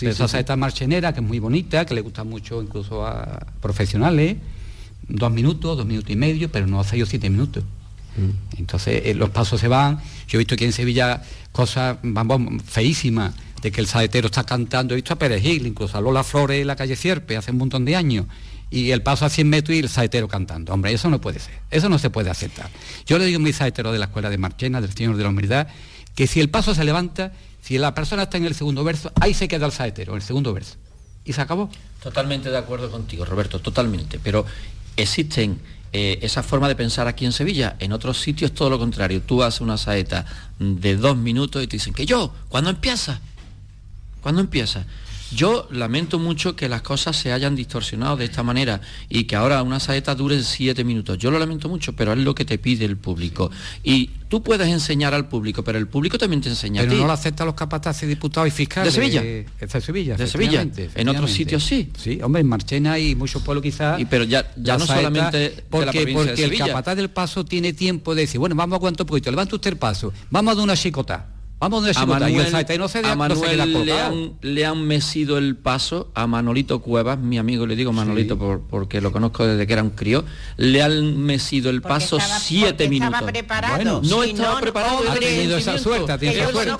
esa 0.00 0.28
saeta 0.28 0.56
marchenera 0.56 1.12
que 1.12 1.20
es 1.20 1.26
muy 1.26 1.38
bonita, 1.38 1.84
que 1.84 1.92
le 1.92 2.00
gusta 2.00 2.24
mucho 2.24 2.62
incluso 2.62 3.06
a 3.06 3.46
profesionales. 3.60 4.38
Dos 5.08 5.30
minutos, 5.30 5.76
dos 5.76 5.86
minutos 5.86 6.10
y 6.10 6.16
medio, 6.16 6.50
pero 6.50 6.66
no 6.66 6.80
hace 6.80 6.96
yo 6.96 7.04
siete 7.04 7.28
minutos. 7.28 7.62
Mm. 8.16 8.58
Entonces 8.58 9.02
eh, 9.04 9.14
los 9.14 9.28
pasos 9.28 9.60
se 9.60 9.68
van. 9.68 10.00
Yo 10.26 10.36
he 10.36 10.38
visto 10.38 10.54
aquí 10.54 10.64
en 10.64 10.72
Sevilla 10.72 11.22
cosas, 11.52 11.98
vamos, 12.02 12.62
feísimas 12.64 13.34
de 13.62 13.72
que 13.72 13.80
el 13.80 13.86
saetero 13.86 14.26
está 14.26 14.44
cantando, 14.44 14.94
he 14.94 14.96
visto 14.96 15.12
a 15.12 15.18
Perejil, 15.18 15.66
incluso 15.66 15.96
a 15.98 16.00
Lola 16.00 16.24
Flores 16.24 16.60
en 16.60 16.66
la 16.66 16.76
calle 16.76 16.96
Cierpe 16.96 17.36
hace 17.36 17.50
un 17.50 17.58
montón 17.58 17.84
de 17.84 17.96
años, 17.96 18.26
y 18.70 18.90
el 18.90 19.02
paso 19.02 19.24
a 19.24 19.30
100 19.30 19.48
metros 19.48 19.76
y 19.76 19.80
el 19.80 19.88
saetero 19.88 20.28
cantando. 20.28 20.72
Hombre, 20.72 20.92
eso 20.92 21.08
no 21.08 21.20
puede 21.20 21.40
ser, 21.40 21.54
eso 21.70 21.88
no 21.88 21.98
se 21.98 22.10
puede 22.10 22.30
aceptar. 22.30 22.70
Yo 23.06 23.18
le 23.18 23.24
digo 23.24 23.38
a 23.38 23.42
mi 23.42 23.52
saetero 23.52 23.92
de 23.92 23.98
la 23.98 24.06
escuela 24.06 24.30
de 24.30 24.38
Marchena, 24.38 24.80
del 24.80 24.92
Señor 24.92 25.16
de 25.16 25.22
la 25.22 25.30
Humildad, 25.30 25.68
que 26.14 26.26
si 26.26 26.40
el 26.40 26.50
paso 26.50 26.74
se 26.74 26.84
levanta, 26.84 27.32
si 27.62 27.78
la 27.78 27.94
persona 27.94 28.24
está 28.24 28.36
en 28.36 28.44
el 28.44 28.54
segundo 28.54 28.84
verso, 28.84 29.12
ahí 29.20 29.34
se 29.34 29.48
queda 29.48 29.66
el 29.66 29.72
saetero, 29.72 30.16
el 30.16 30.22
segundo 30.22 30.52
verso. 30.52 30.76
Y 31.24 31.32
se 31.32 31.40
acabó. 31.40 31.70
Totalmente 32.02 32.50
de 32.50 32.56
acuerdo 32.58 32.90
contigo, 32.90 33.24
Roberto, 33.24 33.60
totalmente. 33.60 34.18
Pero 34.18 34.46
existen 34.96 35.60
eh, 35.92 36.18
esa 36.22 36.42
forma 36.42 36.68
de 36.68 36.76
pensar 36.76 37.06
aquí 37.06 37.24
en 37.24 37.32
Sevilla. 37.32 37.76
En 37.78 37.92
otros 37.92 38.20
sitios 38.20 38.52
todo 38.52 38.70
lo 38.70 38.78
contrario. 38.78 39.22
Tú 39.22 39.42
haces 39.42 39.60
una 39.60 39.76
saeta 39.76 40.24
de 40.58 40.96
dos 40.96 41.16
minutos 41.16 41.62
y 41.62 41.66
te 41.66 41.76
dicen 41.76 41.94
que 41.94 42.06
yo, 42.06 42.32
¿cuándo 42.48 42.70
empieza? 42.70 43.20
¿Cuándo 44.28 44.42
empieza? 44.42 44.84
Yo 45.34 45.66
lamento 45.70 46.18
mucho 46.18 46.54
que 46.54 46.68
las 46.68 46.82
cosas 46.82 47.16
se 47.16 47.32
hayan 47.32 47.56
distorsionado 47.56 48.18
de 48.18 48.26
esta 48.26 48.42
manera 48.42 48.82
y 49.08 49.24
que 49.24 49.36
ahora 49.36 49.62
una 49.62 49.80
saeta 49.80 50.14
dure 50.14 50.42
siete 50.42 50.84
minutos. 50.84 51.16
Yo 51.16 51.30
lo 51.30 51.38
lamento 51.38 51.70
mucho, 51.70 51.94
pero 51.96 52.12
es 52.12 52.18
lo 52.18 52.34
que 52.34 52.44
te 52.44 52.58
pide 52.58 52.84
el 52.84 52.98
público. 52.98 53.50
Y 53.82 54.10
tú 54.28 54.42
puedes 54.42 54.68
enseñar 54.68 55.14
al 55.14 55.26
público, 55.28 55.64
pero 55.64 55.78
el 55.78 55.88
público 55.88 56.18
también 56.18 56.42
te 56.42 56.50
enseña 56.50 56.82
pero 56.82 56.92
a 56.92 56.94
ti. 56.94 57.00
no 57.00 57.06
lo 57.06 57.12
aceptan 57.14 57.46
los 57.46 57.54
capataces, 57.54 58.06
diputados 58.06 58.48
y 58.48 58.50
fiscales. 58.50 58.92
¿De 58.92 59.00
Sevilla? 59.00 59.22
De, 59.22 59.80
Sevilla. 59.80 60.16
De 60.18 60.26
Sevilla. 60.26 60.66
En 60.94 61.08
otros 61.08 61.30
sitios 61.30 61.64
sí. 61.64 61.90
Sí, 61.96 62.20
hombre, 62.22 62.42
en 62.42 62.48
Marchena 62.48 62.98
y 62.98 63.14
muchos 63.14 63.40
pueblos 63.42 63.62
quizás. 63.62 63.98
Y 63.98 64.04
pero 64.04 64.24
ya, 64.24 64.52
ya 64.58 64.76
no 64.76 64.84
solamente 64.84 65.64
porque, 65.70 66.04
de 66.04 66.12
porque 66.12 66.44
el 66.44 66.58
capataz 66.58 66.96
del 66.96 67.08
paso 67.08 67.46
tiene 67.46 67.72
tiempo 67.72 68.14
de 68.14 68.22
decir, 68.22 68.38
bueno, 68.38 68.54
vamos 68.54 68.74
a 68.74 68.76
aguantar 68.76 69.04
un 69.04 69.08
poquito, 69.08 69.30
levanta 69.30 69.56
usted 69.56 69.70
el 69.70 69.78
paso, 69.78 70.12
vamos 70.28 70.52
a 70.52 70.56
dar 70.56 70.64
una 70.64 70.76
chicota 70.76 71.37
Vamos 71.60 71.84
a, 71.96 72.06
Manuel, 72.06 72.32
le, 74.42 74.64
han, 74.64 74.86
mecido 74.86 75.38
el 75.38 75.56
paso 75.56 76.08
a 76.14 76.28
Manolito 76.28 76.80
Cuevas, 76.80 77.18
mi 77.18 77.36
amigo, 77.36 77.66
le 77.66 77.74
digo 77.74 77.92
Manolito 77.92 78.38
porque 78.70 79.00
lo 79.00 79.10
conozco 79.10 79.44
desde 79.44 79.66
que 79.66 79.72
era 79.72 79.82
un 79.82 79.90
crío, 79.90 80.24
le 80.56 80.82
han 80.82 81.16
mecido 81.16 81.70
el 81.70 81.82
paso 81.82 82.18
siete 82.20 82.88
minutos. 82.88 83.12
Estaba 83.12 83.32
preparado. 83.32 84.02
no 84.04 84.22
estaba 84.22 84.60
preparado. 84.60 85.00
Ha 85.10 85.14
tenido 85.16 85.56
esa 85.56 85.78
suerte, 85.78 86.12
ha 86.12 86.18
tenido 86.18 86.48
suerte. 86.52 86.76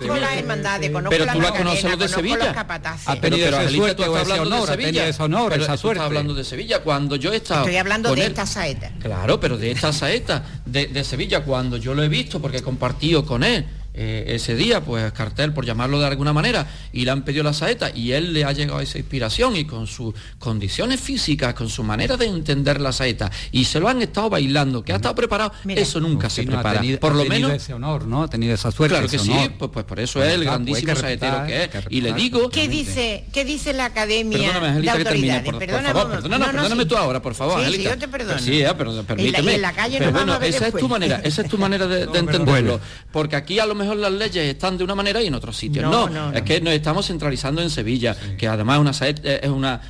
pero 1.10 1.26
tú 1.32 1.40
la 1.40 1.52
conoces 1.52 1.90
los 1.90 1.98
de 1.98 2.08
Sevilla. 2.08 2.66
Ha 3.06 3.16
tenido 3.20 3.48
esa 3.48 3.68
suerte 3.68 4.06
o 4.06 4.16
ese 4.16 4.32
honor, 4.38 4.70
ha 4.70 4.76
tenido 4.76 5.04
esa 5.04 5.24
honor, 5.24 5.52
esa 5.54 5.76
suerte. 5.76 6.04
hablando 6.04 6.34
de 6.34 6.44
Sevilla 6.44 6.82
cuando 6.84 7.16
yo 7.16 7.32
he 7.32 7.36
estado. 7.36 7.62
Estoy 7.62 7.78
hablando 7.78 8.14
de 8.14 8.26
esta 8.26 8.46
saeta. 8.46 8.92
Claro, 9.00 9.40
pero 9.40 9.58
de 9.58 9.72
esta 9.72 9.92
saeta 9.92 10.44
de 10.64 11.02
Sevilla 11.02 11.42
cuando 11.42 11.78
yo 11.78 11.94
lo 11.94 12.04
he 12.04 12.08
visto 12.08 12.40
porque 12.40 12.58
he 12.58 12.62
compartido 12.62 13.26
con 13.26 13.42
él 13.42 13.66
eh, 14.00 14.36
ese 14.36 14.54
día, 14.54 14.80
pues 14.80 15.10
cartel 15.10 15.52
por 15.52 15.66
llamarlo 15.66 15.98
de 15.98 16.06
alguna 16.06 16.32
manera, 16.32 16.68
y 16.92 17.04
le 17.04 17.10
han 17.10 17.22
pedido 17.22 17.42
la 17.42 17.52
saeta 17.52 17.90
y 17.92 18.12
él 18.12 18.32
le 18.32 18.44
ha 18.44 18.52
llegado 18.52 18.78
a 18.78 18.82
esa 18.84 18.96
inspiración 18.96 19.56
y 19.56 19.64
con 19.64 19.88
sus 19.88 20.14
condiciones 20.38 21.00
físicas, 21.00 21.52
con 21.54 21.68
su 21.68 21.82
manera 21.82 22.16
de 22.16 22.26
entender 22.26 22.80
la 22.80 22.92
saeta, 22.92 23.28
y 23.50 23.64
se 23.64 23.80
lo 23.80 23.88
han 23.88 24.00
estado 24.00 24.30
bailando, 24.30 24.84
que 24.84 24.92
ha 24.92 24.96
estado 24.96 25.16
preparado, 25.16 25.52
eso 25.66 25.98
nunca 25.98 26.30
se 26.30 26.44
prepara. 26.44 26.80
por 27.00 27.16
lo 27.16 27.24
menos 27.24 27.50
ese 27.50 27.74
honor, 27.74 28.06
¿no? 28.06 28.22
Ha 28.22 28.28
tenido 28.28 28.54
esa 28.54 28.70
suerte. 28.70 28.94
Claro 28.94 29.08
que 29.08 29.18
sí, 29.18 29.32
pues, 29.58 29.70
pues, 29.72 29.84
por 29.84 29.98
eso 29.98 30.22
es 30.22 30.32
el 30.32 30.44
grandísimo 30.44 30.94
saetero 30.94 31.44
que 31.44 31.64
es. 31.64 31.70
y 31.90 32.00
le 32.00 32.12
digo. 32.12 32.50
¿Qué 32.50 32.68
dice, 32.68 33.24
qué 33.32 33.44
dice 33.44 33.72
la 33.72 33.86
academia? 33.86 34.38
Perdóname, 34.38 34.68
Angelita, 34.68 34.96
que 34.96 35.04
termine, 35.04 35.40
por, 35.40 35.54
favor, 35.54 36.10
perdóname, 36.10 36.44
perdóname 36.46 36.86
tú 36.86 36.96
ahora, 36.96 37.20
por 37.20 37.34
favor, 37.34 37.64
sí, 37.68 37.82
yo 37.82 37.98
te 37.98 38.06
perdono. 38.06 38.38
Sí, 38.38 38.62
eh, 38.62 38.72
pero 38.78 39.02
permíteme. 39.02 39.56
En 39.56 39.62
la, 39.62 39.72
calle 39.72 39.98
pero 39.98 40.12
bueno, 40.12 40.40
esa 40.40 40.68
es 40.68 40.74
tu 40.74 40.88
manera, 40.88 41.20
esa 41.24 41.42
es 41.42 41.48
tu 41.48 41.58
manera 41.66 41.88
de, 41.88 42.04
entenderlo. 42.16 42.80
Porque 43.10 43.34
aquí 43.34 43.58
a 43.58 43.66
lo 43.66 43.74
mejor 43.74 43.87
las 43.96 44.12
leyes 44.12 44.44
están 44.44 44.76
de 44.76 44.84
una 44.84 44.94
manera 44.94 45.22
y 45.22 45.26
en 45.26 45.34
otros 45.34 45.56
sitios. 45.56 45.90
No, 45.90 46.32
es 46.32 46.42
que 46.42 46.60
nos 46.60 46.74
estamos 46.74 47.06
centralizando 47.06 47.62
en 47.62 47.70
Sevilla, 47.70 48.16
que 48.36 48.46
además 48.46 48.78
una, 48.78 48.92
eh, 49.00 49.40
es 49.42 49.50
una 49.50 49.80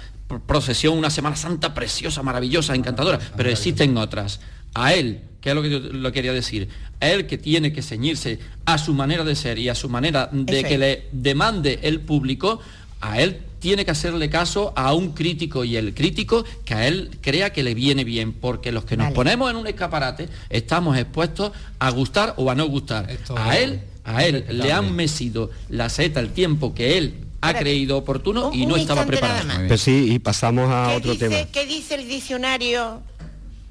procesión, 0.46 0.96
una 0.98 1.11
Semana 1.11 1.37
Santa 1.37 1.74
preciosa, 1.74 2.22
maravillosa, 2.22 2.74
encantadora, 2.74 3.18
pero 3.37 3.50
existen 3.50 3.96
otras. 3.96 4.40
A 4.74 4.92
él, 4.92 5.22
que 5.40 5.50
es 5.50 5.54
lo 5.54 5.62
que 5.62 5.70
yo 5.70 5.78
lo 5.78 6.12
quería 6.12 6.32
decir, 6.32 6.68
a 7.00 7.08
él 7.08 7.26
que 7.26 7.38
tiene 7.38 7.72
que 7.72 7.82
ceñirse 7.82 8.38
a 8.66 8.76
su 8.78 8.92
manera 8.92 9.24
de 9.24 9.34
ser 9.34 9.58
y 9.58 9.68
a 9.68 9.74
su 9.74 9.88
manera 9.88 10.28
de 10.32 10.64
que 10.64 10.78
le 10.78 11.06
demande 11.12 11.80
el 11.82 12.00
público, 12.00 12.61
a 13.00 13.20
él 13.20 13.38
tiene 13.59 13.85
que 13.85 13.90
hacerle 13.90 14.31
caso 14.31 14.73
a 14.77 14.94
un 14.94 15.12
crítico 15.12 15.64
y 15.64 15.77
el 15.77 15.94
crítico 15.94 16.44
que 16.64 16.75
a 16.75 16.87
él 16.87 17.18
crea 17.21 17.53
que 17.53 17.62
le 17.62 17.75
viene 17.75 18.05
bien, 18.05 18.33
porque 18.33 18.73
los 18.73 18.85
que 18.85 18.97
nos 18.97 19.12
ponemos 19.12 19.51
en 19.51 19.57
un 19.57 19.66
escaparate 19.66 20.29
estamos 20.51 20.97
expuestos 20.97 21.53
a 21.79 21.90
gustar 21.90 22.35
o 22.37 22.51
a 22.51 22.55
no 22.55 22.66
gustar. 22.66 23.09
A 23.37 23.59
él 23.59 23.83
a 24.09 24.25
él 24.25 24.47
le 24.49 24.73
han 24.73 24.97
mesido 24.97 25.51
la 25.68 25.90
seta 25.90 26.21
el 26.21 26.31
tiempo 26.31 26.75
que 26.75 26.97
él 26.97 27.27
ha 27.42 27.55
creído 27.55 27.99
oportuno 27.99 28.51
y 28.55 28.64
no 28.66 28.77
estaba 28.77 29.05
preparado. 29.05 29.47
Pues 29.68 29.83
sí, 29.83 30.12
y 30.12 30.18
pasamos 30.18 30.71
a 30.71 30.94
otro 30.97 31.16
tema. 31.16 31.37
¿Qué 31.53 31.66
dice 31.66 31.97
el 31.97 32.09
diccionario 32.09 33.03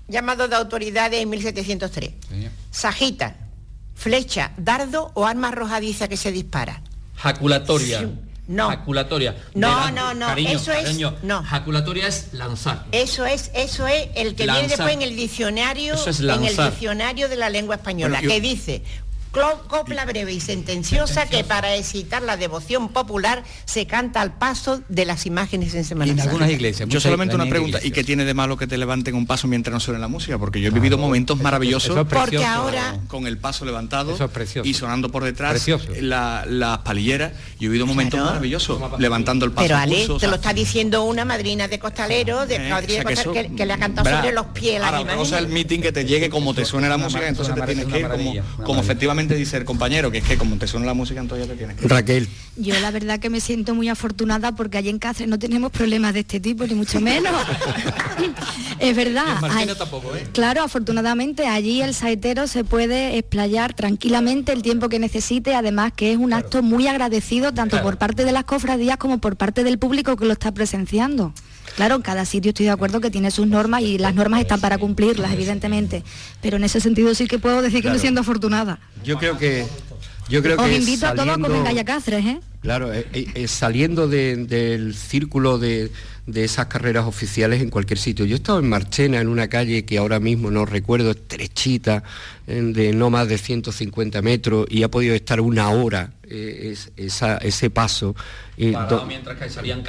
llamado 0.07 0.47
de 0.47 0.55
autoridades 0.55 1.21
en 1.21 1.29
1703? 1.29 2.11
Sajita, 2.71 3.35
flecha, 3.95 4.53
dardo 4.57 5.11
o 5.15 5.25
arma 5.25 5.49
arrojadiza 5.49 6.07
que 6.07 6.17
se 6.17 6.31
dispara. 6.31 6.81
Jaculatoria. 7.15 8.07
No. 8.47 8.69
Jaculatoria. 8.69 9.35
No, 9.53 9.91
no, 9.91 10.13
no. 10.13 10.33
eso 10.35 10.71
es. 10.71 10.97
no. 11.23 11.43
Jaculatoria 11.43 12.07
es 12.07 12.33
lanzar. 12.33 12.85
Eso 12.91 13.25
es, 13.25 13.51
eso 13.53 13.87
es 13.87 14.07
el 14.15 14.35
que 14.35 14.43
viene 14.43 14.67
después 14.67 14.93
en 14.93 15.01
el 15.01 15.15
diccionario, 15.15 15.95
en 15.95 16.43
el 16.43 16.55
diccionario 16.55 17.29
de 17.29 17.35
la 17.35 17.49
lengua 17.49 17.75
española, 17.75 18.21
que 18.21 18.41
dice 18.41 18.83
copla 19.67 20.05
breve 20.05 20.33
y 20.33 20.39
sentenciosa 20.39 21.27
que 21.27 21.43
para 21.43 21.75
excitar 21.75 22.21
la 22.21 22.37
devoción 22.37 22.89
popular 22.89 23.43
se 23.65 23.85
canta 23.85 24.21
al 24.21 24.37
paso 24.37 24.81
de 24.89 25.05
las 25.05 25.25
imágenes 25.25 25.73
en 25.75 25.83
Semana 25.83 26.11
En 26.11 26.19
algunas 26.19 26.49
iglesias. 26.49 26.89
Yo 26.89 26.99
solamente 26.99 27.35
una 27.35 27.47
pregunta, 27.47 27.79
¿y 27.83 27.91
qué 27.91 28.03
tiene 28.03 28.25
de 28.25 28.33
malo 28.33 28.57
que 28.57 28.67
te 28.67 28.77
levanten 28.77 29.15
un 29.15 29.25
paso 29.25 29.47
mientras 29.47 29.73
no 29.73 29.79
suene 29.79 29.99
la 29.99 30.07
música? 30.07 30.37
Porque 30.37 30.61
yo 30.61 30.67
he 30.69 30.71
vivido 30.71 30.97
momentos 30.97 31.39
maravillosos 31.39 32.05
porque 32.07 32.43
ahora 32.43 32.99
con 33.07 33.27
el 33.27 33.37
paso 33.37 33.65
levantado 33.65 34.17
y 34.63 34.73
sonando 34.73 35.09
por 35.09 35.23
detrás 35.23 35.65
las 35.99 36.77
palilleras. 36.79 37.33
Yo 37.59 37.67
he 37.67 37.69
vivido 37.69 37.85
momentos 37.85 38.19
maravillosos 38.19 38.81
levantando 38.99 39.45
el 39.45 39.51
paso. 39.51 39.67
Pero 39.67 39.77
Ale, 39.77 40.07
te 40.19 40.27
lo 40.27 40.35
está 40.35 40.53
diciendo 40.53 41.03
una 41.03 41.25
madrina 41.25 41.67
de 41.67 41.79
costalero, 41.79 42.45
de, 42.45 42.55
eh, 42.55 43.49
que, 43.55 43.65
le 43.65 43.73
ha 43.73 43.77
cantado 43.77 44.09
sobre 44.09 44.31
los 44.31 44.47
pies 44.47 44.81
la 44.81 45.15
cosa 45.15 45.39
el 45.39 45.47
meeting 45.47 45.79
que 45.79 45.91
te 45.91 46.05
llegue 46.05 46.29
como 46.29 46.53
te 46.53 46.65
suene 46.65 46.89
la 46.89 46.97
música, 46.97 47.27
entonces 47.27 47.55
te 47.55 47.61
tienes 47.61 47.85
que 47.85 47.99
ir 47.99 48.43
como 48.63 48.81
efectivamente 48.81 49.26
dice 49.35 49.57
el 49.57 49.65
compañero, 49.65 50.11
que 50.11 50.19
es 50.19 50.23
que 50.23 50.37
como 50.37 50.57
te 50.57 50.67
suena 50.67 50.85
la 50.85 50.93
música, 50.93 51.19
entonces 51.19 51.47
ya 51.47 51.53
te 51.53 51.57
tienes 51.57 51.77
que... 51.77 51.87
Raquel. 51.87 52.27
Yo 52.55 52.79
la 52.79 52.91
verdad 52.91 53.19
que 53.19 53.29
me 53.29 53.39
siento 53.39 53.75
muy 53.75 53.89
afortunada 53.89 54.53
porque 54.53 54.77
allí 54.77 54.89
en 54.89 54.99
Cáceres 54.99 55.29
no 55.29 55.37
tenemos 55.37 55.71
problemas 55.71 56.13
de 56.13 56.21
este 56.21 56.39
tipo, 56.39 56.65
ni 56.65 56.73
mucho 56.73 56.99
menos. 56.99 57.33
es 58.79 58.95
verdad. 58.95 59.37
¿eh? 59.61 60.27
Claro, 60.33 60.63
afortunadamente 60.63 61.47
allí 61.47 61.81
el 61.81 61.93
saetero 61.93 62.47
se 62.47 62.63
puede 62.63 63.17
explayar 63.17 63.73
tranquilamente 63.73 64.51
el 64.51 64.61
tiempo 64.61 64.89
que 64.89 64.99
necesite, 64.99 65.55
además 65.55 65.93
que 65.95 66.11
es 66.11 66.17
un 66.17 66.33
acto 66.33 66.63
muy 66.63 66.87
agradecido 66.87 67.53
tanto 67.53 67.81
por 67.81 67.97
parte 67.97 68.25
de 68.25 68.31
las 68.31 68.45
cofradías 68.45 68.97
como 68.97 69.19
por 69.19 69.35
parte 69.35 69.63
del 69.63 69.77
público 69.77 70.15
que 70.15 70.25
lo 70.25 70.33
está 70.33 70.51
presenciando. 70.51 71.33
Claro, 71.77 71.93
en 71.93 72.01
cada 72.01 72.25
sitio 72.25 72.49
estoy 72.49 72.65
de 72.65 72.71
acuerdo 72.71 72.99
que 73.01 73.11
tiene 73.11 73.29
sus 73.29 73.45
normas 73.45 73.83
y 73.83 73.99
las 73.99 74.15
normas 74.15 74.41
están 74.41 74.59
para 74.59 74.79
cumplirlas, 74.79 75.31
evidentemente. 75.31 76.03
Pero 76.41 76.57
en 76.57 76.63
ese 76.63 76.81
sentido 76.81 77.13
sí 77.13 77.27
que 77.27 77.37
puedo 77.37 77.61
decir 77.61 77.83
que 77.83 77.91
me 77.91 77.99
siento 77.99 78.21
afortunada. 78.21 78.79
Yo 79.03 79.19
creo 79.19 79.37
que 79.37 79.63
yo 80.27 80.41
creo 80.41 80.59
Os 80.59 80.71
invito 80.71 81.05
a 81.05 81.13
todos 81.13 81.29
a 81.29 81.37
comer 81.37 81.85
Cáceres, 81.85 82.25
¿eh? 82.25 82.39
Claro, 82.61 82.91
eh, 82.91 83.05
eh, 83.13 83.47
saliendo 83.47 84.07
del 84.07 84.95
círculo 84.95 85.59
de, 85.59 85.91
esas 86.33 86.65
carreras 86.65 87.05
oficiales 87.05 87.61
en 87.61 87.69
cualquier 87.69 87.99
sitio. 87.99 88.25
Yo 88.25 88.33
he 88.33 88.39
estado 88.39 88.57
en 88.57 88.67
Marchena, 88.67 89.21
en 89.21 89.27
una 89.27 89.47
calle 89.47 89.85
que 89.85 89.99
ahora 89.99 90.19
mismo 90.19 90.49
no 90.49 90.65
recuerdo, 90.65 91.11
estrechita, 91.11 92.01
de 92.47 92.91
no 92.91 93.11
más 93.11 93.27
de 93.27 93.37
150 93.37 94.23
metros, 94.23 94.65
y 94.67 94.81
ha 94.81 94.89
podido 94.89 95.13
estar 95.13 95.39
una 95.41 95.69
hora 95.69 96.16
ese 96.29 97.69
paso. 97.69 98.15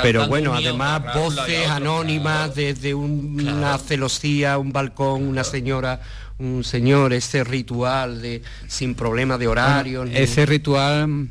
pero 0.03 0.28
bueno, 0.28 0.55
además 0.55 1.14
voces 1.14 1.68
anónimas 1.68 2.55
desde 2.55 2.95
una 2.95 3.78
celosía, 3.78 4.59
un 4.59 4.72
balcón, 4.72 5.24
una 5.24 5.45
señora 5.45 6.01
un 6.39 6.62
señor, 6.62 7.12
ese 7.12 7.45
ritual 7.45 8.22
de 8.22 8.43
sin 8.68 8.95
problema 8.95 9.39
de 9.39 9.49
horario. 9.49 10.05
Ese 10.05 10.47
ritual 10.47 11.28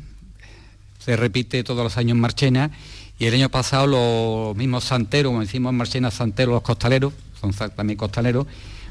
se 0.98 1.16
repite 1.16 1.64
todos 1.64 1.82
los 1.82 1.96
años 1.96 2.14
en 2.14 2.20
Marchena 2.20 2.70
y 3.18 3.26
el 3.26 3.34
año 3.34 3.48
pasado 3.48 3.86
los 3.86 4.56
mismos 4.56 4.84
santeros, 4.84 5.30
como 5.30 5.40
decimos 5.40 5.70
en 5.70 5.76
Marchena, 5.76 6.10
santeros, 6.10 6.52
los 6.52 6.62
costaleros, 6.62 7.12
son 7.40 7.52
también 7.52 7.96
costaleros, 7.96 8.46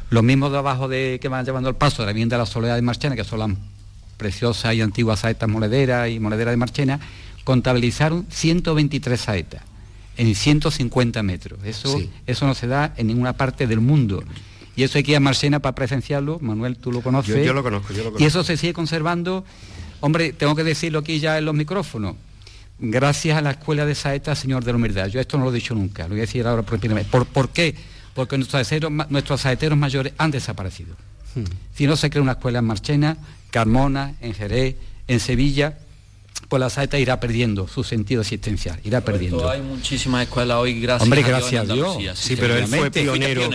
los 0.10 0.24
mismos 0.24 0.52
de 0.52 0.58
abajo 0.58 0.88
de 0.88 1.20
que 1.22 1.28
van 1.28 1.46
llevando 1.46 1.70
el 1.70 1.76
paso 1.76 2.02
de 2.02 2.08
la 2.08 2.14
vivienda 2.14 2.36
de 2.36 2.42
la 2.42 2.46
soledad 2.46 2.76
de 2.76 2.82
Marchena, 2.82 3.16
que 3.16 3.24
son 3.24 3.40
las 3.40 3.50
preciosas 4.18 4.74
y 4.76 4.82
antiguas 4.82 5.20
saetas 5.20 5.48
monederas 5.48 6.10
y 6.10 6.20
monederas 6.20 6.54
de 6.54 6.58
Marchena, 6.58 7.00
contabilizaron 7.44 8.26
123 8.30 9.20
saetas 9.20 9.62
en 10.18 10.34
150 10.34 11.24
metros. 11.24 11.60
Eso, 11.64 12.02
eso 12.26 12.48
no 12.48 12.56
se 12.56 12.68
da 12.68 12.94
en 12.98 13.08
ninguna 13.08 13.34
parte 13.34 13.68
del 13.68 13.80
mundo. 13.80 14.24
Y 14.76 14.84
eso 14.84 14.98
hay 14.98 15.04
que 15.04 15.12
ir 15.12 15.18
a 15.18 15.20
Marchena 15.20 15.60
para 15.60 15.76
presenciarlo. 15.76 16.40
Manuel, 16.40 16.78
tú 16.78 16.92
lo 16.92 17.02
conoces. 17.02 17.46
Yo, 17.46 17.54
lo 17.54 17.64
conozco, 17.64 17.94
yo 17.94 18.00
lo 18.00 18.04
conozco. 18.06 18.24
Y 18.24 18.28
eso 18.28 18.44
se 18.44 18.58
sigue 18.58 18.74
conservando 18.74 19.46
Hombre, 20.00 20.34
tengo 20.34 20.56
que 20.56 20.64
decirlo 20.64 21.00
aquí 21.00 21.20
ya 21.20 21.38
en 21.38 21.46
los 21.46 21.56
micrófonos. 21.56 22.16
Gracias 22.80 23.38
a 23.38 23.42
la 23.42 23.52
escuela 23.52 23.86
de 23.86 23.96
Saeta, 23.96 24.36
señor 24.36 24.64
de 24.64 24.72
la 24.72 24.78
humildad. 24.78 25.08
Yo 25.08 25.20
esto 25.20 25.38
no 25.38 25.46
lo 25.46 25.52
he 25.52 25.56
dicho 25.56 25.74
nunca, 25.74 26.04
lo 26.04 26.10
voy 26.10 26.20
a 26.20 26.22
decir 26.22 26.46
ahora 26.46 26.62
propiamente. 26.62 27.10
¿Por, 27.10 27.26
¿Por 27.26 27.50
qué? 27.50 27.76
Porque 28.14 28.38
nuestros 28.38 28.68
saeteros, 28.68 28.92
nuestros 29.10 29.42
saeteros 29.42 29.78
mayores 29.78 30.14
han 30.18 30.30
desaparecido. 30.30 30.96
Hmm. 31.34 31.46
Si 31.74 31.88
no 31.88 31.96
se 31.96 32.10
crea 32.10 32.22
una 32.22 32.34
escuela 32.34 32.60
en 32.60 32.66
Marchena, 32.66 33.18
Carmona, 33.52 34.16
en 34.22 34.34
Jerez, 34.34 34.76
en 35.08 35.20
Sevilla, 35.20 35.78
pues 36.48 36.62
la 36.62 36.70
saeta 36.70 36.98
irá 36.98 37.20
perdiendo 37.20 37.68
su 37.68 37.84
sentido 37.84 38.22
existencial, 38.22 38.80
irá 38.84 39.02
perdiendo. 39.02 39.50
Hay 39.50 39.62
muchísimas 39.62 40.24
escuelas 40.24 40.58
hoy, 40.58 40.80
gracias 40.80 41.04
Hombre, 41.04 41.22
gracias 41.22 41.70
a 41.70 41.74
Dios. 41.74 41.98
Sí, 42.16 42.38
pero 42.38 42.56
él 42.56 42.68
fue 42.68 42.90
pionero, 42.90 43.50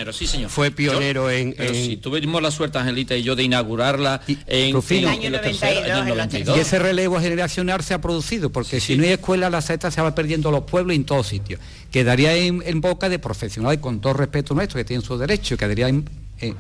Fue 0.49 0.71
pionero 0.71 1.31
en, 1.31 1.55
Si 1.73 1.97
tuvimos 1.97 2.43
la 2.43 2.51
suerte, 2.51 2.79
Angelita 2.79 3.17
y 3.17 3.23
yo, 3.23 3.35
de 3.35 3.45
inaugurarla 3.45 4.21
en, 4.47 4.77
el 4.77 5.07
año 5.09 5.31
92, 5.31 6.57
Y 6.57 6.61
ese 6.61 6.79
relevo 6.79 7.19
generacional 7.19 7.83
se 7.83 7.95
ha 7.95 8.01
producido, 8.01 8.51
porque 8.51 8.81
si 8.81 8.97
no 8.97 9.05
hay 9.05 9.11
escuela, 9.11 9.49
la 9.49 9.63
saeta 9.63 9.91
se 9.91 10.03
va 10.03 10.15
perdiendo 10.15 10.51
los 10.51 10.65
pueblos 10.65 10.93
y 10.93 10.97
en 10.97 11.05
todos 11.05 11.27
sitios. 11.27 11.61
Quedaría 11.91 12.35
en, 12.37 12.81
boca 12.83 13.09
de 13.09 13.19
profesionales, 13.19 13.81
con 13.81 14.01
todo 14.01 14.13
respeto 14.13 14.55
nuestro, 14.55 14.79
que 14.79 14.85
tienen 14.85 15.05
su 15.05 15.17
derecho, 15.17 15.57
quedaría 15.57 15.89
en, 15.89 16.05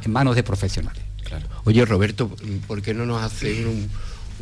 manos 0.06 0.34
de 0.34 0.42
profesionales. 0.42 1.02
Claro. 1.24 1.46
Oye, 1.64 1.84
Roberto, 1.84 2.30
¿por 2.66 2.80
qué 2.82 2.94
no 2.94 3.04
nos 3.04 3.22
hace 3.22 3.66
un 3.66 3.88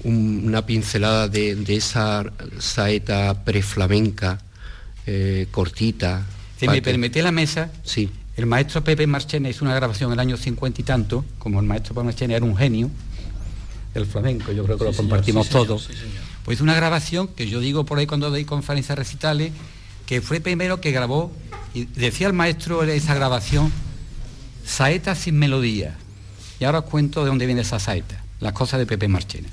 una 0.05 0.64
pincelada 0.66 1.28
de, 1.28 1.64
esa 1.68 2.24
saeta 2.59 3.44
preflamenca, 3.44 4.40
eh, 5.07 5.46
cortita. 5.51 6.24
Si 6.59 6.68
me 6.68 6.82
permite 6.82 7.22
la 7.22 7.32
mesa, 7.32 7.70
sí. 7.82 8.11
el 8.36 8.46
maestro 8.46 8.84
Pepe 8.84 9.07
Marchena 9.07 9.48
hizo 9.48 9.64
una 9.64 9.74
grabación 9.74 10.11
en 10.11 10.14
el 10.14 10.20
año 10.20 10.36
50 10.36 10.80
y 10.80 10.84
tanto, 10.84 11.24
como 11.38 11.61
el 11.61 11.66
maestro 11.66 11.94
Pepe 11.94 12.05
Marchena 12.05 12.36
era 12.36 12.44
un 12.44 12.57
genio 12.57 12.90
del 13.94 14.07
flamenco, 14.07 14.53
yo 14.53 14.64
creo 14.64 14.78
que 14.78 14.84
lo 14.84 14.92
compartimos 14.92 15.48
todos. 15.48 15.88
pues 16.44 16.57
hizo 16.57 16.64
una 16.64 16.74
grabación 16.74 17.28
que 17.28 17.48
yo 17.48 17.61
digo 17.61 17.84
por 17.84 17.98
ahí 17.98 18.07
cuando 18.07 18.30
doy 18.30 18.44
conferencias 18.44 18.96
recitales, 18.96 19.53
que 20.07 20.20
fue 20.20 20.40
primero 20.40 20.80
que 20.80 20.92
grabó, 20.92 21.32
y 21.74 21.84
decía 21.84 22.26
el 22.26 22.32
maestro 22.32 22.82
en 22.82 22.90
esa 22.90 23.14
grabación, 23.14 23.72
saeta 24.64 25.14
sin 25.14 25.38
melodía. 25.38 25.96
Y 26.59 26.64
ahora 26.64 26.80
os 26.80 26.84
cuento 26.84 27.22
de 27.22 27.28
dónde 27.28 27.46
viene 27.46 27.62
esa 27.62 27.78
saeta, 27.78 28.22
las 28.38 28.53
cosas 28.53 28.78
de 28.78 28.86
Pepe 28.86 29.09
Marchena. 29.09 29.48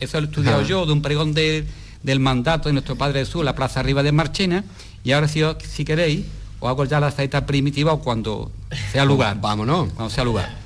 eso 0.00 0.18
lo 0.20 0.26
he 0.26 0.30
estudiado 0.30 0.62
yo, 0.62 0.86
de 0.86 0.92
un 0.92 1.02
pregón 1.02 1.34
del 1.34 2.20
mandato 2.20 2.70
de 2.70 2.72
nuestro 2.72 2.96
Padre 2.96 3.20
Jesús, 3.20 3.44
la 3.44 3.54
plaza 3.54 3.80
arriba 3.80 4.02
de 4.02 4.12
Marchena, 4.12 4.64
y 5.04 5.12
ahora 5.12 5.28
si, 5.28 5.42
si 5.68 5.84
queréis, 5.84 6.24
o 6.60 6.68
hago 6.68 6.84
ya 6.84 7.00
la 7.00 7.10
saeta 7.10 7.46
primitiva 7.46 7.92
o 7.92 8.00
cuando 8.00 8.50
sea 8.92 9.04
lugar. 9.04 9.38
Vámonos. 9.40 9.92
Cuando 9.92 10.10
sea 10.10 10.24
lugar. 10.24 10.56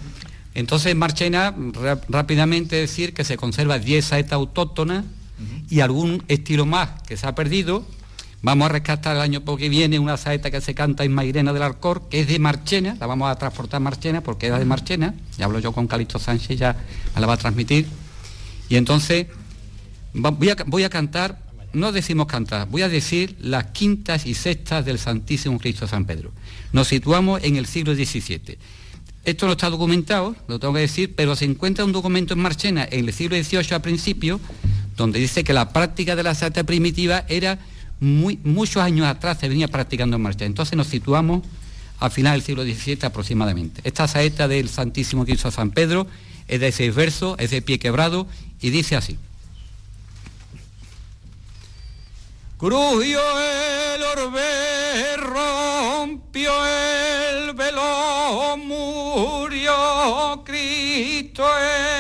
Entonces 0.55 0.93
en 0.93 0.99
Marchena, 0.99 1.55
rápidamente 2.09 2.77
decir 2.77 3.15
que 3.15 3.25
se 3.25 3.37
conserva 3.37 3.79
10 3.79 4.05
saetas 4.05 4.35
autóctonas 4.35 5.05
y 5.71 5.81
algún 5.81 6.23
estilo 6.29 6.67
más 6.67 6.91
que 7.07 7.17
se 7.17 7.27
ha 7.27 7.35
perdido. 7.35 7.85
Vamos 8.43 8.67
a 8.67 8.69
rescatar 8.71 9.17
el 9.17 9.23
año 9.23 9.45
que 9.45 9.69
viene 9.69 9.99
una 10.01 10.17
saeta 10.17 10.51
que 10.51 10.61
se 10.61 10.75
canta 10.75 11.05
en 11.05 11.15
Mairena 11.15 11.53
del 11.53 11.63
Alcor, 11.63 12.09
que 12.09 12.21
es 12.21 12.27
de 12.27 12.41
Marchena, 12.41 12.97
la 12.99 13.07
vamos 13.07 13.31
a 13.31 13.37
transportar 13.37 13.77
a 13.77 13.81
Marchena 13.81 14.21
porque 14.21 14.49
era 14.49 14.59
de 14.59 14.65
Marchena, 14.65 15.15
ya 15.39 15.45
hablo 15.45 15.61
yo 15.61 15.73
con 15.73 15.87
Calixto 15.87 16.19
Sánchez, 16.19 16.59
ya 16.59 16.77
me 17.15 17.21
la 17.21 17.29
va 17.29 17.35
a 17.35 17.37
transmitir. 17.37 17.87
Y 18.69 18.77
entonces 18.77 19.29
voy 20.13 20.51
a, 20.51 20.57
voy 20.67 20.83
a 20.83 20.91
cantar 20.91 21.39
no 21.73 21.93
decimos 21.93 22.27
cantar, 22.27 22.69
voy 22.69 22.83
a 22.83 22.89
decir 22.89 23.37
las 23.41 23.67
quintas 23.67 24.27
y 24.27 24.35
sextas 24.35 24.85
del 24.85 24.99
Santísimo 24.99 25.59
Cristo 25.59 25.87
San 25.87 26.05
Pedro. 26.05 26.33
Nos 26.73 26.89
situamos 26.89 27.43
en 27.43 27.57
el 27.57 27.67
siglo 27.67 27.95
XVII. 27.95 28.59
Esto 29.25 29.47
no 29.47 29.53
está 29.53 29.71
documentado, 29.71 30.35
lo 30.49 30.59
tengo 30.59 30.75
que 30.75 30.81
decir, 30.81 31.15
pero 31.15 31.37
se 31.37 31.45
encuentra 31.45 31.85
un 31.85 31.93
documento 31.93 32.35
en 32.35 32.41
Marchena 32.41 32.87
en 32.91 33.07
el 33.07 33.15
siglo 33.15 33.37
XVIII 33.37 33.75
a 33.75 33.83
principio, 33.83 34.41
donde 34.97 35.21
dice 35.21 35.45
que 35.45 35.53
la 35.53 35.73
práctica 35.73 36.17
de 36.17 36.23
la 36.23 36.35
santa 36.35 36.65
primitiva 36.65 37.25
era 37.29 37.59
muy, 38.01 38.39
muchos 38.43 38.83
años 38.83 39.07
atrás 39.07 39.39
se 39.39 39.49
venía 39.49 39.69
practicando 39.69 40.17
en 40.17 40.23
Marchena. 40.23 40.47
Entonces 40.47 40.77
nos 40.77 40.89
situamos 40.89 41.43
al 42.01 42.11
final 42.11 42.33
del 42.35 42.43
siglo 42.43 42.65
XVII 42.65 42.99
aproximadamente. 43.03 43.81
Esta 43.85 44.09
saeta 44.09 44.49
del 44.49 44.69
Santísimo 44.69 45.25
Cristo 45.25 45.53
San 45.53 45.71
Pedro 45.71 46.09
es 46.49 46.61
de 46.61 46.73
seis 46.73 46.93
versos, 46.93 47.37
es 47.39 47.51
de 47.51 47.63
pie 47.63 47.79
quebrado 47.79 48.27
y 48.61 48.71
dice 48.71 48.97
así. 48.97 49.19
Crujió 52.63 53.21
el 53.41 54.03
orbe, 54.05 55.17
rompió 55.17 56.53
el 56.65 57.55
velo, 57.55 58.57
murió 58.57 60.45
Cristo 60.45 61.45
en 61.59 61.92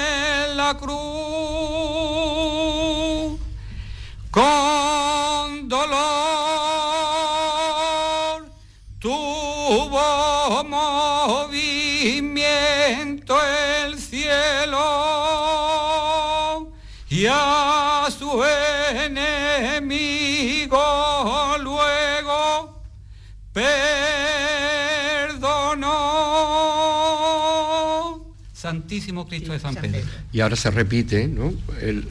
Santísimo 28.93 29.27
Cristo 29.27 29.53
de 29.53 29.59
San 29.59 29.75
Pedro. 29.75 30.01
Y 30.33 30.41
ahora 30.41 30.55
se 30.55 30.71
repite, 30.71 31.27
¿no? 31.27 31.55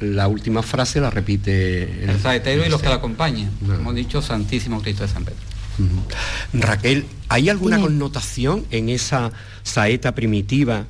la 0.01 0.27
última 0.27 0.63
frase 0.63 0.99
la 0.99 1.11
repite 1.11 1.83
el, 2.05 2.19
saetero 2.19 2.65
y 2.65 2.69
los 2.69 2.81
que 2.81 2.89
la 2.89 2.95
acompañan. 2.95 3.51
Hemos 3.63 3.93
dicho 3.93 4.19
Santísimo 4.19 4.81
Cristo 4.81 5.03
de 5.03 5.09
San 5.09 5.23
Pedro. 5.23 5.39
Raquel, 6.53 7.05
¿hay 7.29 7.49
alguna 7.49 7.79
connotación 7.79 8.65
en 8.71 8.89
esa 8.89 9.31
saeta 9.61 10.15
primitiva 10.15 10.87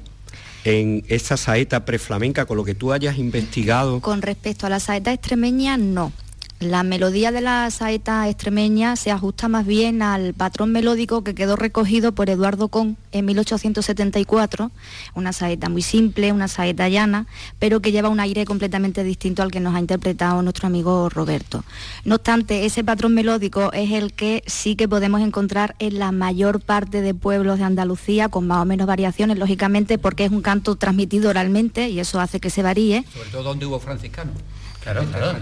en 0.63 1.03
esa 1.07 1.37
saeta 1.37 1.85
preflamenca 1.85 2.45
con 2.45 2.55
lo 2.55 2.63
que 2.63 2.75
tú 2.75 2.93
hayas 2.93 3.17
investigado? 3.17 3.99
Con 3.99 4.21
respecto 4.21 4.67
a 4.67 4.69
la 4.69 4.79
saeta 4.79 5.11
extremeña, 5.11 5.75
no. 5.75 6.13
La 6.61 6.83
melodía 6.83 7.31
de 7.31 7.41
la 7.41 7.71
saeta 7.71 8.29
extremeña 8.29 8.95
se 8.95 9.09
ajusta 9.09 9.47
más 9.47 9.65
bien 9.65 10.03
al 10.03 10.35
patrón 10.35 10.71
melódico 10.71 11.23
que 11.23 11.33
quedó 11.33 11.55
recogido 11.55 12.11
por 12.11 12.29
Eduardo 12.29 12.67
Con 12.67 12.97
en 13.11 13.25
1874, 13.25 14.69
una 15.15 15.33
saeta 15.33 15.69
muy 15.69 15.81
simple, 15.81 16.31
una 16.31 16.47
saeta 16.47 16.87
llana, 16.87 17.25
pero 17.57 17.79
que 17.79 17.91
lleva 17.91 18.09
un 18.09 18.19
aire 18.19 18.45
completamente 18.45 19.03
distinto 19.03 19.41
al 19.41 19.49
que 19.49 19.59
nos 19.59 19.73
ha 19.73 19.79
interpretado 19.79 20.39
nuestro 20.43 20.67
amigo 20.67 21.09
Roberto. 21.09 21.63
No 22.05 22.17
obstante, 22.17 22.63
ese 22.63 22.83
patrón 22.83 23.15
melódico 23.15 23.73
es 23.73 23.89
el 23.89 24.13
que 24.13 24.43
sí 24.45 24.75
que 24.75 24.87
podemos 24.87 25.21
encontrar 25.21 25.75
en 25.79 25.97
la 25.97 26.11
mayor 26.11 26.61
parte 26.61 27.01
de 27.01 27.15
pueblos 27.15 27.57
de 27.57 27.65
Andalucía, 27.65 28.29
con 28.29 28.45
más 28.45 28.61
o 28.61 28.65
menos 28.65 28.85
variaciones, 28.85 29.39
lógicamente, 29.39 29.97
porque 29.97 30.25
es 30.25 30.31
un 30.31 30.43
canto 30.43 30.75
transmitido 30.75 31.31
oralmente 31.31 31.89
y 31.89 31.99
eso 31.99 32.19
hace 32.19 32.39
que 32.39 32.51
se 32.51 32.61
varíe. 32.61 33.03
Sobre 33.11 33.29
todo 33.31 33.41
donde 33.41 33.65
hubo 33.65 33.79
franciscanos. 33.79 34.35
Claro, 34.81 35.05
claro. 35.05 35.37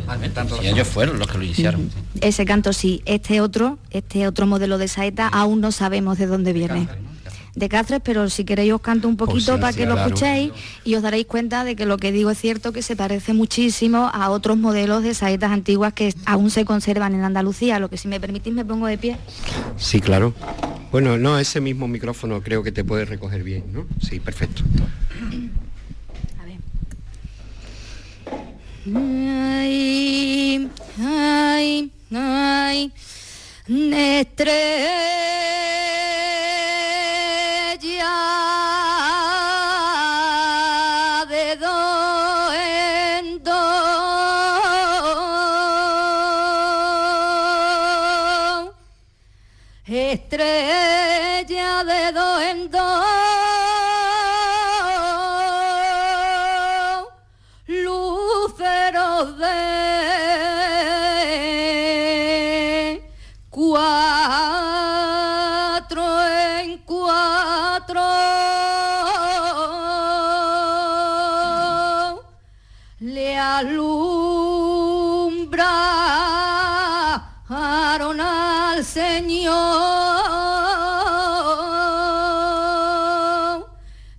Y 0.61 0.67
ellos 0.67 0.87
fueron 0.87 1.17
los 1.17 1.27
que 1.27 1.37
lo 1.37 1.43
iniciaron. 1.43 1.89
Ese 2.21 2.45
canto 2.45 2.73
sí. 2.73 3.01
Este 3.05 3.41
otro, 3.41 3.79
este 3.89 4.27
otro 4.27 4.45
modelo 4.45 4.77
de 4.77 4.87
saeta, 4.87 5.27
aún 5.27 5.61
no 5.61 5.71
sabemos 5.71 6.17
de 6.17 6.27
dónde 6.27 6.53
viene. 6.53 6.87
De 7.55 7.67
Cáceres, 7.67 8.01
pero 8.03 8.29
si 8.29 8.45
queréis 8.45 8.71
os 8.73 8.81
canto 8.81 9.07
un 9.07 9.17
poquito 9.17 9.59
para 9.59 9.73
que 9.73 9.85
lo 9.85 9.97
escuchéis 9.97 10.51
y 10.85 10.95
os 10.95 11.01
daréis 11.01 11.25
cuenta 11.25 11.63
de 11.63 11.75
que 11.75 11.85
lo 11.85 11.97
que 11.97 12.11
digo 12.11 12.29
es 12.29 12.37
cierto 12.37 12.71
que 12.71 12.81
se 12.81 12.95
parece 12.95 13.33
muchísimo 13.33 14.09
a 14.13 14.29
otros 14.29 14.55
modelos 14.55 15.03
de 15.03 15.13
saetas 15.13 15.51
antiguas 15.51 15.93
que 15.93 16.13
aún 16.25 16.51
se 16.51 16.63
conservan 16.63 17.15
en 17.15 17.23
Andalucía. 17.23 17.79
Lo 17.79 17.89
que 17.89 17.97
si 17.97 18.07
me 18.07 18.19
permitís 18.19 18.53
me 18.53 18.63
pongo 18.63 18.87
de 18.87 18.97
pie. 18.97 19.17
Sí, 19.77 19.99
claro. 19.99 20.33
Bueno, 20.91 21.17
no, 21.17 21.37
ese 21.39 21.59
mismo 21.59 21.87
micrófono 21.87 22.41
creo 22.41 22.63
que 22.63 22.71
te 22.71 22.83
puede 22.83 23.05
recoger 23.05 23.43
bien, 23.43 23.65
¿no? 23.71 23.85
Sí, 24.01 24.19
perfecto. 24.19 24.63
Ay, 28.95 30.67
ay, 30.99 31.91
ay, 32.11 32.91
estrella 33.67 35.09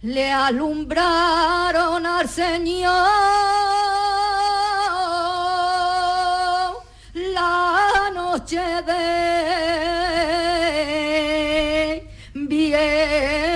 le 0.02 0.30
alumbraron 0.32 2.06
al 2.06 2.28
Señor 2.28 3.06
la 7.14 8.10
noche 8.14 8.60
de 8.86 9.00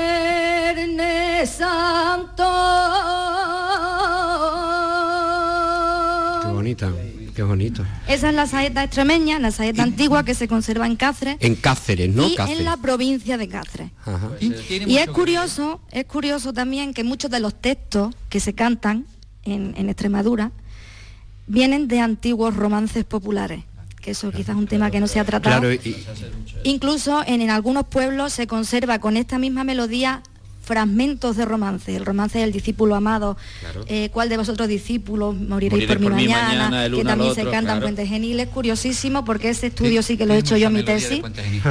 Viernes 0.04 1.50
Santo. 1.50 2.44
Qué 6.42 6.48
bonita, 6.52 6.92
qué 7.34 7.42
bonito. 7.42 7.82
Esa 8.06 8.28
es 8.28 8.34
la 8.34 8.46
saeta 8.46 8.84
extremeña, 8.84 9.38
la 9.38 9.50
saeta 9.50 9.82
antigua 9.82 10.24
que 10.24 10.34
se 10.34 10.46
conserva 10.48 10.86
en 10.86 10.96
Cáceres 10.96 11.36
En 11.40 11.54
Cáceres, 11.54 12.14
¿no? 12.14 12.26
y 12.28 12.34
Cáceres. 12.36 12.58
en 12.60 12.64
la 12.66 12.76
provincia 12.76 13.36
de 13.38 13.48
Cáceres. 13.48 13.90
Ajá. 14.14 14.30
Y 14.40 14.96
es 14.98 15.08
curioso, 15.10 15.80
es 15.90 16.04
curioso 16.06 16.52
también 16.52 16.94
que 16.94 17.04
muchos 17.04 17.30
de 17.30 17.40
los 17.40 17.54
textos 17.54 18.14
que 18.28 18.40
se 18.40 18.54
cantan 18.54 19.06
en, 19.44 19.74
en 19.76 19.88
Extremadura 19.88 20.52
vienen 21.46 21.88
de 21.88 22.00
antiguos 22.00 22.56
romances 22.56 23.04
populares, 23.04 23.64
que 24.00 24.12
eso 24.12 24.30
quizás 24.30 24.50
es 24.50 24.56
un 24.56 24.66
tema 24.66 24.90
que 24.90 25.00
no 25.00 25.06
se 25.08 25.20
ha 25.20 25.24
tratado. 25.24 25.60
Claro, 25.60 25.72
y- 25.72 25.96
Incluso 26.64 27.22
en, 27.26 27.42
en 27.42 27.50
algunos 27.50 27.86
pueblos 27.86 28.32
se 28.32 28.46
conserva 28.46 28.98
con 28.98 29.16
esta 29.16 29.38
misma 29.38 29.64
melodía 29.64 30.22
fragmentos 30.64 31.36
de 31.36 31.44
romance, 31.44 31.94
el 31.94 32.04
romance 32.06 32.38
del 32.38 32.52
discípulo 32.52 32.94
amado, 32.94 33.36
eh, 33.86 34.08
¿cuál 34.12 34.28
de 34.28 34.36
vosotros 34.36 34.66
discípulos 34.68 35.34
moriréis 35.34 35.88
Moriréis 35.88 35.88
por 35.88 35.98
mi 36.00 36.06
por 36.06 36.14
mañana? 36.14 36.88
que 36.88 37.04
también 37.04 37.34
se 37.34 37.42
otro, 37.42 37.52
canta 37.52 37.72
en 37.72 37.78
claro. 37.78 37.80
Puente 37.82 38.06
Genil, 38.06 38.40
es 38.40 38.48
curiosísimo 38.48 39.24
porque 39.24 39.50
ese 39.50 39.66
estudio 39.68 40.02
sí, 40.02 40.14
Sí, 40.14 40.18
que 40.18 40.26
lo 40.26 40.34
he 40.34 40.38
hecho 40.38 40.56
yo 40.56 40.68
en 40.68 40.72
mi 40.74 40.82
tesis, 40.82 41.22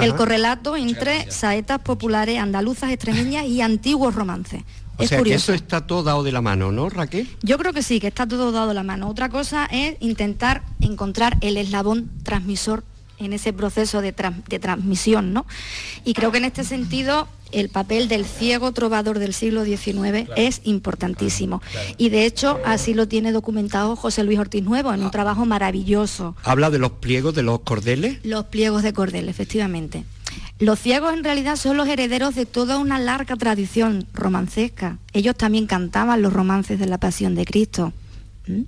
el 0.01 0.15
correlato 0.15 0.75
entre 0.75 1.29
saetas 1.31 1.79
populares 1.79 2.39
andaluzas, 2.39 2.91
extremeñas 2.91 3.45
y 3.45 3.61
antiguos 3.61 4.15
romances. 4.15 4.61
o 4.97 5.03
es 5.03 5.09
sea 5.09 5.17
que 5.17 5.23
curioso. 5.23 5.51
eso 5.51 5.63
está 5.63 5.87
todo 5.87 6.03
dado 6.03 6.23
de 6.23 6.31
la 6.31 6.41
mano, 6.41 6.71
¿no, 6.71 6.89
Raquel? 6.89 7.27
Yo 7.41 7.57
creo 7.57 7.73
que 7.73 7.81
sí, 7.81 7.99
que 7.99 8.07
está 8.07 8.27
todo 8.27 8.51
dado 8.51 8.67
de 8.67 8.73
la 8.75 8.83
mano. 8.83 9.09
Otra 9.09 9.29
cosa 9.29 9.65
es 9.71 9.95
intentar 10.01 10.63
encontrar 10.81 11.37
el 11.41 11.57
eslabón 11.57 12.11
transmisor 12.23 12.83
en 13.17 13.33
ese 13.33 13.53
proceso 13.53 14.01
de, 14.01 14.11
transmisión, 14.13 15.33
¿no? 15.33 15.45
Y 16.03 16.13
creo 16.13 16.31
que 16.31 16.37
en 16.39 16.45
este 16.45 16.63
sentido 16.63 17.27
el 17.51 17.69
papel 17.69 18.07
del 18.07 18.25
ciego 18.25 18.71
trovador 18.71 19.19
del 19.19 19.33
siglo 19.33 19.63
XIX 19.63 20.29
es 20.35 20.61
importantísimo. 20.63 21.61
Y 21.97 22.09
de 22.09 22.25
hecho 22.25 22.59
así 22.65 22.93
lo 22.93 23.07
tiene 23.07 23.31
documentado 23.31 23.95
José 23.95 24.23
Luis 24.23 24.39
Ortiz 24.39 24.63
Nuevo 24.63 24.93
en 24.93 25.03
un 25.03 25.11
trabajo 25.11 25.45
maravilloso. 25.45 26.35
Habla 26.43 26.71
de 26.71 26.79
los 26.79 26.93
pliegos 26.93 27.35
de 27.35 27.43
los 27.43 27.59
cordeles. 27.59 28.19
Los 28.23 28.45
pliegos 28.45 28.83
de 28.83 28.93
cordel, 28.93 29.29
efectivamente. 29.29 30.03
Los 30.59 30.79
ciegos 30.79 31.13
en 31.13 31.23
realidad 31.23 31.55
son 31.57 31.77
los 31.77 31.87
herederos 31.87 32.35
de 32.35 32.45
toda 32.45 32.77
una 32.77 32.99
larga 32.99 33.35
tradición 33.35 34.07
romancesca. 34.13 34.97
Ellos 35.11 35.35
también 35.35 35.67
cantaban 35.67 36.21
los 36.21 36.33
romances 36.33 36.79
de 36.79 36.87
la 36.87 36.97
Pasión 36.97 37.35
de 37.35 37.45
Cristo. 37.45 37.93
¿Mm? 38.47 38.61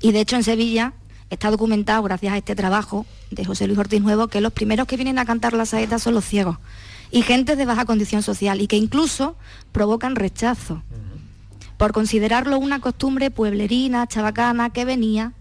Y 0.00 0.12
de 0.12 0.20
hecho 0.20 0.36
en 0.36 0.44
Sevilla 0.44 0.92
está 1.30 1.50
documentado, 1.50 2.02
gracias 2.02 2.32
a 2.32 2.36
este 2.36 2.54
trabajo 2.54 3.06
de 3.30 3.44
José 3.44 3.66
Luis 3.66 3.78
Ortiz 3.78 4.00
Nuevo, 4.00 4.28
que 4.28 4.40
los 4.40 4.52
primeros 4.52 4.86
que 4.86 4.96
vienen 4.96 5.18
a 5.18 5.24
cantar 5.24 5.52
la 5.52 5.66
saeta 5.66 5.98
son 5.98 6.14
los 6.14 6.24
ciegos. 6.24 6.58
Y 7.10 7.22
gente 7.22 7.56
de 7.56 7.64
baja 7.66 7.84
condición 7.84 8.22
social 8.22 8.60
y 8.60 8.66
que 8.66 8.76
incluso 8.76 9.36
provocan 9.72 10.16
rechazo 10.16 10.82
por 11.76 11.92
considerarlo 11.92 12.58
una 12.58 12.80
costumbre 12.80 13.30
pueblerina, 13.30 14.06
chabacana, 14.06 14.70
que 14.70 14.84
venía 14.84 15.32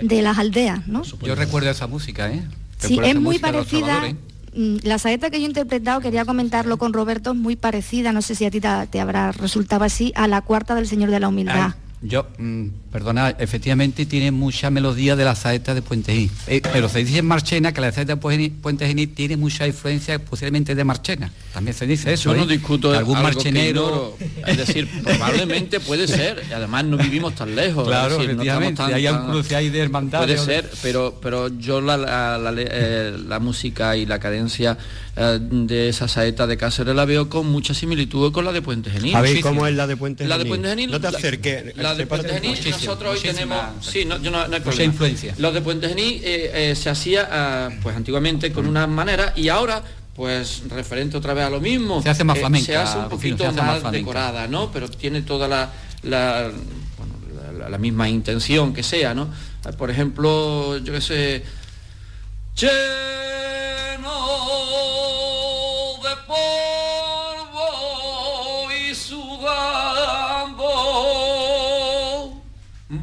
de 0.00 0.22
las 0.22 0.38
aldeas, 0.38 0.86
¿no? 0.86 1.02
Yo 1.02 1.34
recuerdo 1.34 1.70
esa 1.70 1.86
música, 1.86 2.30
¿eh? 2.30 2.42
Sí, 2.78 2.98
es 3.02 3.20
muy 3.20 3.38
parecida. 3.38 4.14
mm, 4.54 4.76
La 4.84 4.98
saeta 4.98 5.28
que 5.30 5.38
yo 5.38 5.44
he 5.44 5.48
interpretado, 5.48 6.00
quería 6.00 6.24
comentarlo 6.24 6.78
con 6.78 6.92
Roberto, 6.92 7.32
es 7.32 7.36
muy 7.36 7.56
parecida, 7.56 8.12
no 8.12 8.22
sé 8.22 8.34
si 8.34 8.44
a 8.44 8.50
ti 8.50 8.60
te, 8.60 8.68
te 8.90 9.00
habrá 9.00 9.32
resultado 9.32 9.84
así, 9.84 10.12
a 10.14 10.28
la 10.28 10.40
cuarta 10.40 10.74
del 10.74 10.86
Señor 10.86 11.10
de 11.10 11.20
la 11.20 11.28
Humildad. 11.28 11.72
Ay, 11.74 11.81
yo, 12.02 12.26
mm, 12.38 12.66
perdona, 12.90 13.30
efectivamente 13.30 14.06
tiene 14.06 14.30
mucha 14.32 14.70
melodía 14.70 15.14
de 15.16 15.24
la 15.24 15.34
saeta 15.34 15.74
de 15.74 15.82
Puente 15.82 16.12
Genil. 16.12 16.30
Eh, 16.48 16.60
pero 16.72 16.88
se 16.88 17.04
dice 17.04 17.18
en 17.18 17.26
Marchena 17.26 17.72
que 17.72 17.80
la 17.80 17.92
saeta 17.92 18.16
de 18.16 18.20
Puente 18.20 18.88
Genil- 18.88 19.14
tiene 19.14 19.36
mucha 19.36 19.66
influencia 19.66 20.18
posiblemente 20.18 20.74
de 20.74 20.84
Marchena. 20.84 21.32
También 21.54 21.74
se 21.76 21.86
dice 21.86 22.12
eso. 22.12 22.32
Yo 22.32 22.36
no 22.38 22.44
¿eh? 22.44 22.54
discuto 22.56 22.92
algún 22.92 23.16
algo 23.16 23.28
marchenero. 23.28 24.16
Es 24.46 24.56
decir, 24.56 24.88
probablemente 25.02 25.80
puede 25.80 26.08
ser. 26.08 26.42
Además 26.54 26.84
no 26.84 26.96
vivimos 26.96 27.34
tan 27.34 27.54
lejos. 27.54 27.86
Claro, 27.86 28.14
es 28.14 28.20
decir, 28.22 28.36
no 28.36 28.42
estamos 28.42 28.62
efectivamente, 28.64 28.82
tan- 28.82 28.94
hay 28.94 29.06
un 29.26 29.30
cruce 29.30 29.56
ahí 29.56 29.68
de 29.70 29.80
hermandad. 29.80 30.18
Puede 30.18 30.38
ser, 30.38 30.70
pero, 30.82 31.18
pero 31.22 31.48
yo 31.58 31.80
la, 31.80 31.96
la, 31.96 32.38
la- 32.38 32.52
eh, 32.56 33.16
la 33.28 33.38
música 33.38 33.96
y 33.96 34.06
la 34.06 34.18
cadencia 34.18 34.76
eh, 35.16 35.38
de 35.40 35.88
esa 35.90 36.08
saeta 36.08 36.46
de 36.46 36.56
Cáceres 36.56 36.94
la 36.94 37.04
veo 37.04 37.28
con 37.28 37.46
mucha 37.46 37.74
similitud 37.74 38.32
con 38.32 38.44
la 38.46 38.52
de 38.52 38.62
Puente 38.62 38.90
Genil. 38.90 39.14
A 39.14 39.20
ver. 39.20 39.40
¿cómo 39.40 39.66
es 39.66 39.74
la 39.74 39.86
de 39.86 39.96
Puente 39.96 40.26
La 40.26 40.36
de 40.38 40.44
Genil? 40.44 40.48
Puente 40.48 40.68
Genil. 40.70 40.90
No 40.90 41.00
te 41.00 41.10
la- 41.10 41.18
acerques, 41.18 41.76
La, 41.76 41.94
de 41.94 42.06
Puente 42.06 42.28
Genil, 42.28 42.58
nosotros 42.70 43.14
hoy 43.14 43.20
tenemos. 43.30 43.58
Sí, 43.82 44.04
no, 44.06 44.16
yo 44.22 44.30
no, 44.30 44.38
no 44.38 44.42
hay 44.44 44.48
mucha 44.50 44.62
problema. 44.62 44.92
influencia. 44.92 45.34
Los 45.38 45.52
de 45.54 45.60
Puente 45.60 45.88
Genil 45.88 46.22
eh, 46.24 46.70
eh, 46.70 46.74
se 46.74 46.88
hacía 46.90 47.28
ah, 47.30 47.68
pues 47.82 47.94
antiguamente 47.96 48.52
con 48.52 48.66
una 48.66 48.86
manera 48.86 49.32
y 49.36 49.48
ahora 49.48 49.82
pues 50.16 50.62
referente 50.68 51.16
otra 51.16 51.32
vez 51.34 51.44
a 51.46 51.50
lo 51.50 51.58
mismo 51.60 52.02
Se 52.02 52.10
hace 52.10 52.22
más 52.24 52.36
eh, 52.36 52.40
flamenca, 52.40 52.66
se 52.66 52.76
hace 52.76 52.98
un 52.98 53.08
poquito 53.08 53.46
hace 53.48 53.62
más 53.62 53.90
decorada 53.90 54.46
no 54.46 54.70
pero 54.70 54.86
tiene 54.90 55.22
toda 55.22 55.48
la 55.48 55.70
la, 56.02 56.50
bueno, 56.98 57.14
la- 57.34 57.52
la- 57.64 57.68
la 57.70 57.78
misma 57.78 58.10
intención 58.10 58.74
que 58.74 58.82
sea 58.82 59.14
no 59.14 59.28
por 59.78 59.90
ejemplo 59.90 60.76
yo 60.78 60.92
qué 60.92 61.00
sé 61.00 61.42
lleno 62.56 62.72
de 63.98 63.98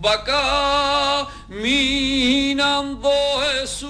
va 0.04 0.24
caminando 1.48 3.10
Jesús. 3.52 3.90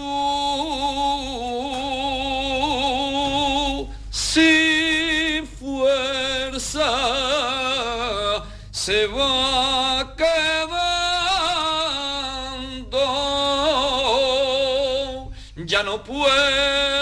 Sin 4.09 5.47
fuerza 5.47 6.89
se 8.71 9.07
va 9.07 10.15
quedando 10.17 10.99
ya 15.65 15.83
no 15.83 16.03
puede 16.03 16.98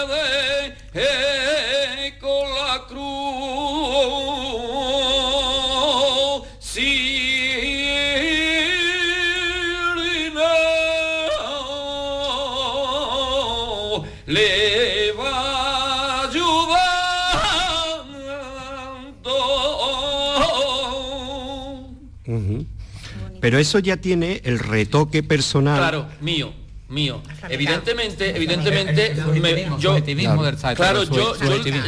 Pero 23.48 23.58
eso 23.58 23.78
ya 23.78 23.96
tiene 23.96 24.42
el 24.44 24.58
retoque 24.58 25.22
personal. 25.22 25.78
Claro, 25.78 26.06
mío, 26.20 26.52
mío. 26.90 27.22
Evidentemente, 27.48 28.36
evidentemente, 28.36 29.14
me- 29.40 29.64
yo, 29.80 29.94
claro, 30.76 31.04
yo, 31.04 31.32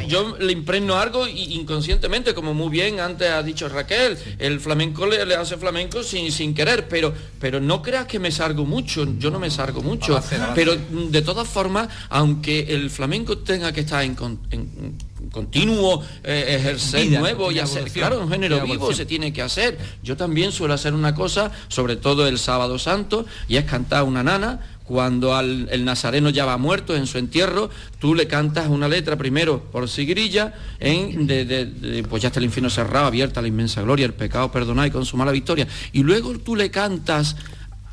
yo, 0.08 0.38
le 0.38 0.52
impregno 0.52 0.96
algo 0.96 1.28
y- 1.28 1.52
inconscientemente, 1.60 2.32
como 2.32 2.54
muy 2.54 2.70
bien 2.70 2.98
antes 2.98 3.28
ha 3.28 3.42
dicho 3.42 3.68
Raquel, 3.68 4.16
el 4.38 4.58
flamenco 4.58 5.04
le, 5.04 5.26
le 5.26 5.34
hace 5.34 5.58
flamenco 5.58 6.02
sin, 6.02 6.32
sin 6.32 6.54
querer, 6.54 6.88
pero, 6.88 7.12
pero 7.38 7.60
no 7.60 7.82
creas 7.82 8.06
que 8.06 8.18
me 8.18 8.30
salgo 8.30 8.64
mucho, 8.64 9.06
yo 9.18 9.30
no 9.30 9.38
me 9.38 9.50
salgo 9.50 9.82
mucho, 9.82 10.16
pero 10.54 10.74
de 10.76 11.20
todas 11.20 11.46
formas, 11.46 11.88
aunque 12.08 12.60
el 12.70 12.88
flamenco 12.88 13.36
tenga 13.36 13.70
que 13.70 13.80
estar 13.80 14.02
en, 14.02 14.14
con- 14.14 14.40
en- 14.50 14.96
continuo 15.30 16.02
eh, 16.24 16.56
ejercer 16.58 17.06
Vida, 17.08 17.20
nuevo 17.20 17.50
y 17.52 17.58
hacer, 17.58 17.90
claro, 17.90 18.20
un 18.20 18.30
género 18.30 18.60
vivo 18.62 18.92
se 18.94 19.06
tiene 19.06 19.32
que 19.32 19.42
hacer. 19.42 19.78
Yo 20.02 20.16
también 20.16 20.52
suelo 20.52 20.74
hacer 20.74 20.92
una 20.94 21.14
cosa, 21.14 21.50
sobre 21.68 21.96
todo 21.96 22.26
el 22.26 22.38
sábado 22.38 22.78
santo, 22.78 23.24
y 23.48 23.56
es 23.56 23.64
cantar 23.64 24.04
una 24.04 24.22
nana. 24.22 24.60
Cuando 24.90 25.36
al- 25.36 25.68
el 25.70 25.84
nazareno 25.84 26.30
ya 26.30 26.44
va 26.44 26.56
muerto 26.56 26.96
en 26.96 27.06
su 27.06 27.18
entierro, 27.18 27.70
tú 28.00 28.12
le 28.16 28.26
cantas 28.26 28.66
una 28.68 28.88
letra 28.88 29.14
primero 29.16 29.62
por 29.70 29.88
sigrilla, 29.88 30.52
en, 30.80 31.28
de, 31.28 31.44
de- 31.44 31.66
de, 31.66 32.02
pues 32.02 32.22
ya 32.22 32.26
está 32.26 32.40
el 32.40 32.46
infierno 32.46 32.70
cerrado, 32.70 33.06
abierta 33.06 33.40
la 33.40 33.46
inmensa 33.46 33.82
gloria, 33.82 34.04
el 34.06 34.14
pecado 34.14 34.50
perdonado 34.50 34.88
y 34.88 34.90
consumada 34.90 35.26
la 35.26 35.32
victoria. 35.32 35.68
Y 35.92 36.02
luego 36.02 36.36
tú 36.40 36.56
le 36.56 36.72
cantas 36.72 37.36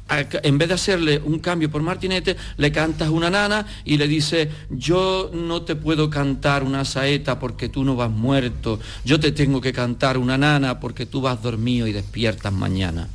en 0.10 0.58
vez 0.58 0.68
de 0.70 0.74
hacerle 0.74 1.22
un 1.24 1.40
cambio 1.40 1.70
por 1.70 1.82
martinete, 1.82 2.38
le 2.58 2.72
cantas 2.72 3.10
una 3.10 3.30
nana 3.30 3.66
y 3.84 3.98
le 3.98 4.08
dices, 4.08 4.48
yo 4.70 5.30
no 5.34 5.64
te 5.64 5.76
puedo 5.76 6.10
cantar 6.10 6.64
una 6.64 6.86
saeta 6.86 7.40
porque 7.40 7.70
tú 7.70 7.84
no 7.84 7.96
vas 7.96 8.10
muerto, 8.10 8.80
yo 9.04 9.20
te 9.20 9.32
tengo 9.32 9.60
que 9.62 9.74
cantar 9.74 10.18
una 10.18 10.38
nana 10.38 10.80
porque 10.80 11.06
tú 11.06 11.22
vas 11.22 11.42
dormido 11.42 11.88
y 11.88 11.92
despiertas 11.94 12.54
mañana. 12.54 13.08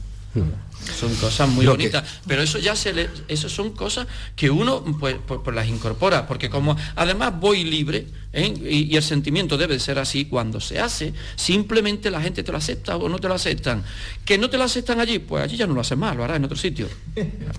Son 0.99 1.15
cosas 1.17 1.49
muy 1.49 1.65
Lo 1.65 1.73
que- 1.73 1.85
bonitas, 1.85 2.05
pero 2.27 2.43
eso 2.43 2.59
ya 2.59 2.75
se 2.75 2.93
le, 2.93 3.09
eso 3.29 3.49
son 3.49 3.71
cosas 3.73 4.07
que 4.35 4.51
uno 4.51 4.83
pues, 4.99 5.17
pues- 5.27 5.41
pues 5.45 5.55
las 5.55 5.69
incorpora, 5.69 6.27
porque 6.27 6.51
como 6.51 6.77
además 6.97 7.35
voy 7.39 7.65
libre 7.65 8.07
¿eh? 8.33 8.55
y, 8.65 8.93
y 8.93 8.97
el 8.97 9.03
sentimiento 9.03 9.57
debe 9.57 9.75
de 9.75 9.81
ser 9.81 9.99
así 9.99 10.25
cuando 10.27 10.61
se 10.61 10.79
hace, 10.79 11.13
simplemente 11.37 12.11
la 12.11 12.21
gente 12.21 12.43
te 12.43 12.53
lo 12.53 12.59
acepta 12.59 12.97
o 12.97 13.09
no 13.09 13.19
te 13.19 13.29
lo 13.29 13.35
aceptan. 13.35 13.83
Que 14.25 14.39
no 14.39 14.49
te 14.51 14.57
lo 14.59 14.65
aceptan 14.65 15.01
allí, 15.01 15.19
pues 15.19 15.43
allí 15.45 15.57
ya 15.57 15.67
no 15.67 15.75
lo 15.75 15.81
haces 15.81 15.99
más, 15.99 16.17
lo 16.17 16.25
harás 16.25 16.37
en 16.37 16.45
otro 16.45 16.57
sitio. 16.57 16.89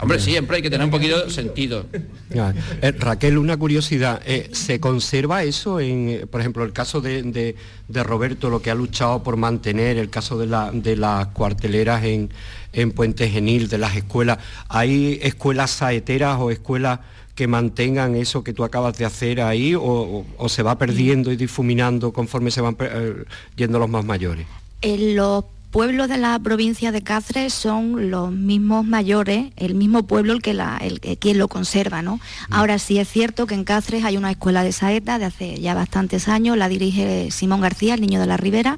Hombre, 0.01 0.19
siempre 0.19 0.57
hay 0.57 0.61
que 0.61 0.69
tener 0.69 0.85
un 0.85 0.91
poquito 0.91 1.25
de 1.25 1.31
sentido. 1.31 1.85
Ya. 2.29 2.53
Eh, 2.81 2.91
Raquel, 2.97 3.37
una 3.37 3.57
curiosidad, 3.57 4.21
eh, 4.25 4.49
¿se 4.53 4.79
conserva 4.79 5.43
eso 5.43 5.79
en, 5.79 6.27
por 6.31 6.41
ejemplo, 6.41 6.63
el 6.63 6.73
caso 6.73 7.01
de, 7.01 7.23
de- 7.23 7.55
de 7.87 8.01
Roberto, 8.03 8.49
lo 8.49 8.61
que 8.61 8.71
ha 8.71 8.75
luchado 8.75 9.21
por 9.23 9.35
mantener, 9.37 9.97
el 9.97 10.09
caso 10.09 10.37
de, 10.37 10.47
la- 10.47 10.71
de 10.71 10.95
las 10.95 11.27
cuarteleras 11.27 12.03
en, 12.05 12.29
en 12.71 12.91
Puente 12.91 13.29
Genil, 13.29 13.67
de 13.67 13.77
las 13.77 13.95
escuelas, 13.95 14.39
¿hay 14.69 15.19
escuelas 15.21 15.69
saeteras 15.71 16.37
o 16.39 16.49
escuelas 16.49 16.99
que 17.35 17.47
mantengan 17.47 18.15
eso 18.15 18.43
que 18.43 18.53
tú 18.53 18.63
acabas 18.63 18.97
de 18.97 19.05
hacer 19.05 19.41
ahí 19.41 19.73
o, 19.75 19.81
o- 19.83 20.25
o 20.37 20.49
se 20.49 20.61
va 20.63 20.77
perdiendo 20.77 21.31
y 21.31 21.35
difuminando 21.35 22.13
conforme 22.13 22.51
se 22.51 22.61
van 22.61 22.77
eh, 22.79 23.23
yendo 23.55 23.79
los 23.79 23.89
más 23.89 24.05
mayores? 24.05 24.45
En 24.81 25.15
los 25.15 25.45
pueblos 25.71 26.07
de 26.07 26.17
la 26.19 26.37
provincia 26.37 26.91
de 26.91 27.01
Cáceres 27.01 27.51
son 27.51 28.11
los 28.11 28.31
mismos 28.31 28.85
mayores, 28.85 29.47
el 29.55 29.73
mismo 29.73 30.03
pueblo 30.03 30.33
el 30.33 30.41
que 30.43 30.53
la, 30.53 30.77
el, 30.77 30.99
que- 30.99 31.17
quien 31.17 31.39
lo 31.39 31.47
conserva, 31.47 32.03
¿no? 32.03 32.19
Ahora 32.51 32.77
sí 32.77 32.99
es 32.99 33.09
cierto 33.09 33.47
que 33.47 33.55
en 33.55 33.63
Cáceres 33.63 34.03
hay 34.05 34.15
una 34.15 34.29
escuela 34.29 34.63
de 34.63 34.71
saeta 34.71 35.17
de 35.17 35.25
hace 35.25 35.59
ya 35.59 35.73
bastantes 35.73 36.27
años, 36.27 36.55
la 36.57 36.69
dirige 36.69 37.31
Simón 37.31 37.61
García, 37.61 37.95
el 37.95 38.01
niño 38.01 38.19
de 38.19 38.27
la 38.27 38.37
Ribera. 38.37 38.77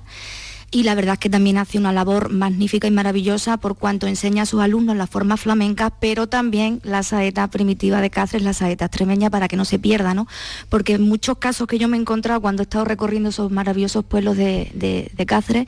Y 0.71 0.83
la 0.83 0.95
verdad 0.95 1.13
es 1.13 1.19
que 1.19 1.29
también 1.29 1.57
hace 1.57 1.77
una 1.77 1.93
labor 1.93 2.29
magnífica 2.31 2.87
y 2.87 2.91
maravillosa 2.91 3.57
por 3.57 3.77
cuanto 3.77 4.07
enseña 4.07 4.43
a 4.43 4.45
sus 4.45 4.61
alumnos 4.61 4.97
las 4.97 5.09
formas 5.09 5.39
flamencas, 5.39 5.93
pero 6.01 6.27
también 6.27 6.81
la 6.83 7.01
saeta 7.03 7.47
primitiva 7.49 8.01
de 8.01 8.09
Cáceres, 8.09 8.43
la 8.43 8.53
saeta 8.53 8.85
extremeña, 8.85 9.29
para 9.29 9.47
que 9.47 9.55
no 9.55 9.63
se 9.63 9.79
pierda, 9.79 10.13
¿no? 10.13 10.27
Porque 10.69 10.93
en 10.95 11.03
muchos 11.03 11.37
casos 11.37 11.67
que 11.67 11.77
yo 11.77 11.87
me 11.87 11.95
he 11.97 12.01
encontrado 12.01 12.41
cuando 12.41 12.61
he 12.61 12.65
estado 12.65 12.83
recorriendo 12.83 13.29
esos 13.29 13.51
maravillosos 13.51 14.03
pueblos 14.03 14.35
de, 14.35 14.71
de- 14.73 15.11
de 15.15 15.25
Cáceres, 15.25 15.67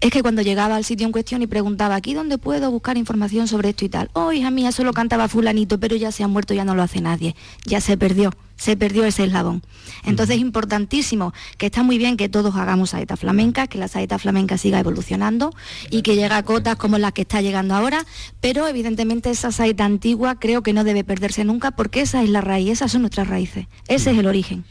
es 0.00 0.10
que 0.10 0.22
cuando 0.22 0.42
llegaba 0.42 0.76
al 0.76 0.84
sitio 0.84 1.06
en 1.06 1.12
cuestión 1.12 1.42
y 1.42 1.46
preguntaba, 1.46 1.94
¿aquí 1.94 2.12
dónde 2.12 2.36
puedo 2.36 2.70
buscar 2.70 2.98
información 2.98 3.48
sobre 3.48 3.70
esto 3.70 3.84
y 3.84 3.88
tal? 3.88 4.10
Oh, 4.12 4.32
hija 4.32 4.50
mía, 4.50 4.68
eso 4.68 4.84
lo 4.84 4.92
cantaba 4.92 5.26
fulanito, 5.28 5.80
pero 5.80 5.96
ya 5.96 6.12
se 6.12 6.22
ha 6.22 6.28
muerto, 6.28 6.52
ya 6.52 6.64
no 6.64 6.74
lo 6.74 6.82
hace 6.82 7.00
nadie, 7.00 7.34
ya 7.64 7.80
se 7.80 7.96
perdió, 7.96 8.30
se 8.56 8.76
perdió 8.76 9.04
ese 9.04 9.24
eslabón. 9.24 9.62
Entonces 10.04 10.36
es 10.36 10.42
importantísimo 10.42 11.32
que 11.56 11.66
está 11.66 11.82
muy 11.82 11.96
bien 11.96 12.18
que 12.18 12.28
todos 12.28 12.54
hagamos 12.56 12.90
saeta 12.90 13.16
flamenca, 13.16 13.68
que 13.68 13.78
la 13.78 13.88
saeta 13.88 14.18
flamenca 14.18 14.58
siga 14.58 14.80
evolucionando 14.80 15.54
y 15.90 16.02
que 16.02 16.14
llegue 16.14 16.34
a 16.34 16.42
cotas 16.42 16.76
como 16.76 16.98
las 16.98 17.12
que 17.12 17.22
está 17.22 17.40
llegando 17.40 17.74
ahora, 17.74 18.04
pero 18.40 18.68
evidentemente 18.68 19.30
esa 19.30 19.50
saeta 19.50 19.86
antigua 19.86 20.38
creo 20.38 20.62
que 20.62 20.74
no 20.74 20.84
debe 20.84 21.04
perderse 21.04 21.44
nunca 21.44 21.70
porque 21.70 22.02
esa 22.02 22.22
es 22.22 22.28
la 22.28 22.42
raíz, 22.42 22.70
esas 22.70 22.92
son 22.92 23.00
nuestras 23.00 23.28
raíces, 23.28 23.66
ese 23.88 24.10
es 24.10 24.18
el 24.18 24.26
origen. 24.26 24.64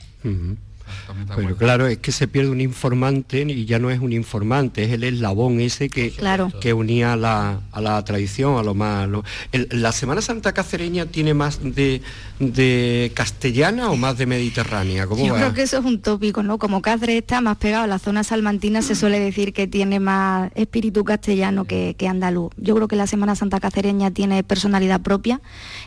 Pero 1.35 1.55
claro, 1.57 1.87
es 1.87 1.97
que 1.99 2.11
se 2.11 2.27
pierde 2.27 2.49
un 2.49 2.61
informante 2.61 3.41
y 3.41 3.65
ya 3.65 3.79
no 3.79 3.89
es 3.91 3.99
un 3.99 4.13
informante, 4.13 4.83
es 4.83 4.91
el 4.91 5.03
eslabón 5.03 5.59
ese 5.59 5.89
que, 5.89 6.11
Claro. 6.11 6.51
que 6.61 6.73
unía 6.73 7.13
a 7.13 7.15
la, 7.15 7.59
a 7.71 7.81
la 7.81 8.03
tradición, 8.05 8.57
a 8.57 8.63
lo 8.63 8.73
más... 8.73 9.07
lo- 9.07 9.23
el- 9.51 9.67
¿La 9.71 9.91
Semana 9.91 10.21
Santa 10.21 10.53
cacereña 10.53 11.05
tiene 11.05 11.33
más 11.33 11.59
de, 11.61 12.01
de 12.39 13.11
castellana 13.13 13.89
o 13.91 13.95
más 13.95 14.17
de 14.17 14.25
mediterránea? 14.25 15.07
¿Cómo 15.07 15.25
Yo 15.25 15.33
va? 15.33 15.39
creo 15.39 15.53
que 15.53 15.61
eso 15.63 15.77
es 15.79 15.85
un 15.85 15.99
tópico, 16.01 16.43
¿no? 16.43 16.57
Como 16.57 16.81
Cáceres 16.81 17.17
está 17.17 17.41
más 17.41 17.57
pegado 17.57 17.83
a 17.83 17.87
la 17.87 17.99
zona 17.99 18.23
salmantina, 18.23 18.81
se 18.81 18.95
suele 18.95 19.19
decir 19.19 19.53
que 19.53 19.67
tiene 19.67 19.99
más 19.99 20.51
espíritu 20.55 21.03
castellano 21.03 21.65
que, 21.65 21.95
que 21.97 22.07
andaluz. 22.07 22.51
Yo 22.57 22.75
creo 22.75 22.87
que 22.87 22.95
la 22.95 23.07
Semana 23.07 23.35
Santa 23.35 23.59
cacereña 23.59 24.11
tiene 24.11 24.43
personalidad 24.43 25.01
propia, 25.01 25.41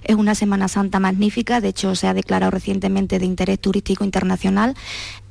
es 0.04 0.16
una 0.16 0.34
Semana 0.34 0.68
Santa 0.68 1.00
magnífica, 1.00 1.60
de 1.60 1.68
hecho 1.68 1.94
se 1.94 2.06
ha 2.06 2.14
declarado 2.14 2.50
recientemente 2.50 3.18
de 3.18 3.26
interés 3.26 3.58
turístico 3.60 4.04
internacional. 4.04 4.74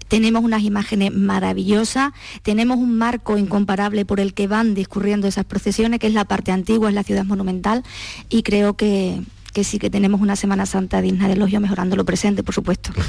Tenemos 0.07 0.43
unas 0.43 0.63
imágenes 0.63 1.13
maravillosas, 1.13 2.11
tenemos 2.43 2.77
un 2.77 2.97
marco 2.97 3.37
incomparable 3.37 4.05
por 4.05 4.19
el 4.19 4.33
que 4.33 4.47
van 4.47 4.73
discurriendo 4.73 5.27
esas 5.27 5.45
procesiones, 5.45 5.99
que 5.99 6.07
es 6.07 6.13
la 6.13 6.25
parte 6.25 6.51
antigua, 6.51 6.89
es 6.89 6.95
la 6.95 7.03
ciudad 7.03 7.25
monumental, 7.25 7.83
y 8.29 8.43
creo 8.43 8.75
que, 8.75 9.21
que 9.53 9.63
sí 9.63 9.79
que 9.79 9.89
tenemos 9.89 10.21
una 10.21 10.35
Semana 10.35 10.65
Santa 10.65 11.01
digna 11.01 11.27
de 11.27 11.33
elogio, 11.33 11.59
mejorando 11.59 11.95
lo 11.95 12.05
presente, 12.05 12.43
por 12.43 12.55
supuesto. 12.55 12.91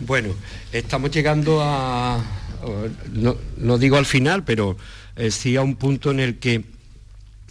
Bueno, 0.00 0.30
estamos 0.72 1.10
llegando 1.12 1.60
a, 1.62 2.18
no, 3.12 3.78
digo 3.78 3.96
al 3.96 4.06
final, 4.06 4.44
pero 4.44 4.76
eh, 5.16 5.30
sí 5.30 5.56
a 5.56 5.62
un 5.62 5.76
punto 5.76 6.10
en 6.10 6.20
el 6.20 6.38
que 6.38 6.64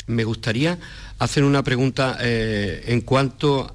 me 0.08 0.24
gustaría 0.24 0.78
hacer 1.20 1.44
una 1.44 1.64
pregunta 1.64 2.18
eh, 2.20 2.84
en 2.88 3.02
cuanto 3.02 3.74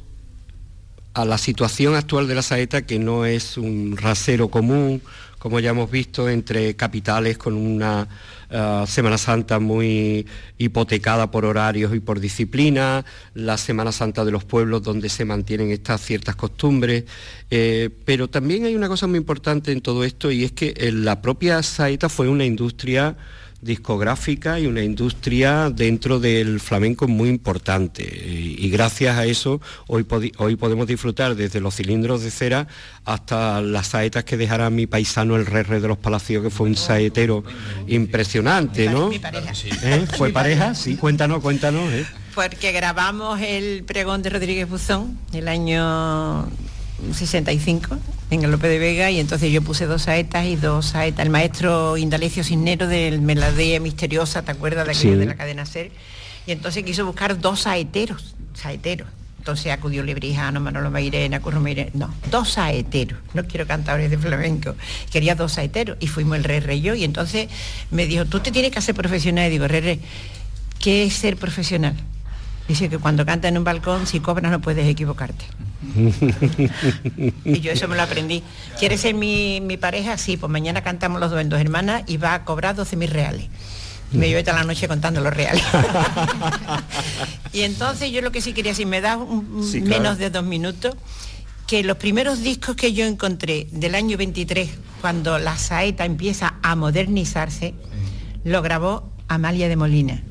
a 1.16 1.24
la 1.24 1.38
situación 1.38 1.94
actual 1.94 2.28
de 2.28 2.34
la 2.34 2.42
saeta, 2.42 2.82
que 2.82 2.98
no 2.98 3.24
es 3.24 3.56
un 3.56 3.96
rasero 3.96 4.48
común, 4.48 5.00
como 5.38 5.60
ya 5.60 5.70
hemos 5.70 5.90
visto, 5.90 6.28
entre 6.28 6.76
capitales 6.76 7.38
con 7.38 7.54
una 7.54 8.06
eh, 8.50 8.84
Semana 8.86 9.16
Santa 9.16 9.58
muy 9.58 10.26
hipotecada 10.58 11.30
por 11.30 11.46
horarios 11.46 11.94
y 11.94 12.00
por 12.00 12.20
disciplina, 12.20 13.02
la 13.32 13.56
Semana 13.56 13.92
Santa 13.92 14.26
de 14.26 14.30
los 14.30 14.44
pueblos 14.44 14.82
donde 14.82 15.08
se 15.08 15.24
mantienen 15.24 15.70
estas 15.70 16.02
ciertas 16.02 16.36
costumbres, 16.36 17.04
eh, 17.50 17.88
pero 18.04 18.28
también 18.28 18.66
hay 18.66 18.76
una 18.76 18.88
cosa 18.88 19.06
muy 19.06 19.16
importante 19.16 19.72
en 19.72 19.80
todo 19.80 20.04
esto 20.04 20.30
y 20.30 20.44
es 20.44 20.52
que 20.52 20.74
eh, 20.76 20.92
la 20.92 21.22
propia 21.22 21.62
saeta 21.62 22.10
fue 22.10 22.28
una 22.28 22.44
industria 22.44 23.16
discográfica 23.66 24.58
y 24.58 24.66
una 24.66 24.82
industria 24.82 25.70
dentro 25.70 26.18
del 26.20 26.60
flamenco 26.60 27.08
muy 27.08 27.28
importante. 27.28 28.04
Y, 28.04 28.70
gracias 28.70 29.16
a 29.18 29.26
eso 29.26 29.60
hoy, 29.86 30.06
hoy 30.38 30.56
podemos 30.56 30.86
disfrutar 30.86 31.34
desde 31.34 31.60
los 31.60 31.74
cilindros 31.74 32.22
de 32.22 32.30
cera 32.30 32.68
hasta 33.04 33.60
las 33.60 33.88
saetas 33.88 34.24
que 34.24 34.36
dejará 34.36 34.70
mi 34.70 34.86
paisano 34.86 35.36
el 35.36 35.46
Re, 35.46 35.64
de 35.64 35.88
los 35.88 35.98
Palacios, 35.98 36.42
que 36.42 36.50
fue 36.50 36.68
un 36.68 36.76
saetero 36.76 37.44
impresionante, 37.86 38.88
¿no? 38.88 39.10
¿Eh? 39.12 40.06
¿Fue 40.16 40.30
pareja? 40.30 40.74
Sí, 40.74 40.96
cuéntanos, 40.96 41.40
cuéntanos. 41.40 41.92
¿eh? 41.92 42.06
Porque 42.34 42.72
grabamos 42.72 43.40
el 43.40 43.84
pregón 43.84 44.22
de 44.22 44.30
Rodríguez 44.30 44.68
Buzón 44.68 45.18
el 45.32 45.48
año 45.48 46.48
65 47.12 47.98
en 48.30 48.44
el 48.44 48.50
López 48.50 48.70
de 48.70 48.78
Vega 48.78 49.10
y 49.10 49.20
entonces 49.20 49.52
yo 49.52 49.62
puse 49.62 49.86
dos 49.86 50.02
saetas 50.02 50.46
y 50.46 50.56
dos 50.56 50.86
saetas. 50.86 51.24
El 51.24 51.30
maestro 51.30 51.96
Indalecio 51.96 52.42
Cisnero 52.42 52.86
del 52.86 53.20
Meladea 53.20 53.80
Misteriosa, 53.80 54.42
¿te 54.42 54.52
acuerdas 54.52 54.86
de 54.86 54.92
aquello 54.92 55.18
de 55.18 55.26
la 55.26 55.34
cadena 55.36 55.66
SER? 55.66 55.90
Y 56.46 56.52
entonces 56.52 56.84
quiso 56.84 57.04
buscar 57.04 57.38
dos 57.40 57.60
saeteros, 57.60 58.34
saeteros. 58.54 59.08
Entonces 59.38 59.70
acudió 59.70 60.02
Lebrijano, 60.02 60.58
Manolo 60.58 60.90
Mairena, 60.90 61.40
Curro 61.40 61.60
Mairena, 61.60 61.90
no, 61.94 62.12
dos 62.32 62.50
saeteros, 62.50 63.20
no 63.32 63.46
quiero 63.46 63.64
cantadores 63.64 64.10
de 64.10 64.18
flamenco, 64.18 64.74
quería 65.12 65.36
dos 65.36 65.52
saeteros 65.52 65.96
y 66.00 66.08
fuimos 66.08 66.38
el 66.38 66.42
rey 66.42 66.58
rey 66.58 66.80
yo 66.80 66.96
y 66.96 67.04
entonces 67.04 67.48
me 67.92 68.06
dijo, 68.06 68.24
tú 68.24 68.40
te 68.40 68.50
tienes 68.50 68.72
que 68.72 68.80
hacer 68.80 68.96
profesional 68.96 69.46
y 69.46 69.50
digo, 69.50 69.68
rey 69.68 69.80
rey, 69.82 70.00
¿qué 70.80 71.04
es 71.04 71.14
ser 71.14 71.36
profesional? 71.36 71.94
Dice 72.68 72.88
que 72.88 72.98
cuando 72.98 73.24
canta 73.24 73.48
en 73.48 73.58
un 73.58 73.64
balcón, 73.64 74.06
si 74.06 74.20
cobras 74.20 74.50
no 74.50 74.60
puedes 74.60 74.86
equivocarte. 74.88 75.44
y 77.44 77.60
yo 77.60 77.70
eso 77.70 77.86
me 77.86 77.94
lo 77.94 78.02
aprendí. 78.02 78.42
¿Quieres 78.78 79.00
ser 79.00 79.14
mi, 79.14 79.60
pareja? 79.80 80.18
Sí, 80.18 80.36
pues 80.36 80.50
mañana 80.50 80.82
cantamos 80.82 81.20
los 81.20 81.30
dos 81.30 81.40
en 81.40 81.48
dos 81.48 81.60
hermanas 81.60 82.02
y 82.06 82.16
va 82.16 82.34
a 82.34 82.44
cobrar 82.44 82.74
12 82.74 82.96
mil 82.96 83.10
reales. 83.10 83.46
Me 84.12 84.28
llevo 84.28 84.40
toda 84.42 84.58
la 84.58 84.64
noche 84.64 84.88
contando 84.88 85.20
los 85.20 85.32
reales. 85.32 85.62
y 87.52 87.62
entonces 87.62 88.10
yo 88.10 88.20
lo 88.20 88.32
que 88.32 88.40
sí 88.40 88.52
quería, 88.52 88.74
si 88.74 88.86
me 88.86 89.00
das 89.00 89.18
menos 89.82 90.18
de 90.18 90.30
dos 90.30 90.44
minutos, 90.44 90.94
que 91.66 91.82
los 91.82 91.96
primeros 91.96 92.40
discos 92.40 92.76
que 92.76 92.92
yo 92.92 93.04
encontré 93.04 93.66
del 93.72 93.94
año 93.94 94.16
23, 94.16 94.70
cuando 95.00 95.38
la 95.38 95.56
saeta 95.56 96.04
empieza 96.04 96.54
a 96.62 96.76
modernizarse, 96.76 97.74
lo 98.44 98.62
grabó 98.62 99.10
Amalia 99.28 99.68
de 99.68 99.76
Molina 99.76 100.22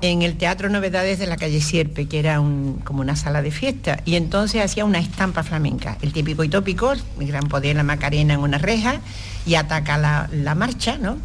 en 0.00 0.22
el 0.22 0.36
Teatro 0.36 0.68
Novedades 0.68 1.18
de 1.18 1.26
la 1.26 1.36
calle 1.36 1.60
Sierpe, 1.60 2.06
que 2.06 2.18
era 2.18 2.36
como 2.36 3.00
una 3.00 3.16
sala 3.16 3.42
de 3.42 3.50
fiesta, 3.50 4.00
y 4.04 4.14
entonces 4.14 4.62
hacía 4.62 4.84
una 4.84 4.98
estampa 4.98 5.42
flamenca, 5.42 5.98
el 6.02 6.12
típico 6.12 6.44
y 6.44 6.48
tópico, 6.48 6.92
mi 7.16 7.26
gran 7.26 7.48
poder 7.48 7.76
la 7.76 7.82
Macarena 7.82 8.34
en 8.34 8.40
una 8.40 8.58
reja, 8.58 9.00
y 9.46 9.54
ataca 9.54 9.98
la, 9.98 10.54
marcha, 10.54 10.98
¿no? 10.98 11.18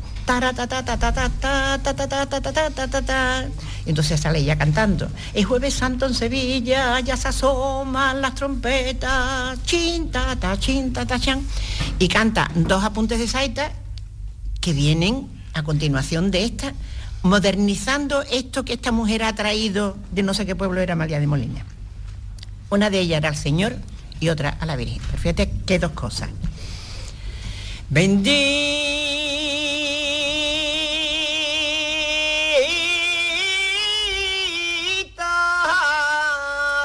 Entonces 3.86 4.22
sale 4.22 4.40
ella 4.40 4.58
cantando. 4.58 5.10
Es 5.34 5.46
jueves 5.46 5.74
santo 5.74 6.06
en 6.06 6.14
Sevilla, 6.14 7.00
ya 7.02 7.18
se 7.18 7.28
asoman 7.28 8.22
las 8.22 8.34
trompetas, 8.34 9.62
chin, 9.66 10.10
ta, 10.10 10.38
ta, 10.38 10.58
chin, 10.58 10.94
ta, 10.94 11.06
chan. 11.20 11.42
Y 12.00 12.08
canta 12.08 12.50
dos 12.56 12.84
apuntes 12.84 13.20
de 13.20 13.28
saeta 13.28 13.72
que 14.62 14.72
vienen 14.72 15.28
a 15.54 15.64
continuación 15.64 16.32
de 16.32 16.46
esta 16.46 16.74
modernizando 17.24 18.22
esto 18.24 18.64
que 18.64 18.74
esta 18.74 18.92
mujer 18.92 19.24
ha 19.24 19.34
traído 19.34 19.98
de 20.12 20.24
no 20.24 20.34
sé 20.34 20.46
qué 20.46 20.56
pueblo 20.56 20.82
era 20.82 20.96
María 20.96 21.20
de 21.20 21.28
Molina. 21.28 21.66
Una 22.70 22.90
de 22.90 23.00
ellas 23.00 23.18
era 23.20 23.30
al 23.30 23.38
Señor 23.38 23.76
y 24.20 24.30
otra 24.30 24.58
a 24.60 24.66
la 24.66 24.76
Virgen. 24.76 25.02
Fíjate 25.18 25.50
qué 25.66 25.80
dos 25.80 25.94
cosas. 25.94 26.30
Bendita 27.90 28.32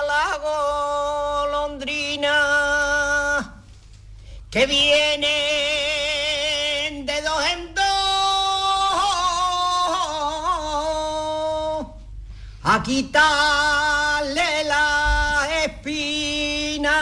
la 0.07 0.39
golondrina 1.51 2.35
que 4.51 4.67
viene 4.67 5.58
a 12.71 12.83
quitarle 12.83 14.65
la 14.65 15.49
espina, 15.65 16.97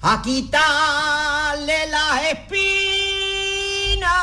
a 0.00 0.22
quitarle 0.22 1.86
la 1.88 2.30
espina, 2.30 4.14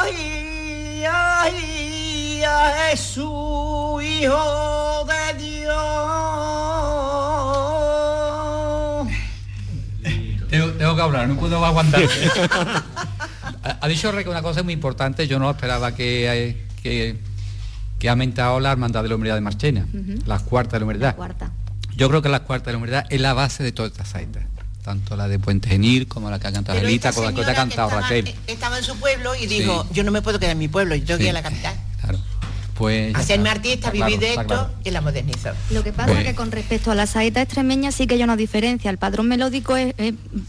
ay, 0.00 1.04
ay, 1.04 2.42
es 2.90 3.00
su 3.00 4.00
hijo 4.00 5.04
de 5.04 5.34
Dios. 5.44 5.72
Tengo, 10.48 10.96
que 10.96 11.02
hablar, 11.02 11.28
no 11.28 11.36
puedo 11.36 11.62
aguantar. 11.62 12.00
Ha 13.82 13.88
dicho 13.88 14.12
Reque 14.12 14.30
una 14.30 14.42
cosa 14.42 14.62
muy 14.62 14.72
importante, 14.72 15.26
yo 15.26 15.40
no 15.40 15.50
esperaba 15.50 15.92
que, 15.92 16.56
que, 16.84 17.16
que 17.98 18.08
ha 18.08 18.12
aumentado 18.12 18.60
la 18.60 18.70
hermandad 18.70 19.02
de 19.02 19.08
la 19.08 19.16
humildad 19.16 19.34
de 19.34 19.40
Marchena, 19.40 19.86
las 20.24 20.42
cuartas 20.42 20.74
de 20.74 20.78
la 20.78 20.84
humildad. 20.84 21.16
Yo 21.96 22.08
creo 22.08 22.22
que 22.22 22.28
las 22.28 22.42
cuartas 22.42 22.66
de 22.66 22.72
la 22.72 22.78
humildad 22.78 23.04
es 23.10 23.20
la 23.20 23.34
base 23.34 23.64
de 23.64 23.72
todas 23.72 23.90
estas 23.90 24.08
saitas 24.08 24.44
tanto 24.82 25.16
la 25.16 25.28
de 25.28 25.38
Puente 25.38 25.68
Genil 25.68 26.08
como 26.08 26.28
la 26.28 26.38
que 26.38 26.48
ha 26.48 26.52
cantado 26.52 26.78
Elita, 26.78 27.12
como 27.12 27.30
la 27.30 27.34
que 27.34 27.50
ha 27.50 27.54
cantado 27.54 27.88
Raquel. 27.88 28.34
Estaba 28.46 28.78
en 28.78 28.84
su 28.84 28.96
pueblo 28.96 29.34
y 29.34 29.46
dijo, 29.46 29.86
yo 29.92 30.04
no 30.04 30.10
me 30.10 30.22
puedo 30.22 30.38
quedar 30.38 30.52
en 30.52 30.58
mi 30.58 30.68
pueblo, 30.68 30.94
yo 30.96 31.06
tengo 31.06 31.18
que 31.18 31.24
ir 31.24 31.30
a 31.30 31.34
la 31.34 31.42
capital. 31.42 31.74
Pues 32.74 33.14
Hacerme 33.14 33.50
artista, 33.50 33.90
vivir 33.90 34.18
de 34.18 34.34
esto 34.34 34.70
y 34.84 34.90
la 34.90 35.00
modernizó. 35.00 35.50
Lo 35.70 35.84
que 35.84 35.92
pasa 35.92 36.18
es 36.20 36.26
que 36.26 36.34
con 36.34 36.50
respecto 36.50 36.90
a 36.90 36.94
la 36.94 37.06
saeta 37.06 37.42
extremeña 37.42 37.92
sí 37.92 38.06
que 38.06 38.14
hay 38.14 38.22
una 38.22 38.36
diferencia. 38.36 38.90
El 38.90 38.98
padrón 38.98 39.28
melódico 39.28 39.76
es, 39.76 39.94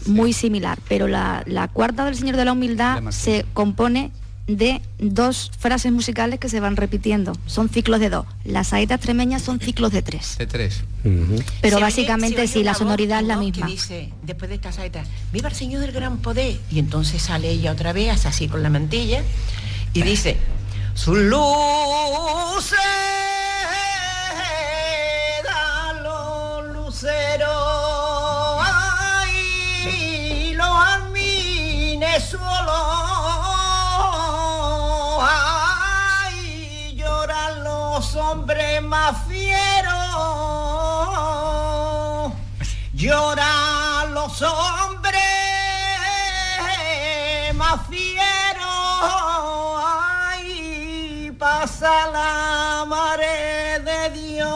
muy 0.06 0.32
similar, 0.32 0.78
pero 0.88 1.06
la, 1.06 1.70
cuarta 1.72 2.04
del 2.04 2.16
Señor 2.16 2.36
de 2.36 2.44
la 2.44 2.52
Humildad 2.52 3.02
se 3.10 3.44
compone 3.52 4.10
de 4.46 4.82
dos 4.98 5.50
frases 5.58 5.90
musicales 5.90 6.38
que 6.38 6.48
se 6.48 6.60
van 6.60 6.76
repitiendo. 6.76 7.32
Son 7.46 7.68
ciclos 7.68 8.00
de 8.00 8.10
dos. 8.10 8.26
Las 8.44 8.68
saetas 8.68 8.96
extremeñas 8.96 9.42
son 9.42 9.58
ciclos 9.58 9.92
de 9.92 10.02
tres. 10.02 10.36
De 10.38 10.46
tres. 10.46 10.84
Pero 11.62 11.80
básicamente 11.80 12.46
sí, 12.46 12.62
la 12.62 12.74
sonoridad 12.74 13.20
es 13.20 13.26
la 13.26 13.36
misma. 13.36 13.66
dice, 13.66 14.12
después 14.22 14.48
de 14.48 14.56
esta 14.56 14.72
saeta, 14.72 15.04
viva 15.32 15.48
el 15.48 15.54
Señor 15.54 15.80
del 15.80 15.92
gran 15.92 16.18
poder. 16.18 16.58
Y 16.70 16.78
entonces 16.78 17.22
sale 17.22 17.50
ella 17.50 17.72
otra 17.72 17.92
vez, 17.92 18.26
así 18.26 18.48
con 18.48 18.62
la 18.62 18.70
mantilla, 18.70 19.22
y 19.94 20.02
dice, 20.02 20.36
sus 20.94 21.18
luces 21.18 22.78
dan 25.44 26.02
los 26.02 26.64
luceros. 26.72 27.48
Ay, 28.62 30.54
los 30.54 30.68
almines 30.68 32.24
solo 32.24 32.72
ay, 35.20 36.94
lloran 36.96 37.64
los 37.64 38.14
hombres 38.14 38.82
más 38.82 39.16
fieros. 39.28 39.92
Lloran 42.94 44.14
los 44.14 44.40
hombres 44.40 45.20
más 47.54 47.80
fieros 47.88 49.33
mare 52.86 53.80
de 53.84 54.10
Dios. 54.10 54.48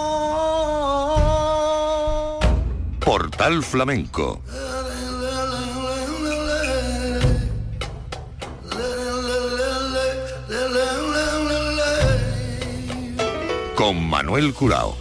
Portal 3.01 3.63
Flamenco. 3.65 4.43
Con 13.75 14.07
Manuel 14.09 14.53
Curao. 14.53 14.97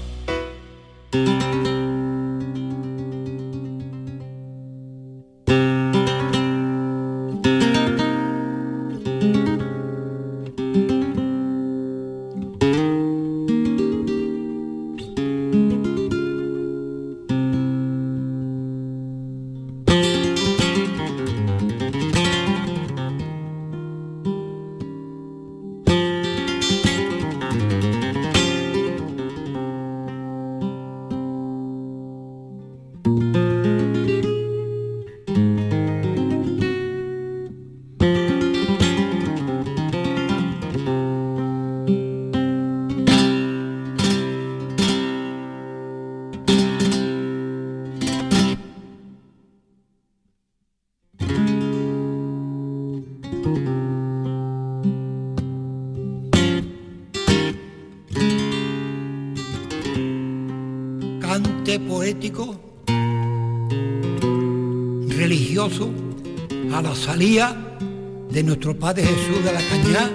De 67.38 68.42
nuestro 68.42 68.76
Padre 68.76 69.04
Jesús 69.04 69.44
de 69.46 69.54
la 69.54 69.62
Cañada 69.62 70.10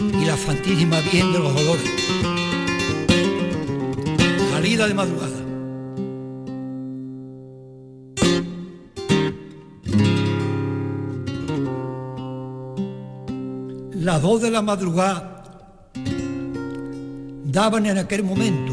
y 0.00 0.24
la 0.24 0.36
Santísima 0.36 1.00
Virgen 1.00 1.32
de 1.32 1.38
los 1.40 1.52
Dolores. 1.52 1.90
Salida 4.52 4.86
de 4.86 4.94
madrugada. 4.94 5.36
Las 13.94 14.22
dos 14.22 14.42
de 14.42 14.50
la 14.52 14.62
madrugada 14.62 15.42
daban 17.46 17.86
en 17.86 17.98
aquel 17.98 18.22
momento 18.22 18.72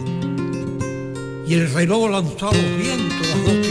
y 1.48 1.56
el 1.56 1.74
reloj 1.74 2.12
lanzaba 2.12 2.54
los 2.54 2.78
vientos 2.78 3.28
las 3.28 3.71